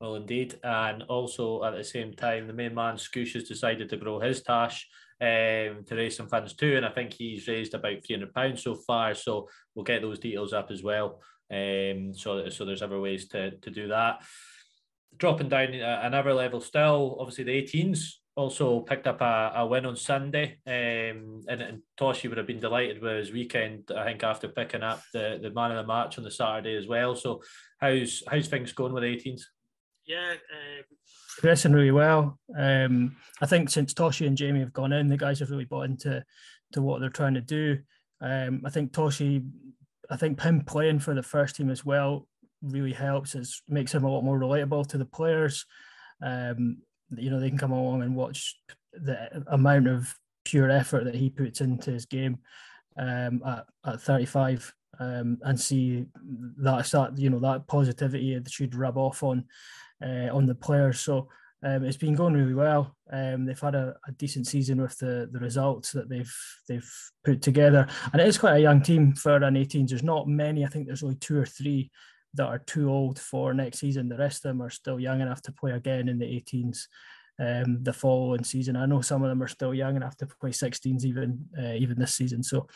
Well, 0.00 0.16
indeed, 0.16 0.58
and 0.62 1.02
also 1.04 1.64
at 1.64 1.74
the 1.74 1.84
same 1.84 2.12
time, 2.12 2.46
the 2.46 2.52
main 2.52 2.74
man 2.74 2.96
Scoosh 2.96 3.32
has 3.32 3.44
decided 3.44 3.88
to 3.88 3.96
grow 3.96 4.20
his 4.20 4.42
tash 4.42 4.86
um, 5.20 5.84
to 5.86 5.94
raise 5.94 6.16
some 6.16 6.28
funds 6.28 6.54
too, 6.54 6.76
and 6.76 6.84
I 6.84 6.90
think 6.90 7.14
he's 7.14 7.48
raised 7.48 7.72
about 7.72 8.04
three 8.04 8.16
hundred 8.16 8.34
pounds 8.34 8.62
so 8.62 8.74
far. 8.74 9.14
So 9.14 9.48
we'll 9.74 9.84
get 9.84 10.02
those 10.02 10.18
details 10.18 10.52
up 10.52 10.70
as 10.70 10.82
well. 10.82 11.22
Um, 11.50 12.12
so 12.14 12.48
so 12.50 12.64
there's 12.64 12.82
other 12.82 13.00
ways 13.00 13.28
to 13.28 13.52
to 13.52 13.70
do 13.70 13.88
that. 13.88 14.22
Dropping 15.16 15.48
down 15.48 15.72
another 15.72 16.34
level 16.34 16.60
still, 16.60 17.16
obviously 17.18 17.44
the 17.44 17.62
18s 17.62 18.16
also 18.36 18.80
picked 18.80 19.06
up 19.06 19.22
a, 19.22 19.52
a 19.56 19.66
win 19.66 19.86
on 19.86 19.96
Sunday, 19.96 20.58
um, 20.66 21.40
and, 21.48 21.62
and 21.62 21.82
Toshi 21.98 22.28
would 22.28 22.36
have 22.36 22.46
been 22.46 22.60
delighted 22.60 23.00
with 23.00 23.16
his 23.16 23.32
weekend. 23.32 23.90
I 23.96 24.04
think 24.04 24.22
after 24.22 24.48
picking 24.48 24.82
up 24.82 25.02
the, 25.14 25.38
the 25.40 25.50
man 25.50 25.70
of 25.70 25.78
the 25.78 25.90
match 25.90 26.18
on 26.18 26.24
the 26.24 26.30
Saturday 26.30 26.76
as 26.76 26.86
well. 26.86 27.16
So, 27.16 27.42
how's 27.80 28.22
how's 28.30 28.48
things 28.48 28.72
going 28.72 28.92
with 28.92 29.04
the 29.04 29.16
18s? 29.16 29.40
Yeah, 30.06 30.34
uh, 30.34 30.82
progressing 31.34 31.72
really 31.72 31.90
well. 31.90 32.38
Um, 32.56 33.16
I 33.40 33.46
think 33.46 33.70
since 33.70 33.92
Toshi 33.92 34.26
and 34.26 34.36
Jamie 34.36 34.60
have 34.60 34.72
gone 34.72 34.92
in, 34.92 35.08
the 35.08 35.16
guys 35.16 35.40
have 35.40 35.50
really 35.50 35.64
bought 35.64 35.86
into 35.86 36.24
to 36.72 36.82
what 36.82 37.00
they're 37.00 37.10
trying 37.10 37.34
to 37.34 37.40
do. 37.40 37.78
Um, 38.20 38.62
I 38.64 38.70
think 38.70 38.92
Toshi, 38.92 39.46
I 40.10 40.16
think 40.16 40.40
him 40.40 40.62
playing 40.62 41.00
for 41.00 41.14
the 41.14 41.22
first 41.22 41.56
team 41.56 41.70
as 41.70 41.84
well 41.84 42.28
really 42.62 42.92
helps. 42.92 43.34
It 43.34 43.48
makes 43.68 43.92
him 43.92 44.04
a 44.04 44.10
lot 44.10 44.22
more 44.22 44.38
relatable 44.38 44.86
to 44.88 44.98
the 44.98 45.04
players. 45.04 45.66
Um, 46.22 46.78
you 47.14 47.30
know 47.30 47.38
they 47.38 47.48
can 47.48 47.58
come 47.58 47.72
along 47.72 48.02
and 48.02 48.16
watch 48.16 48.56
the 48.92 49.44
amount 49.48 49.88
of 49.88 50.14
pure 50.44 50.70
effort 50.70 51.04
that 51.04 51.14
he 51.14 51.30
puts 51.30 51.60
into 51.60 51.90
his 51.90 52.06
game 52.06 52.38
um, 52.96 53.42
at, 53.46 53.66
at 53.84 54.00
35 54.00 54.72
um, 55.00 55.38
and 55.42 55.58
see 55.58 56.06
that 56.58 56.86
that 56.86 57.18
you 57.18 57.30
know 57.30 57.40
that 57.40 57.66
positivity 57.66 58.38
that 58.38 58.50
should 58.50 58.74
rub 58.74 58.96
off 58.96 59.22
on 59.22 59.44
uh, 60.02 60.28
on 60.32 60.46
the 60.46 60.54
players. 60.54 61.00
So 61.00 61.28
um, 61.62 61.84
it's 61.84 61.96
been 61.96 62.14
going 62.14 62.34
really 62.34 62.54
well. 62.54 62.94
Um, 63.10 63.44
they've 63.44 63.58
had 63.58 63.74
a, 63.74 63.94
a, 64.06 64.12
decent 64.12 64.46
season 64.46 64.80
with 64.80 64.98
the, 64.98 65.28
the 65.32 65.38
results 65.38 65.92
that 65.92 66.08
they've 66.08 66.34
they've 66.68 66.92
put 67.24 67.40
together, 67.42 67.86
and 68.12 68.20
it 68.20 68.28
is 68.28 68.38
quite 68.38 68.56
a 68.56 68.60
young 68.60 68.82
team 68.82 69.14
for 69.14 69.36
an 69.36 69.54
18s. 69.54 69.88
There's 69.88 70.02
not 70.02 70.28
many. 70.28 70.64
I 70.64 70.68
think 70.68 70.86
there's 70.86 71.02
only 71.02 71.16
two 71.16 71.38
or 71.38 71.46
three 71.46 71.90
that 72.34 72.46
are 72.46 72.58
too 72.58 72.90
old 72.90 73.18
for 73.18 73.54
next 73.54 73.78
season. 73.78 74.08
The 74.08 74.18
rest 74.18 74.44
of 74.44 74.50
them 74.50 74.62
are 74.62 74.70
still 74.70 75.00
young 75.00 75.20
enough 75.20 75.42
to 75.42 75.52
play 75.52 75.72
again 75.72 76.08
in 76.08 76.18
the 76.18 76.26
18s 76.26 76.86
um, 77.38 77.82
the 77.82 77.92
following 77.92 78.44
season. 78.44 78.76
I 78.76 78.86
know 78.86 79.00
some 79.00 79.22
of 79.22 79.28
them 79.28 79.42
are 79.42 79.48
still 79.48 79.74
young 79.74 79.96
enough 79.96 80.16
to 80.18 80.26
play 80.26 80.50
16s 80.50 81.04
even 81.04 81.46
uh, 81.58 81.72
even 81.72 81.98
this 81.98 82.14
season. 82.14 82.42
So 82.42 82.68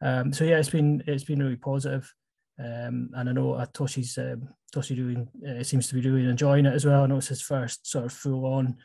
um, 0.00 0.32
so 0.32 0.44
yeah, 0.44 0.58
it's 0.58 0.70
been 0.70 1.02
it's 1.06 1.24
been 1.24 1.42
really 1.42 1.56
positive. 1.56 2.12
Um, 2.58 3.10
and 3.14 3.28
I 3.28 3.32
know 3.32 3.52
uh, 3.52 3.66
Toshi's 3.66 4.16
um, 4.18 4.48
Toshi 4.74 4.96
really 4.96 5.58
uh, 5.60 5.62
seems 5.62 5.88
to 5.88 5.94
be 5.94 6.08
really 6.08 6.28
enjoying 6.28 6.66
it 6.66 6.74
as 6.74 6.86
well. 6.86 7.02
I 7.02 7.06
know 7.06 7.18
it's 7.18 7.28
his 7.28 7.42
first 7.42 7.86
sort 7.86 8.06
of 8.06 8.12
full 8.12 8.46
on 8.46 8.76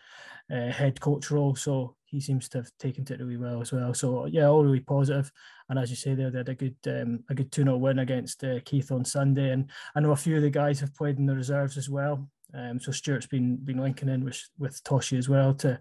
uh, 0.52 0.70
head 0.72 1.00
coach 1.00 1.32
role, 1.32 1.56
so 1.56 1.96
he 2.06 2.20
seems 2.20 2.50
to 2.50 2.60
have 2.60 2.72
taken 2.80 3.06
to 3.06 3.14
it 3.14 3.20
really 3.20 3.38
well 3.38 3.62
as 3.62 3.72
well. 3.72 3.94
So 3.94 4.26
yeah, 4.26 4.48
all 4.48 4.64
really 4.64 4.82
positive. 4.82 5.32
And 5.70 5.80
as 5.80 5.90
you 5.90 5.96
say, 5.96 6.14
there 6.14 6.30
they 6.30 6.40
had 6.40 6.50
a 6.50 6.56
good 6.56 6.76
um, 6.88 7.24
a 7.30 7.34
good 7.34 7.52
2-0 7.52 7.80
win 7.80 8.00
against 8.00 8.44
uh, 8.44 8.60
Keith 8.66 8.92
on 8.92 9.06
Sunday, 9.06 9.52
and 9.52 9.70
I 9.96 10.02
know 10.02 10.12
a 10.12 10.18
few 10.18 10.36
of 10.36 10.42
the 10.42 10.50
guys 10.50 10.80
have 10.82 10.96
played 10.96 11.18
in 11.18 11.26
the 11.26 11.36
reserves 11.36 11.78
as 11.78 11.90
well. 11.90 12.28
Um, 12.54 12.80
so 12.80 12.92
Stuart's 12.92 13.28
been 13.28 13.58
been 13.58 13.78
linking 13.78 14.10
in 14.10 14.26
with 14.26 14.42
with 14.60 14.84
Toshi 14.84 15.18
as 15.18 15.30
well 15.30 15.54
to 15.56 15.80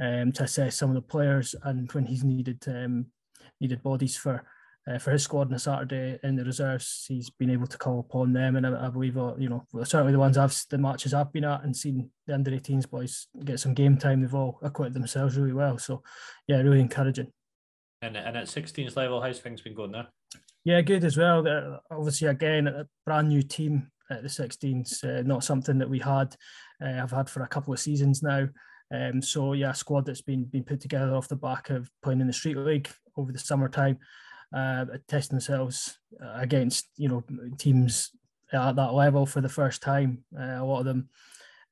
um, 0.00 0.32
to 0.32 0.44
assess 0.44 0.76
some 0.76 0.90
of 0.90 0.94
the 0.94 1.02
players 1.02 1.54
and 1.64 1.90
when 1.92 2.06
he's 2.06 2.24
needed 2.24 2.64
um, 2.68 3.06
needed 3.60 3.82
bodies 3.82 4.16
for 4.16 4.44
uh, 4.88 4.98
for 4.98 5.10
his 5.10 5.24
squad 5.24 5.48
on 5.48 5.54
a 5.54 5.58
Saturday 5.58 6.18
in 6.22 6.36
the 6.36 6.44
reserves, 6.44 7.06
he's 7.08 7.28
been 7.30 7.50
able 7.50 7.66
to 7.66 7.78
call 7.78 8.00
upon 8.00 8.32
them, 8.32 8.56
and 8.56 8.66
I, 8.66 8.86
I 8.86 8.88
believe 8.88 9.18
uh, 9.18 9.34
you 9.36 9.48
know 9.48 9.64
certainly 9.84 10.12
the 10.12 10.18
ones 10.18 10.38
I've 10.38 10.56
the 10.70 10.78
matches 10.78 11.12
I've 11.12 11.32
been 11.32 11.44
at 11.44 11.64
and 11.64 11.76
seen 11.76 12.10
the 12.26 12.34
under 12.34 12.50
18s 12.50 12.88
boys 12.88 13.26
get 13.44 13.60
some 13.60 13.74
game 13.74 13.96
time. 13.96 14.20
They've 14.20 14.34
all 14.34 14.58
acquitted 14.62 14.94
themselves 14.94 15.36
really 15.36 15.52
well, 15.52 15.78
so 15.78 16.02
yeah, 16.46 16.58
really 16.58 16.80
encouraging. 16.80 17.32
And 18.02 18.16
and 18.16 18.36
at 18.36 18.46
16s 18.46 18.96
level, 18.96 19.20
how's 19.20 19.40
things 19.40 19.60
been 19.60 19.74
going 19.74 19.92
there? 19.92 20.06
Yeah, 20.64 20.80
good 20.80 21.04
as 21.04 21.16
well. 21.16 21.42
They're 21.42 21.78
obviously, 21.90 22.28
again, 22.28 22.66
a 22.66 22.86
brand 23.04 23.28
new 23.28 23.42
team 23.42 23.88
at 24.10 24.22
the 24.22 24.28
16s, 24.28 25.04
uh, 25.04 25.22
not 25.22 25.44
something 25.44 25.78
that 25.78 25.88
we 25.88 26.00
had. 26.00 26.34
Uh, 26.84 27.00
I've 27.02 27.12
had 27.12 27.30
for 27.30 27.42
a 27.42 27.48
couple 27.48 27.72
of 27.72 27.80
seasons 27.80 28.22
now. 28.22 28.48
Um, 28.92 29.20
so 29.20 29.52
yeah, 29.52 29.72
squad 29.72 30.06
that's 30.06 30.22
been 30.22 30.44
been 30.44 30.62
put 30.62 30.80
together 30.80 31.14
off 31.14 31.26
the 31.26 31.34
back 31.36 31.70
of 31.70 31.90
playing 32.04 32.20
in 32.20 32.28
the 32.28 32.32
street 32.32 32.56
league 32.56 32.88
over 33.16 33.32
the 33.32 33.38
summertime 33.38 33.98
uh, 34.54 34.84
test 35.08 35.30
themselves 35.30 35.98
uh, 36.22 36.34
against 36.36 36.88
you 36.96 37.08
know 37.08 37.24
teams 37.58 38.10
at 38.52 38.76
that 38.76 38.94
level 38.94 39.26
for 39.26 39.40
the 39.40 39.48
first 39.48 39.82
time. 39.82 40.24
Uh, 40.38 40.58
a 40.58 40.64
lot 40.64 40.80
of 40.80 40.84
them, 40.84 41.08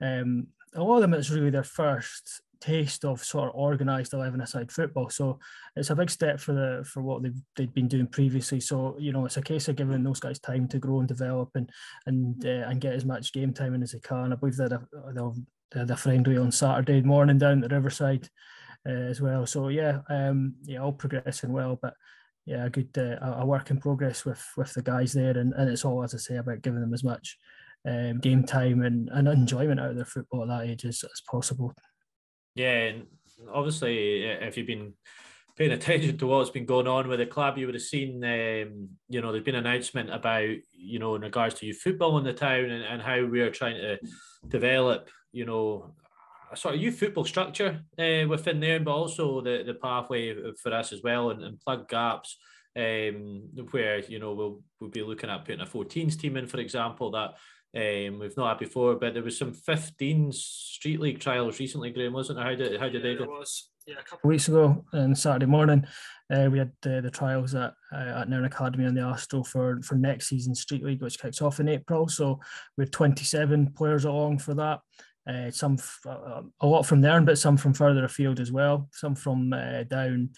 um, 0.01 0.47
a 0.75 0.83
lot 0.83 0.97
of 0.97 1.03
them, 1.03 1.15
it's 1.15 1.31
really 1.31 1.51
their 1.51 1.63
first 1.63 2.43
taste 2.61 3.05
of 3.05 3.23
sort 3.23 3.51
of 3.51 3.55
organised 3.55 4.15
eleven-a-side 4.15 4.73
football. 4.73 5.11
So 5.11 5.39
it's 5.77 5.91
a 5.91 5.97
big 5.97 6.11
step 6.11 6.41
for 6.41 6.53
the 6.53 6.85
for 6.85 7.03
what 7.03 7.23
they've 7.23 7.41
they'd 7.57 7.75
been 7.75 7.89
doing 7.89 8.07
previously. 8.07 8.61
So 8.61 8.97
you 8.99 9.13
know 9.13 9.27
it's 9.27 9.37
a 9.37 9.43
case 9.43 9.69
of 9.69 9.77
giving 9.77 10.03
those 10.03 10.21
guys 10.21 10.39
time 10.39 10.69
to 10.69 10.79
grow 10.79 11.01
and 11.01 11.09
develop 11.09 11.51
and 11.55 11.71
and 12.07 12.45
uh, 12.45 12.69
and 12.69 12.81
get 12.81 12.95
as 12.95 13.05
much 13.05 13.33
game 13.33 13.53
time 13.53 13.75
in 13.75 13.83
as 13.83 13.93
they 13.93 14.01
can. 14.01 14.33
I 14.33 14.37
believe 14.37 14.57
that 14.57 14.81
they'll 15.15 15.37
they 15.75 15.97
friendly 15.97 16.37
on 16.37 16.53
Saturday 16.53 17.03
morning 17.03 17.39
down 17.39 17.65
at 17.65 17.73
Riverside 17.73 18.29
uh, 18.87 18.93
as 18.93 19.21
well. 19.21 19.47
So 19.47 19.69
yeah, 19.69 20.01
um, 20.09 20.55
yeah, 20.63 20.79
all 20.79 20.93
progressing 20.93 21.53
well, 21.53 21.79
but 21.81 21.95
yeah, 22.47 22.67
a 22.67 22.71
good 22.71 22.91
uh, 22.97 23.17
a 23.39 23.47
work 23.47 23.71
in 23.71 23.81
progress 23.81 24.25
with 24.25 24.45
with 24.57 24.73
the 24.75 24.83
guys 24.83 25.13
there, 25.13 25.37
and, 25.37 25.53
and 25.55 25.71
it's 25.71 25.85
all 25.85 26.03
as 26.03 26.15
I 26.15 26.19
say 26.19 26.37
about 26.37 26.63
giving 26.63 26.81
them 26.81 26.95
as 26.95 27.05
much 27.05 27.39
um, 27.89 28.19
game 28.21 28.45
time 28.45 28.83
and, 28.83 29.09
and 29.11 29.29
enjoyment 29.29 29.81
out 29.81 29.91
of 29.91 29.97
their 29.97 30.05
football 30.05 30.43
at 30.43 30.49
that 30.49 30.69
age 30.69 30.85
as, 30.85 31.05
as 31.05 31.23
possible. 31.31 31.75
Yeah, 32.55 32.71
and 32.71 33.07
obviously, 33.53 34.25
if 34.25 34.57
you've 34.57 34.67
been 34.67 34.95
paying 35.57 35.73
attention 35.73 36.19
to 36.19 36.27
what's 36.27 36.51
been 36.51 36.67
going 36.67 36.89
on 36.89 37.09
with 37.09 37.19
the 37.19 37.27
club, 37.27 37.59
you 37.59 37.67
would 37.67 37.75
have 37.75 37.83
seen, 37.83 38.25
um, 38.25 38.89
you 39.09 39.21
know, 39.21 39.31
there's 39.31 39.45
been 39.45 39.55
an 39.55 39.67
announcement 39.67 40.13
about, 40.13 40.49
you 40.73 40.99
know, 40.99 41.15
in 41.15 41.23
regards 41.23 41.55
to 41.55 41.67
youth 41.67 41.81
football 41.81 42.19
in 42.19 42.25
the 42.25 42.33
town 42.33 42.65
and, 42.65 42.85
and 42.85 43.01
how 43.01 43.25
we 43.25 43.41
are 43.41 43.51
trying 43.51 43.77
to 43.77 43.99
develop, 44.49 45.09
you 45.33 45.45
know, 45.45 45.95
a 46.55 46.57
sort 46.57 46.75
of 46.75 46.81
youth 46.81 46.99
football 46.99 47.25
structure 47.25 47.81
uh, 47.99 48.27
within 48.29 48.61
there, 48.61 48.81
but 48.81 48.95
also 48.95 49.41
the, 49.41 49.63
the 49.67 49.75
pathway 49.75 50.35
for 50.63 50.73
us 50.73 50.93
as 50.93 51.03
well 51.03 51.31
and, 51.31 51.43
and 51.43 51.61
plug 51.61 51.89
gaps 51.89 52.37
um, 52.77 53.43
where 53.71 54.01
you 54.01 54.19
know 54.19 54.33
we'll 54.33 54.63
we'll 54.81 54.91
be 54.91 55.03
looking 55.03 55.31
at 55.31 55.45
putting 55.45 55.61
a 55.61 55.67
14s 55.67 56.19
team 56.19 56.37
in, 56.37 56.47
for 56.47 56.59
example, 56.59 57.11
that 57.13 57.35
um, 57.77 58.19
we've 58.19 58.37
not 58.37 58.49
had 58.49 58.59
before. 58.59 58.97
But 58.97 59.15
there 59.15 59.23
was 59.23 59.39
some 59.39 59.53
15s 59.53 60.35
street 60.35 61.01
league 61.01 61.21
trials 61.21 61.61
recently, 61.61 61.91
Graeme, 61.91 62.13
wasn't 62.13 62.39
there? 62.39 62.47
How 62.47 62.55
did 62.55 62.81
how 62.81 62.89
did 62.89 63.05
yeah, 63.05 63.13
they 63.13 63.17
go? 63.17 63.27
Was. 63.27 63.71
Yeah, 63.87 63.97
a 64.01 64.03
couple 64.03 64.21
of 64.25 64.31
weeks 64.31 64.49
ago 64.49 64.83
on 64.95 65.15
Saturday 65.15 65.45
morning, 65.45 65.87
uh, 66.33 66.49
we 66.51 66.59
had 66.59 66.73
uh, 66.87 67.03
the 67.03 67.11
trials 67.11 67.55
at 67.55 67.75
uh, 67.93 68.21
at 68.21 68.31
Nairn 68.31 68.47
Academy 68.47 68.87
on 68.87 68.95
the 68.95 69.03
Astro 69.03 69.45
for 69.45 69.81
for 69.83 69.95
next 69.95 70.29
season 70.29 70.55
Street 70.55 70.83
League, 70.83 71.03
which 71.03 71.19
kicks 71.19 71.43
off 71.43 71.61
in 71.61 71.69
April. 71.69 72.09
So 72.09 72.41
we 72.79 72.85
had 72.85 72.93
27 72.93 73.73
players 73.73 74.07
along 74.07 74.39
for 74.39 74.55
that. 74.55 74.81
Uh, 75.27 75.51
some 75.51 75.79
uh, 76.07 76.43
a 76.61 76.67
lot 76.67 76.85
from 76.85 77.01
there, 77.01 77.21
but 77.23 77.39
some 77.39 77.57
from 77.57 77.73
further 77.73 78.05
afield 78.05 78.41
as 78.41 78.53
well. 78.53 78.89
Some 78.93 79.15
from 79.15 79.53
uh, 79.53 79.85
down 79.85 80.31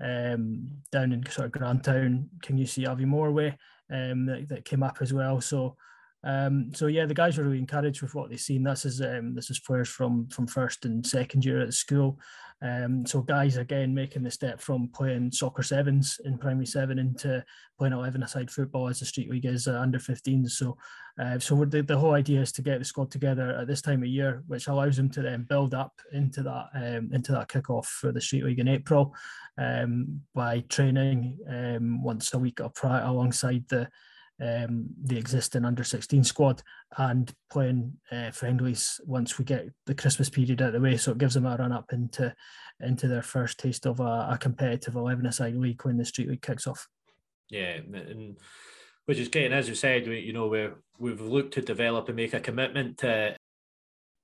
um, 0.00 0.68
down 0.90 1.12
in 1.12 1.26
sort 1.26 1.46
of 1.46 1.52
Grantown, 1.52 2.26
Kingussie 2.40 2.86
Aviemore 2.86 3.32
way 3.32 3.58
um, 3.90 4.26
that, 4.26 4.48
that 4.48 4.64
came 4.64 4.82
up 4.82 4.98
as 5.00 5.12
well. 5.12 5.40
So 5.40 5.76
um, 6.22 6.70
so 6.74 6.86
yeah, 6.86 7.06
the 7.06 7.14
guys 7.14 7.38
were 7.38 7.44
really 7.44 7.58
encouraged 7.58 8.02
with 8.02 8.14
what 8.14 8.28
they've 8.28 8.40
seen. 8.40 8.62
This 8.62 8.84
is 8.84 9.00
um, 9.00 9.34
this 9.34 9.50
is 9.50 9.58
players 9.58 9.88
from 9.88 10.28
from 10.28 10.46
first 10.46 10.84
and 10.84 11.06
second 11.06 11.44
year 11.44 11.60
at 11.60 11.66
the 11.66 11.72
school. 11.72 12.18
Um, 12.62 13.06
so 13.06 13.22
guys 13.22 13.56
again 13.56 13.94
making 13.94 14.22
the 14.22 14.30
step 14.30 14.60
from 14.60 14.88
playing 14.88 15.32
soccer 15.32 15.62
sevens 15.62 16.20
in 16.26 16.36
primary 16.36 16.66
seven 16.66 16.98
into 16.98 17.42
playing 17.78 17.94
eleven 17.94 18.22
aside 18.22 18.50
football 18.50 18.88
as 18.88 19.00
the 19.00 19.06
street 19.06 19.30
league 19.30 19.46
is 19.46 19.66
uh, 19.66 19.80
under 19.80 19.98
15s. 19.98 20.50
So 20.50 20.76
uh, 21.18 21.38
so 21.38 21.64
the, 21.64 21.82
the 21.82 21.96
whole 21.96 22.12
idea 22.12 22.42
is 22.42 22.52
to 22.52 22.62
get 22.62 22.78
the 22.78 22.84
squad 22.84 23.10
together 23.10 23.52
at 23.52 23.66
this 23.66 23.80
time 23.80 24.02
of 24.02 24.08
year, 24.08 24.42
which 24.46 24.68
allows 24.68 24.98
them 24.98 25.08
to 25.10 25.22
then 25.22 25.46
build 25.48 25.72
up 25.72 26.00
into 26.12 26.42
that 26.42 26.66
um, 26.74 27.10
into 27.14 27.32
that 27.32 27.48
kickoff 27.48 27.86
for 27.86 28.12
the 28.12 28.20
street 28.20 28.44
league 28.44 28.58
in 28.58 28.68
April 28.68 29.14
um, 29.56 30.20
by 30.34 30.60
training 30.68 31.38
um, 31.48 32.02
once 32.02 32.34
a 32.34 32.38
week 32.38 32.60
up 32.60 32.76
alongside 32.82 33.64
the 33.68 33.88
um, 34.40 34.86
the 35.04 35.18
existing 35.18 35.64
under 35.64 35.84
16 35.84 36.24
squad 36.24 36.62
and 36.96 37.32
playing 37.50 37.92
uh, 38.10 38.30
friendlies 38.30 39.00
once 39.04 39.38
we 39.38 39.44
get 39.44 39.68
the 39.86 39.94
Christmas 39.94 40.30
period 40.30 40.62
out 40.62 40.68
of 40.68 40.74
the 40.74 40.80
way. 40.80 40.96
So 40.96 41.12
it 41.12 41.18
gives 41.18 41.34
them 41.34 41.46
a 41.46 41.56
run 41.56 41.72
up 41.72 41.92
into 41.92 42.34
into 42.80 43.08
their 43.08 43.22
first 43.22 43.58
taste 43.58 43.86
of 43.86 44.00
a, 44.00 44.28
a 44.30 44.38
competitive 44.40 44.94
11 44.94 45.26
aside 45.26 45.54
league 45.54 45.84
when 45.84 45.98
the 45.98 46.04
street 46.04 46.28
league 46.28 46.42
kicks 46.42 46.66
off. 46.66 46.88
Yeah, 47.50 47.76
and 47.92 48.38
which 49.06 49.18
is 49.18 49.28
great. 49.28 49.52
As 49.52 49.68
you 49.68 49.74
said, 49.74 50.08
we, 50.08 50.20
you 50.20 50.32
know, 50.32 50.46
we're, 50.46 50.76
we've 50.98 51.20
looked 51.20 51.54
to 51.54 51.62
develop 51.62 52.08
and 52.08 52.16
make 52.16 52.32
a 52.32 52.40
commitment 52.40 52.98
to, 52.98 53.36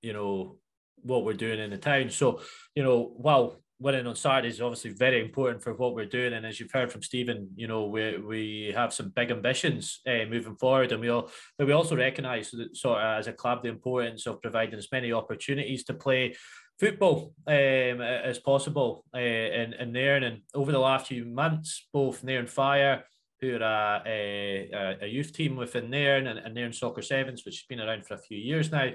you 0.01 0.13
know, 0.13 0.57
what 1.03 1.23
we're 1.25 1.33
doing 1.33 1.59
in 1.59 1.69
the 1.69 1.77
town. 1.77 2.09
So, 2.09 2.41
you 2.73 2.83
know, 2.83 3.11
while 3.17 3.61
winning 3.79 4.07
on 4.07 4.15
Saturday 4.15 4.49
is 4.49 4.61
obviously 4.61 4.91
very 4.91 5.21
important 5.21 5.61
for 5.61 5.73
what 5.73 5.93
we're 5.93 6.05
doing. 6.05 6.33
And 6.33 6.45
as 6.45 6.59
you've 6.59 6.71
heard 6.71 6.91
from 6.91 7.03
Steven, 7.03 7.49
you 7.55 7.67
know, 7.67 7.85
we 7.85 8.17
we 8.17 8.73
have 8.75 8.93
some 8.93 9.09
big 9.09 9.31
ambitions 9.31 10.01
uh, 10.07 10.25
moving 10.29 10.55
forward, 10.55 10.91
and 10.91 11.01
we 11.01 11.09
all 11.09 11.29
but 11.57 11.67
we 11.67 11.73
also 11.73 11.95
recognise 11.95 12.51
that 12.51 12.75
sort 12.75 12.99
of 12.99 13.19
as 13.19 13.27
a 13.27 13.33
club 13.33 13.63
the 13.63 13.69
importance 13.69 14.25
of 14.25 14.41
providing 14.41 14.79
as 14.79 14.91
many 14.91 15.11
opportunities 15.13 15.83
to 15.85 15.93
play 15.93 16.35
football 16.79 17.33
um, 17.47 18.01
as 18.01 18.39
possible 18.39 19.03
uh, 19.15 19.19
in, 19.19 19.73
in 19.73 19.91
Nairn. 19.91 20.23
And 20.23 20.41
over 20.53 20.71
the 20.71 20.79
last 20.79 21.07
few 21.07 21.25
months, 21.25 21.87
both 21.91 22.23
Nairn 22.23 22.47
Fire, 22.47 23.03
who 23.41 23.55
are 23.61 24.01
a, 24.05 24.69
a, 24.73 24.97
a 25.01 25.07
youth 25.07 25.33
team 25.33 25.55
within 25.55 25.89
Nairn, 25.89 26.27
and, 26.27 26.39
and 26.39 26.53
Nairn 26.53 26.73
Soccer 26.73 27.01
Sevens, 27.01 27.45
which 27.45 27.55
has 27.55 27.65
been 27.67 27.79
around 27.79 28.05
for 28.05 28.15
a 28.15 28.19
few 28.19 28.37
years 28.37 28.71
now, 28.71 28.91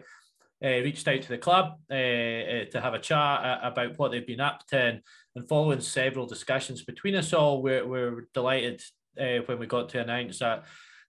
reached 0.69 1.09
out 1.09 1.23
to 1.23 1.29
the 1.29 1.39
club 1.39 1.79
uh, 1.91 1.95
uh, 1.95 2.65
to 2.71 2.81
have 2.81 2.95
a 2.95 2.99
chat 2.99 3.61
about 3.63 3.99
what 3.99 4.11
they've 4.11 4.27
been 4.27 4.41
up 4.41 4.67
to. 4.69 4.79
And, 4.79 5.01
and 5.35 5.49
following 5.49 5.81
several 5.81 6.27
discussions 6.27 6.83
between 6.83 7.15
us 7.17 7.33
all, 7.33 7.63
we're, 7.63 7.87
we're 7.87 8.29
delighted 8.35 8.83
when 9.15 9.59
we 9.59 9.67
got 9.67 9.89
to 9.91 10.01
announce 10.01 10.39
that 10.39 10.65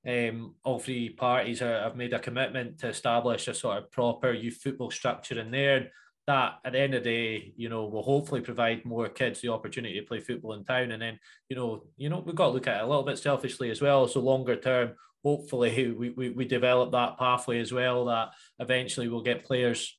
um, 0.07 0.55
all 0.63 0.79
three 0.79 1.09
parties 1.09 1.61
are, 1.61 1.83
have 1.83 1.95
made 1.95 2.13
a 2.13 2.19
commitment 2.19 2.79
to 2.79 2.89
establish 2.89 3.47
a 3.47 3.53
sort 3.53 3.77
of 3.77 3.91
proper 3.91 4.33
youth 4.33 4.59
football 4.61 4.91
structure 4.91 5.39
in 5.39 5.51
there. 5.51 5.91
That 6.25 6.59
at 6.63 6.71
the 6.71 6.79
end 6.79 6.93
of 6.93 7.03
the 7.03 7.09
day, 7.09 7.53
you 7.57 7.67
know, 7.67 7.85
will 7.85 8.01
hopefully 8.01 8.39
provide 8.41 8.85
more 8.85 9.09
kids 9.09 9.41
the 9.41 9.49
opportunity 9.49 9.99
to 9.99 10.05
play 10.05 10.21
football 10.21 10.53
in 10.53 10.63
town. 10.63 10.91
And 10.91 11.01
then, 11.01 11.19
you 11.49 11.55
know, 11.57 11.83
you 11.97 12.09
know, 12.09 12.19
we've 12.19 12.35
got 12.35 12.47
to 12.47 12.51
look 12.51 12.67
at 12.67 12.77
it 12.77 12.83
a 12.83 12.87
little 12.87 13.03
bit 13.03 13.17
selfishly 13.17 13.69
as 13.71 13.81
well. 13.81 14.07
So 14.07 14.21
longer 14.21 14.55
term, 14.55 14.93
hopefully 15.23 15.91
we, 15.91 16.09
we, 16.11 16.29
we 16.29 16.45
develop 16.45 16.91
that 16.91 17.17
pathway 17.17 17.59
as 17.59 17.71
well 17.71 18.05
that 18.05 18.29
eventually 18.59 19.07
we'll 19.07 19.21
get 19.21 19.45
players 19.45 19.97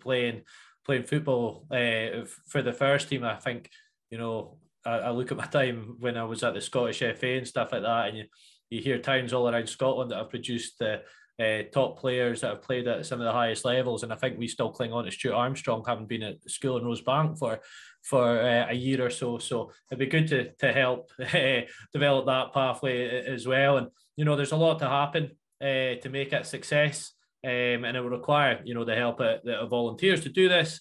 playing 0.00 0.42
playing 0.86 1.02
football 1.02 1.66
uh, 1.70 2.24
for 2.46 2.62
the 2.62 2.72
first 2.72 3.08
team 3.08 3.24
i 3.24 3.36
think 3.36 3.68
you 4.10 4.18
know 4.18 4.56
I, 4.84 4.98
I, 4.98 5.10
look 5.10 5.30
at 5.30 5.36
my 5.36 5.46
time 5.46 5.96
when 5.98 6.16
i 6.16 6.24
was 6.24 6.42
at 6.42 6.54
the 6.54 6.60
scottish 6.60 7.00
fa 7.00 7.26
and 7.26 7.46
stuff 7.46 7.72
like 7.72 7.82
that 7.82 8.08
and 8.08 8.18
you, 8.18 8.24
you 8.70 8.80
hear 8.80 8.98
towns 8.98 9.32
all 9.32 9.48
around 9.48 9.68
scotland 9.68 10.10
that 10.10 10.18
have 10.18 10.30
produced 10.30 10.78
the 10.78 11.02
uh, 11.40 11.62
top 11.72 11.98
players 11.98 12.42
that 12.42 12.50
have 12.50 12.62
played 12.62 12.86
at 12.86 13.06
some 13.06 13.20
of 13.20 13.24
the 13.24 13.32
highest 13.32 13.64
levels. 13.64 14.02
And 14.02 14.12
I 14.12 14.16
think 14.16 14.38
we 14.38 14.46
still 14.46 14.70
cling 14.70 14.92
on 14.92 15.04
to 15.04 15.10
Stuart 15.10 15.34
Armstrong, 15.34 15.82
having 15.86 16.06
been 16.06 16.22
at 16.22 16.50
school 16.50 16.76
in 16.76 16.84
Rosebank 16.84 17.38
for 17.38 17.60
for 18.02 18.40
uh, 18.40 18.66
a 18.68 18.74
year 18.74 19.04
or 19.04 19.10
so. 19.10 19.38
So 19.38 19.72
it'd 19.90 19.98
be 19.98 20.06
good 20.06 20.28
to 20.28 20.52
to 20.52 20.72
help 20.72 21.10
develop 21.92 22.26
that 22.26 22.52
pathway 22.52 23.24
as 23.26 23.46
well. 23.46 23.78
And 23.78 23.88
you 24.20 24.26
know, 24.26 24.36
there's 24.36 24.52
a 24.52 24.56
lot 24.56 24.78
to 24.80 24.86
happen 24.86 25.30
uh, 25.62 25.96
to 26.02 26.08
make 26.10 26.34
it 26.34 26.42
a 26.42 26.44
success, 26.44 27.14
um, 27.42 27.86
and 27.86 27.96
it 27.96 28.02
will 28.02 28.10
require 28.10 28.60
you 28.66 28.74
know 28.74 28.84
the 28.84 28.94
help 28.94 29.18
of, 29.18 29.40
of 29.48 29.70
volunteers 29.70 30.20
to 30.24 30.28
do 30.28 30.46
this. 30.46 30.78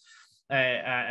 Uh, 0.52 0.56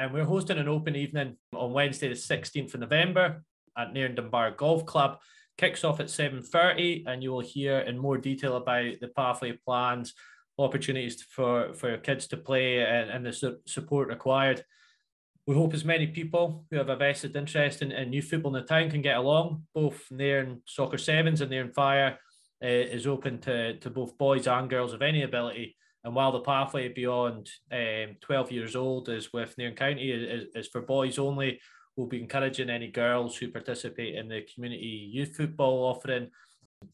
and 0.02 0.12
we're 0.12 0.26
hosting 0.26 0.58
an 0.58 0.68
open 0.68 0.94
evening 0.94 1.38
on 1.54 1.72
Wednesday, 1.72 2.08
the 2.08 2.14
16th 2.14 2.74
of 2.74 2.80
November 2.80 3.42
at 3.78 3.94
Nairn 3.94 4.14
Dunbar 4.14 4.50
Golf 4.50 4.84
Club 4.84 5.16
kicks 5.56 5.84
off 5.84 6.00
at 6.00 6.06
7.30 6.06 7.04
and 7.06 7.22
you 7.22 7.32
will 7.32 7.40
hear 7.40 7.78
in 7.78 7.96
more 7.96 8.18
detail 8.18 8.56
about 8.56 9.00
the 9.00 9.08
pathway 9.08 9.52
plans, 9.64 10.12
opportunities 10.58 11.22
for, 11.22 11.72
for 11.72 11.96
kids 11.96 12.26
to 12.28 12.36
play 12.36 12.84
and, 12.84 13.08
and 13.08 13.24
the 13.24 13.32
su- 13.32 13.58
support 13.66 14.08
required. 14.08 14.62
We 15.48 15.54
hope 15.54 15.72
as 15.72 15.82
many 15.82 16.06
people 16.06 16.66
who 16.70 16.76
have 16.76 16.90
a 16.90 16.96
vested 16.96 17.34
interest 17.34 17.80
in, 17.80 17.90
in 17.90 18.20
football 18.20 18.54
in 18.54 18.60
the 18.60 18.68
town 18.68 18.90
can 18.90 19.00
get 19.00 19.16
along. 19.16 19.62
Both 19.74 20.04
Nairn 20.10 20.60
Soccer 20.66 20.98
Sevens 20.98 21.40
and 21.40 21.50
Nairn 21.50 21.72
Fire 21.72 22.18
uh, 22.62 22.66
is 22.66 23.06
open 23.06 23.38
to, 23.40 23.78
to 23.78 23.88
both 23.88 24.18
boys 24.18 24.46
and 24.46 24.68
girls 24.68 24.92
of 24.92 25.00
any 25.00 25.22
ability. 25.22 25.74
And 26.04 26.14
while 26.14 26.32
the 26.32 26.40
pathway 26.40 26.88
beyond 26.88 27.48
um, 27.72 28.16
12 28.20 28.52
years 28.52 28.76
old 28.76 29.08
is 29.08 29.32
with 29.32 29.56
Nairn 29.56 29.74
County 29.74 30.10
is, 30.10 30.48
is 30.54 30.68
for 30.68 30.82
boys 30.82 31.18
only, 31.18 31.58
we'll 31.96 32.08
be 32.08 32.20
encouraging 32.20 32.68
any 32.68 32.88
girls 32.88 33.38
who 33.38 33.48
participate 33.48 34.16
in 34.16 34.28
the 34.28 34.44
community 34.54 35.08
youth 35.10 35.34
football 35.34 35.82
offering 35.84 36.28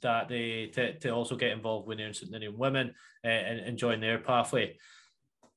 that 0.00 0.28
they 0.28 0.70
to, 0.74 0.96
to 1.00 1.08
also 1.08 1.34
get 1.34 1.50
involved 1.50 1.88
with 1.88 1.98
Nairn 1.98 2.14
St 2.14 2.30
Ninian 2.30 2.56
women 2.56 2.94
uh, 3.24 3.28
and, 3.28 3.58
and 3.58 3.76
join 3.76 3.98
their 3.98 4.20
pathway. 4.20 4.76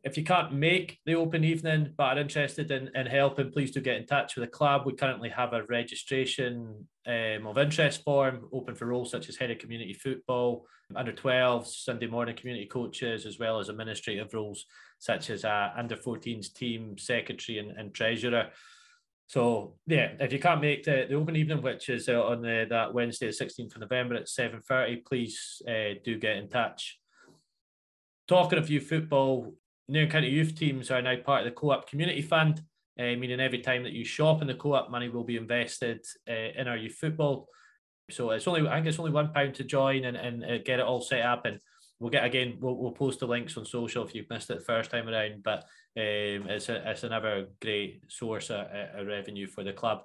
If 0.04 0.16
you 0.16 0.24
can't 0.24 0.54
make 0.54 1.00
the 1.06 1.16
open 1.16 1.44
evening 1.44 1.94
but 1.98 2.18
are 2.18 2.22
interested 2.22 2.72
in, 2.72 2.90
in 2.96 3.08
helping, 3.08 3.52
please 3.52 3.72
do 3.72 3.82
get 3.82 3.98
in 3.98 4.06
touch 4.06 4.36
with 4.36 4.46
the 4.46 4.52
club. 4.52 4.86
We 4.86 4.94
currently 4.94 5.30
have 5.30 5.54
a 5.54 5.64
registration 5.64 6.88
um, 7.06 7.48
of 7.48 7.58
interest 7.58 8.04
form 8.04 8.48
open 8.54 8.76
for 8.76 8.86
roles 8.86 9.12
such 9.12 9.28
as 9.28 9.36
head 9.36 9.52
of 9.52 9.58
community 9.58 9.94
football, 9.94 10.66
under 10.96 11.12
12s, 11.12 11.84
Sunday 11.84 12.08
morning 12.08 12.36
community 12.36 12.68
coaches, 12.68 13.26
as 13.26 13.40
well 13.40 13.60
as 13.60 13.70
administrative 13.70 14.34
roles 14.34 14.66
such 15.00 15.30
as 15.30 15.44
uh, 15.44 15.72
under 15.76 15.96
14s 15.96 16.54
team 16.54 16.98
secretary 16.98 17.60
and, 17.60 17.72
and 17.72 17.94
treasurer. 17.94 18.50
So 19.28 19.76
yeah, 19.88 20.14
if 20.20 20.32
you 20.32 20.40
can't 20.40 20.62
make 20.62 20.84
the, 20.84 21.06
the 21.10 21.16
open 21.16 21.36
evening, 21.36 21.62
which 21.62 21.90
is 21.90 22.08
uh, 22.08 22.24
on 22.24 22.42
the, 22.42 22.66
that 22.70 22.94
Wednesday, 22.94 23.28
the 23.28 23.46
16th 23.46 23.76
of 23.76 23.82
November 23.82 24.16
at 24.16 24.28
7.30, 24.28 25.06
please 25.06 25.62
uh, 25.68 26.00
do 26.04 26.18
get 26.18 26.38
in 26.38 26.48
touch. 26.48 26.98
Talking 28.28 28.60
of 28.60 28.70
youth 28.70 28.88
football, 28.88 29.54
Nairn 29.90 30.10
County 30.10 30.30
youth 30.30 30.56
teams 30.56 30.92
are 30.92 31.02
now 31.02 31.16
part 31.16 31.42
of 31.42 31.46
the 31.46 31.60
Co-op 31.60 31.90
Community 31.90 32.22
Fund, 32.22 32.62
uh, 33.00 33.16
meaning 33.16 33.40
every 33.40 33.60
time 33.60 33.84
that 33.84 33.94
you 33.94 34.04
shop 34.04 34.42
in 34.42 34.48
the 34.48 34.54
Co-op, 34.54 34.92
money 34.92 35.10
will 35.10 35.24
be 35.24 35.38
invested 35.38 36.06
uh, 36.30 36.60
in 36.60 36.68
our 36.68 36.76
youth 36.76 36.96
football. 36.96 37.48
So 38.10 38.32
it's 38.32 38.48
only, 38.48 38.68
I 38.68 38.76
think 38.76 38.88
it's 38.88 39.00
only 39.00 39.12
one 39.12 39.32
pound 39.34 39.56
to 39.56 39.64
join 39.64 40.06
and, 40.06 40.18
and 40.18 40.44
uh, 40.44 40.58
get 40.60 40.80
it 40.80 40.86
all 40.86 41.02
set 41.02 41.22
up. 41.22 41.46
And 41.46 41.60
we'll 42.00 42.10
get 42.10 42.26
again, 42.26 42.58
we'll, 42.60 42.76
we'll 42.76 42.92
post 42.92 43.20
the 43.20 43.28
links 43.28 43.58
on 43.58 43.66
social 43.66 44.06
if 44.06 44.14
you've 44.14 44.30
missed 44.30 44.50
it 44.50 44.60
the 44.60 44.66
first 44.66 44.92
time 44.92 45.08
around. 45.08 45.44
But 45.44 45.60
um, 45.96 46.48
it's 46.50 46.70
a, 46.70 46.90
it's 46.90 47.04
another 47.04 47.48
great 47.62 48.04
source 48.10 48.50
of, 48.50 48.68
of 48.68 49.08
revenue 49.08 49.48
for 49.48 49.64
the 49.64 49.74
club. 49.74 50.04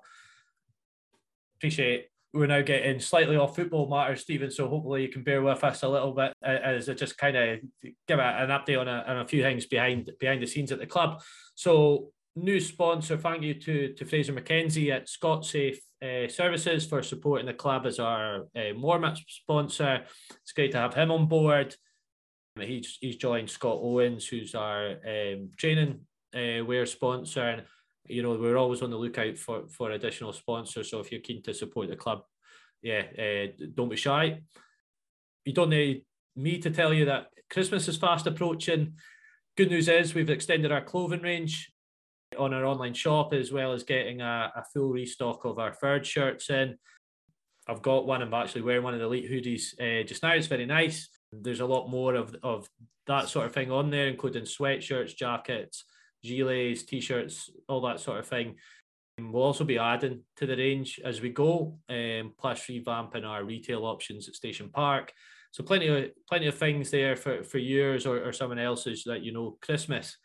Appreciate 1.57 2.12
we're 2.33 2.47
now 2.47 2.63
getting 2.63 2.99
slightly 2.99 3.37
off 3.37 3.57
football 3.57 3.89
matters, 3.89 4.23
Steven. 4.23 4.51
So 4.51 4.69
hopefully 4.69 5.03
you 5.03 5.09
can 5.09 5.23
bear 5.23 5.43
with 5.43 5.63
us 5.63 5.83
a 5.83 5.89
little 5.89 6.13
bit 6.13 6.33
as 6.43 6.89
I 6.89 6.95
just 6.95 7.19
kind 7.19 7.37
of 7.37 7.61
give 8.09 8.19
an 8.19 8.49
update 8.49 8.81
on 8.81 8.89
a, 8.89 9.05
on 9.07 9.19
a 9.19 9.29
few 9.29 9.43
things 9.43 9.67
behind 9.67 10.11
behind 10.19 10.43
the 10.43 10.47
scenes 10.47 10.73
at 10.73 10.79
the 10.79 10.87
club. 10.87 11.21
So 11.55 12.09
new 12.35 12.61
sponsor, 12.61 13.19
thank 13.19 13.43
you 13.43 13.55
to, 13.55 13.93
to 13.93 14.05
Fraser 14.07 14.33
McKenzie 14.33 14.91
at 14.91 15.09
ScotSafe 15.09 15.79
uh, 16.03 16.29
Services 16.29 16.87
for 16.87 17.03
supporting 17.03 17.47
the 17.47 17.53
club 17.53 17.85
as 17.87 17.99
our 17.99 18.47
uh, 18.57 18.73
warm-up 18.75 19.19
sponsor. 19.29 20.05
It's 20.43 20.53
great 20.53 20.73
to 20.73 20.79
have 20.79 20.95
him 20.95 21.11
on 21.11 21.27
board. 21.27 21.77
He's 22.59 22.99
he's 23.01 23.17
joined 23.17 23.51
Scott 23.51 23.79
Owens, 23.81 24.27
who's 24.27 24.55
our 24.55 24.93
um, 25.07 25.51
training 25.57 26.01
uh, 26.35 26.65
wear 26.65 26.87
sponsor, 26.87 27.43
and 27.43 27.63
you 28.07 28.23
know 28.23 28.35
we're 28.35 28.57
always 28.57 28.83
on 28.83 28.91
the 28.91 28.97
lookout 28.97 29.39
for 29.39 29.69
for 29.69 29.91
additional 29.91 30.33
sponsors. 30.33 30.91
So 30.91 31.01
if 31.01 31.13
you're 31.13 31.21
keen 31.21 31.43
to 31.43 31.55
support 31.55 31.89
the 31.89 31.97
club, 31.97 32.23
yeah, 32.83 33.03
uh, 33.19 33.65
don't 33.75 33.89
be 33.89 33.97
shy. 33.97 34.41
You 35.45 35.53
don't 35.53 35.71
need 35.71 36.05
me 36.37 36.59
to 36.59 36.71
tell 36.71 36.93
you 36.93 37.07
that 37.07 37.29
Christmas 37.51 37.89
is 37.89 37.97
fast 37.97 38.27
approaching. 38.27 38.95
Good 39.57 39.71
news 39.71 39.89
is 39.89 40.15
we've 40.15 40.31
extended 40.31 40.73
our 40.73 40.81
clothing 40.81 41.23
range 41.23 41.73
on 42.39 42.55
our 42.55 42.65
online 42.65 42.95
shop 42.95 43.35
as 43.35 43.53
well 43.53 43.73
as 43.73 43.83
getting 43.83 44.21
a, 44.23 44.53
a 44.57 44.65
full 44.73 44.91
restock 44.91 45.45
of 45.45 45.59
our 45.59 45.75
third 45.75 46.07
shirts 46.07 46.49
in. 46.51 46.77
I've 47.69 47.83
got 47.83 48.07
one. 48.07 48.23
I'm 48.23 48.35
actually 48.35 48.63
wearing 48.63 48.83
one 48.83 48.95
of 48.95 49.01
the 49.01 49.07
elite 49.07 49.31
hoodies 49.31 49.75
uh, 49.81 50.05
just 50.05 50.23
now. 50.23 50.33
It's 50.33 50.47
very 50.47 50.67
nice. 50.67 51.09
There's 51.33 51.61
a 51.61 51.67
lot 51.67 51.89
more 51.89 52.15
of, 52.15 52.35
of 52.43 52.69
that 53.07 53.29
sort 53.29 53.47
of 53.47 53.53
thing 53.53 53.71
on 53.71 53.91
there, 53.91 54.09
including 54.09 54.45
sweatshirts, 54.45 55.17
jackets, 55.17 55.85
gilets, 56.25 56.87
t-shirts, 56.87 57.51
all 57.69 57.81
that 57.83 58.01
sort 58.01 58.19
of 58.19 58.27
thing. 58.27 58.57
And 59.19 59.33
we'll 59.33 59.43
also 59.43 59.65
be 59.65 59.79
adding 59.79 60.23
to 60.37 60.47
the 60.47 60.57
range 60.57 61.01
as 61.05 61.21
we 61.21 61.31
go, 61.31 61.79
um, 61.89 62.33
plus 62.39 62.67
revamping 62.67 63.27
our 63.27 63.45
retail 63.45 63.85
options 63.85 64.29
at 64.29 64.35
Station 64.35 64.71
Park. 64.71 65.13
So 65.51 65.63
plenty 65.63 65.89
of 65.89 66.11
plenty 66.29 66.47
of 66.47 66.57
things 66.57 66.91
there 66.91 67.15
for, 67.15 67.45
for 67.45 67.59
yours 67.59 68.07
or, 68.07 68.27
or 68.27 68.33
someone 68.33 68.59
else's 68.59 69.05
that 69.05 69.23
you 69.23 69.33
know 69.33 69.59
Christmas. 69.61 70.17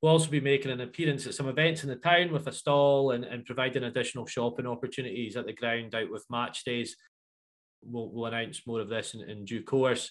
We'll 0.00 0.12
also 0.12 0.30
be 0.30 0.40
making 0.40 0.72
an 0.72 0.80
appearance 0.80 1.26
at 1.26 1.34
some 1.34 1.48
events 1.48 1.84
in 1.84 1.90
the 1.90 1.96
town 1.96 2.32
with 2.32 2.48
a 2.48 2.52
stall 2.52 3.12
and, 3.12 3.22
and 3.22 3.44
providing 3.44 3.84
additional 3.84 4.26
shopping 4.26 4.66
opportunities 4.66 5.36
at 5.36 5.46
the 5.46 5.52
ground 5.52 5.94
out 5.94 6.10
with 6.10 6.24
match 6.28 6.64
days. 6.64 6.96
We'll, 7.84 8.08
we'll 8.08 8.26
announce 8.26 8.66
more 8.66 8.80
of 8.80 8.88
this 8.88 9.14
in, 9.14 9.28
in 9.28 9.44
due 9.44 9.62
course. 9.62 10.10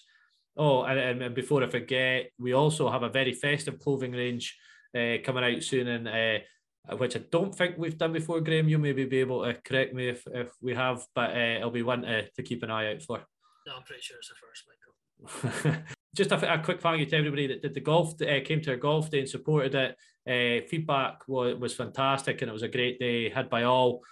Oh, 0.56 0.84
and, 0.84 1.22
and 1.22 1.34
before 1.34 1.62
I 1.62 1.66
forget, 1.66 2.30
we 2.38 2.52
also 2.52 2.90
have 2.90 3.02
a 3.02 3.10
very 3.10 3.34
festive 3.34 3.78
clothing 3.80 4.12
range 4.12 4.56
uh, 4.96 5.16
coming 5.24 5.44
out 5.44 5.62
soon, 5.62 5.88
and 5.88 6.08
uh, 6.08 6.96
which 6.96 7.16
I 7.16 7.20
don't 7.30 7.54
think 7.54 7.76
we've 7.78 7.98
done 7.98 8.12
before. 8.12 8.40
Graeme, 8.40 8.68
you 8.68 8.78
maybe 8.78 9.04
be 9.04 9.20
able 9.20 9.44
to 9.44 9.54
correct 9.54 9.94
me 9.94 10.08
if, 10.08 10.26
if 10.32 10.48
we 10.60 10.74
have, 10.74 11.04
but 11.14 11.30
uh, 11.30 11.56
it'll 11.58 11.70
be 11.70 11.82
one 11.82 12.02
to, 12.02 12.28
to 12.28 12.42
keep 12.42 12.62
an 12.62 12.70
eye 12.70 12.92
out 12.92 13.02
for. 13.02 13.18
No, 13.66 13.76
I'm 13.76 13.82
pretty 13.84 14.02
sure 14.02 14.16
it's 14.18 14.28
the 14.28 14.34
first, 14.34 14.64
Michael. 14.66 15.82
Just 16.16 16.32
a, 16.32 16.54
a, 16.54 16.58
quick 16.58 16.80
thank 16.80 17.00
you 17.00 17.06
to 17.06 17.16
everybody 17.16 17.46
that 17.46 17.62
did 17.62 17.74
the 17.74 17.80
golf, 17.80 18.20
uh, 18.20 18.40
came 18.44 18.60
to 18.62 18.72
our 18.72 18.76
golf 18.76 19.10
day 19.10 19.20
and 19.20 19.28
supported 19.28 19.74
it. 19.74 19.96
Uh, 20.28 20.66
feedback 20.68 21.26
was, 21.26 21.56
was 21.56 21.74
fantastic 21.74 22.42
and 22.42 22.48
it 22.48 22.52
was 22.52 22.62
a 22.62 22.68
great 22.68 22.98
day 22.98 23.28
had 23.28 23.48
by 23.48 23.62
all. 23.62 24.02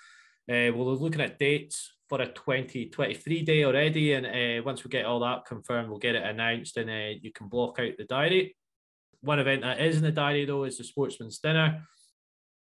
Uh, 0.49 0.70
we're 0.74 0.85
looking 0.85 1.20
at 1.20 1.39
dates 1.39 1.93
for 2.09 2.20
a 2.20 2.26
2023 2.26 3.43
day 3.43 3.64
already. 3.64 4.14
And 4.14 4.26
uh, 4.26 4.62
once 4.64 4.83
we 4.83 4.91
get 4.91 5.05
all 5.05 5.20
that 5.20 5.45
confirmed, 5.47 5.89
we'll 5.89 5.99
get 5.99 6.14
it 6.14 6.24
announced 6.24 6.76
and 6.76 6.91
uh, 6.91 7.18
you 7.20 7.33
can 7.33 7.49
block 7.49 7.78
out 7.78 7.93
the 7.99 8.05
diary. 8.05 8.57
One 9.23 9.39
event 9.39 9.62
that 9.62 9.81
is 9.81 9.97
in 9.97 10.03
the 10.03 10.12
diary, 10.12 10.45
though, 10.45 10.64
is 10.64 10.79
the 10.79 10.85
Sportsman's 10.85 11.39
Dinner. 11.39 11.83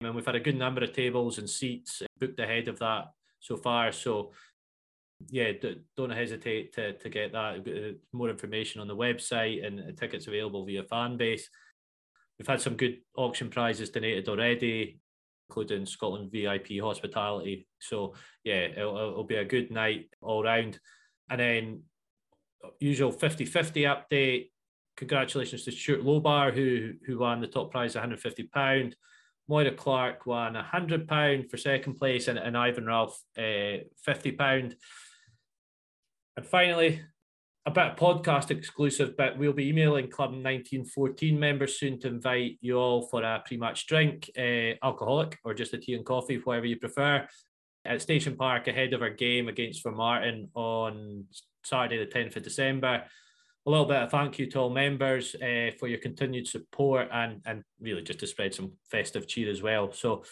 And 0.01 0.15
we've 0.15 0.25
had 0.25 0.35
a 0.35 0.39
good 0.39 0.57
number 0.57 0.83
of 0.83 0.93
tables 0.93 1.37
and 1.37 1.49
seats 1.49 2.01
booked 2.19 2.39
ahead 2.39 2.67
of 2.67 2.79
that 2.79 3.05
so 3.39 3.57
far. 3.57 3.91
So, 3.91 4.31
yeah, 5.29 5.51
don't 5.95 6.11
hesitate 6.11 6.73
to, 6.73 6.93
to 6.93 7.09
get 7.09 7.31
that. 7.31 7.67
Uh, 7.67 7.97
more 8.13 8.29
information 8.29 8.81
on 8.81 8.87
the 8.87 8.95
website 8.95 9.65
and 9.65 9.97
tickets 9.97 10.27
available 10.27 10.65
via 10.65 10.83
Fanbase. 10.83 11.43
We've 12.37 12.47
had 12.47 12.61
some 12.61 12.75
good 12.75 12.99
auction 13.15 13.49
prizes 13.49 13.89
donated 13.89 14.29
already 14.29 14.99
including 15.49 15.85
Scotland 15.85 16.31
VIP 16.31 16.79
hospitality. 16.81 17.67
So 17.79 18.13
yeah, 18.43 18.67
it'll, 18.75 18.97
it'll 18.97 19.23
be 19.23 19.35
a 19.35 19.45
good 19.45 19.71
night 19.71 20.09
all 20.21 20.43
round. 20.43 20.79
And 21.29 21.39
then 21.39 21.81
usual 22.79 23.11
50-50 23.11 24.03
update. 24.11 24.49
Congratulations 24.97 25.63
to 25.63 25.71
Stuart 25.71 26.03
Lobar, 26.03 26.53
who 26.53 26.93
who 27.05 27.19
won 27.19 27.39
the 27.39 27.47
top 27.47 27.71
prize, 27.71 27.95
150 27.95 28.43
pound. 28.43 28.95
Moira 29.47 29.71
Clark 29.71 30.25
won 30.25 30.55
100 30.55 31.07
pound 31.07 31.49
for 31.49 31.57
second 31.57 31.95
place, 31.95 32.27
and, 32.27 32.37
and 32.37 32.57
Ivan 32.57 32.85
Ralph, 32.85 33.17
uh, 33.37 33.83
50 34.03 34.31
pound. 34.33 34.75
And 36.35 36.45
finally, 36.45 37.01
a 37.65 37.71
bit 37.71 37.97
podcast 37.97 38.49
exclusive, 38.49 39.15
but 39.17 39.37
we'll 39.37 39.53
be 39.53 39.69
emailing 39.69 40.09
Club 40.09 40.29
1914 40.29 41.39
members 41.39 41.77
soon 41.77 41.99
to 41.99 42.07
invite 42.07 42.57
you 42.61 42.77
all 42.77 43.07
for 43.07 43.23
a 43.23 43.43
pre-match 43.45 43.87
drink, 43.87 44.29
uh, 44.37 44.73
alcoholic 44.83 45.37
or 45.43 45.53
just 45.53 45.73
a 45.73 45.77
tea 45.77 45.93
and 45.93 46.05
coffee, 46.05 46.37
whatever 46.37 46.65
you 46.65 46.77
prefer, 46.77 47.27
at 47.85 48.01
Station 48.01 48.35
Park 48.35 48.67
ahead 48.67 48.93
of 48.93 49.01
our 49.01 49.09
game 49.09 49.47
against 49.47 49.83
Formartine 49.83 50.49
on 50.53 51.25
Saturday, 51.63 51.97
the 51.97 52.05
10th 52.05 52.37
of 52.37 52.43
December. 52.43 53.03
A 53.67 53.69
little 53.69 53.85
bit 53.85 54.01
of 54.01 54.09
thank 54.09 54.39
you 54.39 54.49
to 54.51 54.59
all 54.59 54.69
members 54.69 55.35
uh, 55.35 55.71
for 55.77 55.87
your 55.87 55.99
continued 55.99 56.47
support 56.47 57.09
and, 57.11 57.41
and 57.45 57.63
really 57.79 58.01
just 58.01 58.19
to 58.19 58.27
spread 58.27 58.53
some 58.53 58.71
festive 58.89 59.27
cheer 59.27 59.51
as 59.51 59.61
well. 59.61 59.91
So 59.91 60.23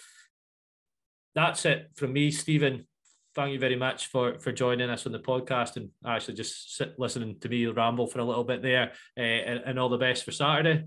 that's 1.35 1.65
it 1.65 1.91
from 1.95 2.13
me, 2.13 2.31
Steven 2.31 2.87
thank 3.35 3.51
you 3.51 3.59
very 3.59 3.75
much 3.75 4.07
for 4.07 4.39
for 4.39 4.51
joining 4.51 4.89
us 4.89 5.05
on 5.05 5.11
the 5.11 5.19
podcast 5.19 5.75
and 5.75 5.89
actually 6.05 6.33
just 6.33 6.75
sit 6.77 6.97
listening 6.97 7.37
to 7.41 7.49
me 7.49 7.65
ramble 7.67 8.07
for 8.07 8.19
a 8.19 8.23
little 8.23 8.45
bit 8.45 8.61
there. 8.61 8.93
Uh, 9.17 9.21
and, 9.21 9.61
and, 9.65 9.79
all 9.79 9.89
the 9.89 9.97
best 9.97 10.23
for 10.23 10.31
Saturday. 10.31 10.85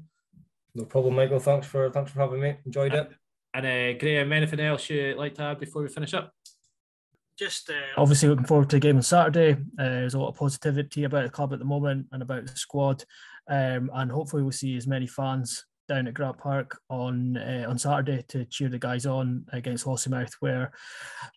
No 0.74 0.84
problem, 0.84 1.14
Michael. 1.14 1.38
Thanks 1.38 1.66
for 1.66 1.90
thanks 1.90 2.11
for 2.11 2.20
having 2.20 2.40
me. 2.40 2.57
Enjoyed 2.64 2.94
it. 2.94 3.11
And 3.55 3.66
uh, 3.66 3.99
Graeme, 3.99 4.32
anything 4.32 4.61
else 4.61 4.88
you'd 4.90 5.16
like 5.16 5.34
to 5.34 5.42
add 5.42 5.61
before 5.61 5.82
we 5.82 5.88
finish 5.88 6.14
up? 6.14 6.32
Just 7.39 7.70
uh, 7.70 7.74
obviously 7.97 8.28
looking 8.28 8.47
forward 8.47 8.68
to 8.70 8.76
the 8.76 8.80
game 8.80 8.97
on 8.97 9.03
Saturday. 9.03 9.53
Uh, 9.53 9.57
there's 9.84 10.14
a 10.14 10.18
lot 10.18 10.30
of 10.30 10.36
positivity 10.36 11.05
about 11.05 11.24
the 11.24 11.30
club 11.30 11.53
at 11.53 11.61
the 11.61 11.64
moment 11.64 12.07
and 12.11 12.20
about 12.20 12.47
the 12.47 12.57
squad, 12.57 13.05
um, 13.49 13.91
and 13.95 14.11
hopefully 14.11 14.43
we'll 14.43 14.51
see 14.51 14.76
as 14.76 14.89
many 14.89 15.07
fans 15.07 15.64
down 15.89 16.07
at 16.07 16.14
Grant 16.14 16.39
Park 16.39 16.78
on 16.91 17.36
uh, 17.36 17.64
on 17.68 17.78
Saturday 17.78 18.24
to 18.28 18.45
cheer 18.45 18.68
the 18.68 18.78
guys 18.78 19.07
on 19.07 19.45
against 19.53 19.86
Lossiemouth, 19.86 20.34
where 20.41 20.72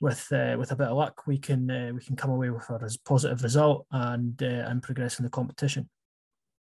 with 0.01 0.27
uh, 0.31 0.55
with 0.59 0.71
a 0.71 0.75
bit 0.75 0.87
of 0.87 0.97
luck 0.97 1.25
we 1.25 1.37
can 1.37 1.69
uh, 1.71 1.91
we 1.93 2.01
can 2.01 2.15
come 2.15 2.31
away 2.31 2.49
with 2.49 2.69
a 2.69 2.97
positive 3.05 3.43
result 3.43 3.85
and 3.91 4.41
uh, 4.43 4.65
and 4.67 4.83
progress 4.83 5.19
in 5.19 5.23
the 5.23 5.31
competition. 5.31 5.89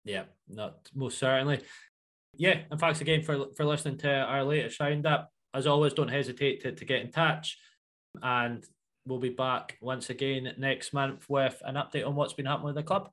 Yeah, 0.04 0.24
not 0.48 0.76
most 0.94 1.18
certainly. 1.18 1.60
Yeah, 2.36 2.60
and 2.70 2.80
thanks 2.80 3.00
again 3.00 3.22
for 3.22 3.46
for 3.56 3.64
listening 3.64 3.98
to 3.98 4.10
our 4.10 4.44
latest 4.44 4.80
roundup. 4.80 5.30
As 5.52 5.66
always, 5.66 5.92
don't 5.92 6.08
hesitate 6.08 6.62
to, 6.62 6.72
to 6.72 6.84
get 6.84 7.02
in 7.02 7.12
touch, 7.12 7.58
and 8.22 8.64
we'll 9.06 9.18
be 9.18 9.28
back 9.28 9.76
once 9.80 10.10
again 10.10 10.54
next 10.58 10.92
month 10.92 11.28
with 11.28 11.60
an 11.64 11.74
update 11.74 12.06
on 12.06 12.14
what's 12.14 12.32
been 12.32 12.46
happening 12.46 12.66
with 12.66 12.76
the 12.76 12.82
club. 12.82 13.10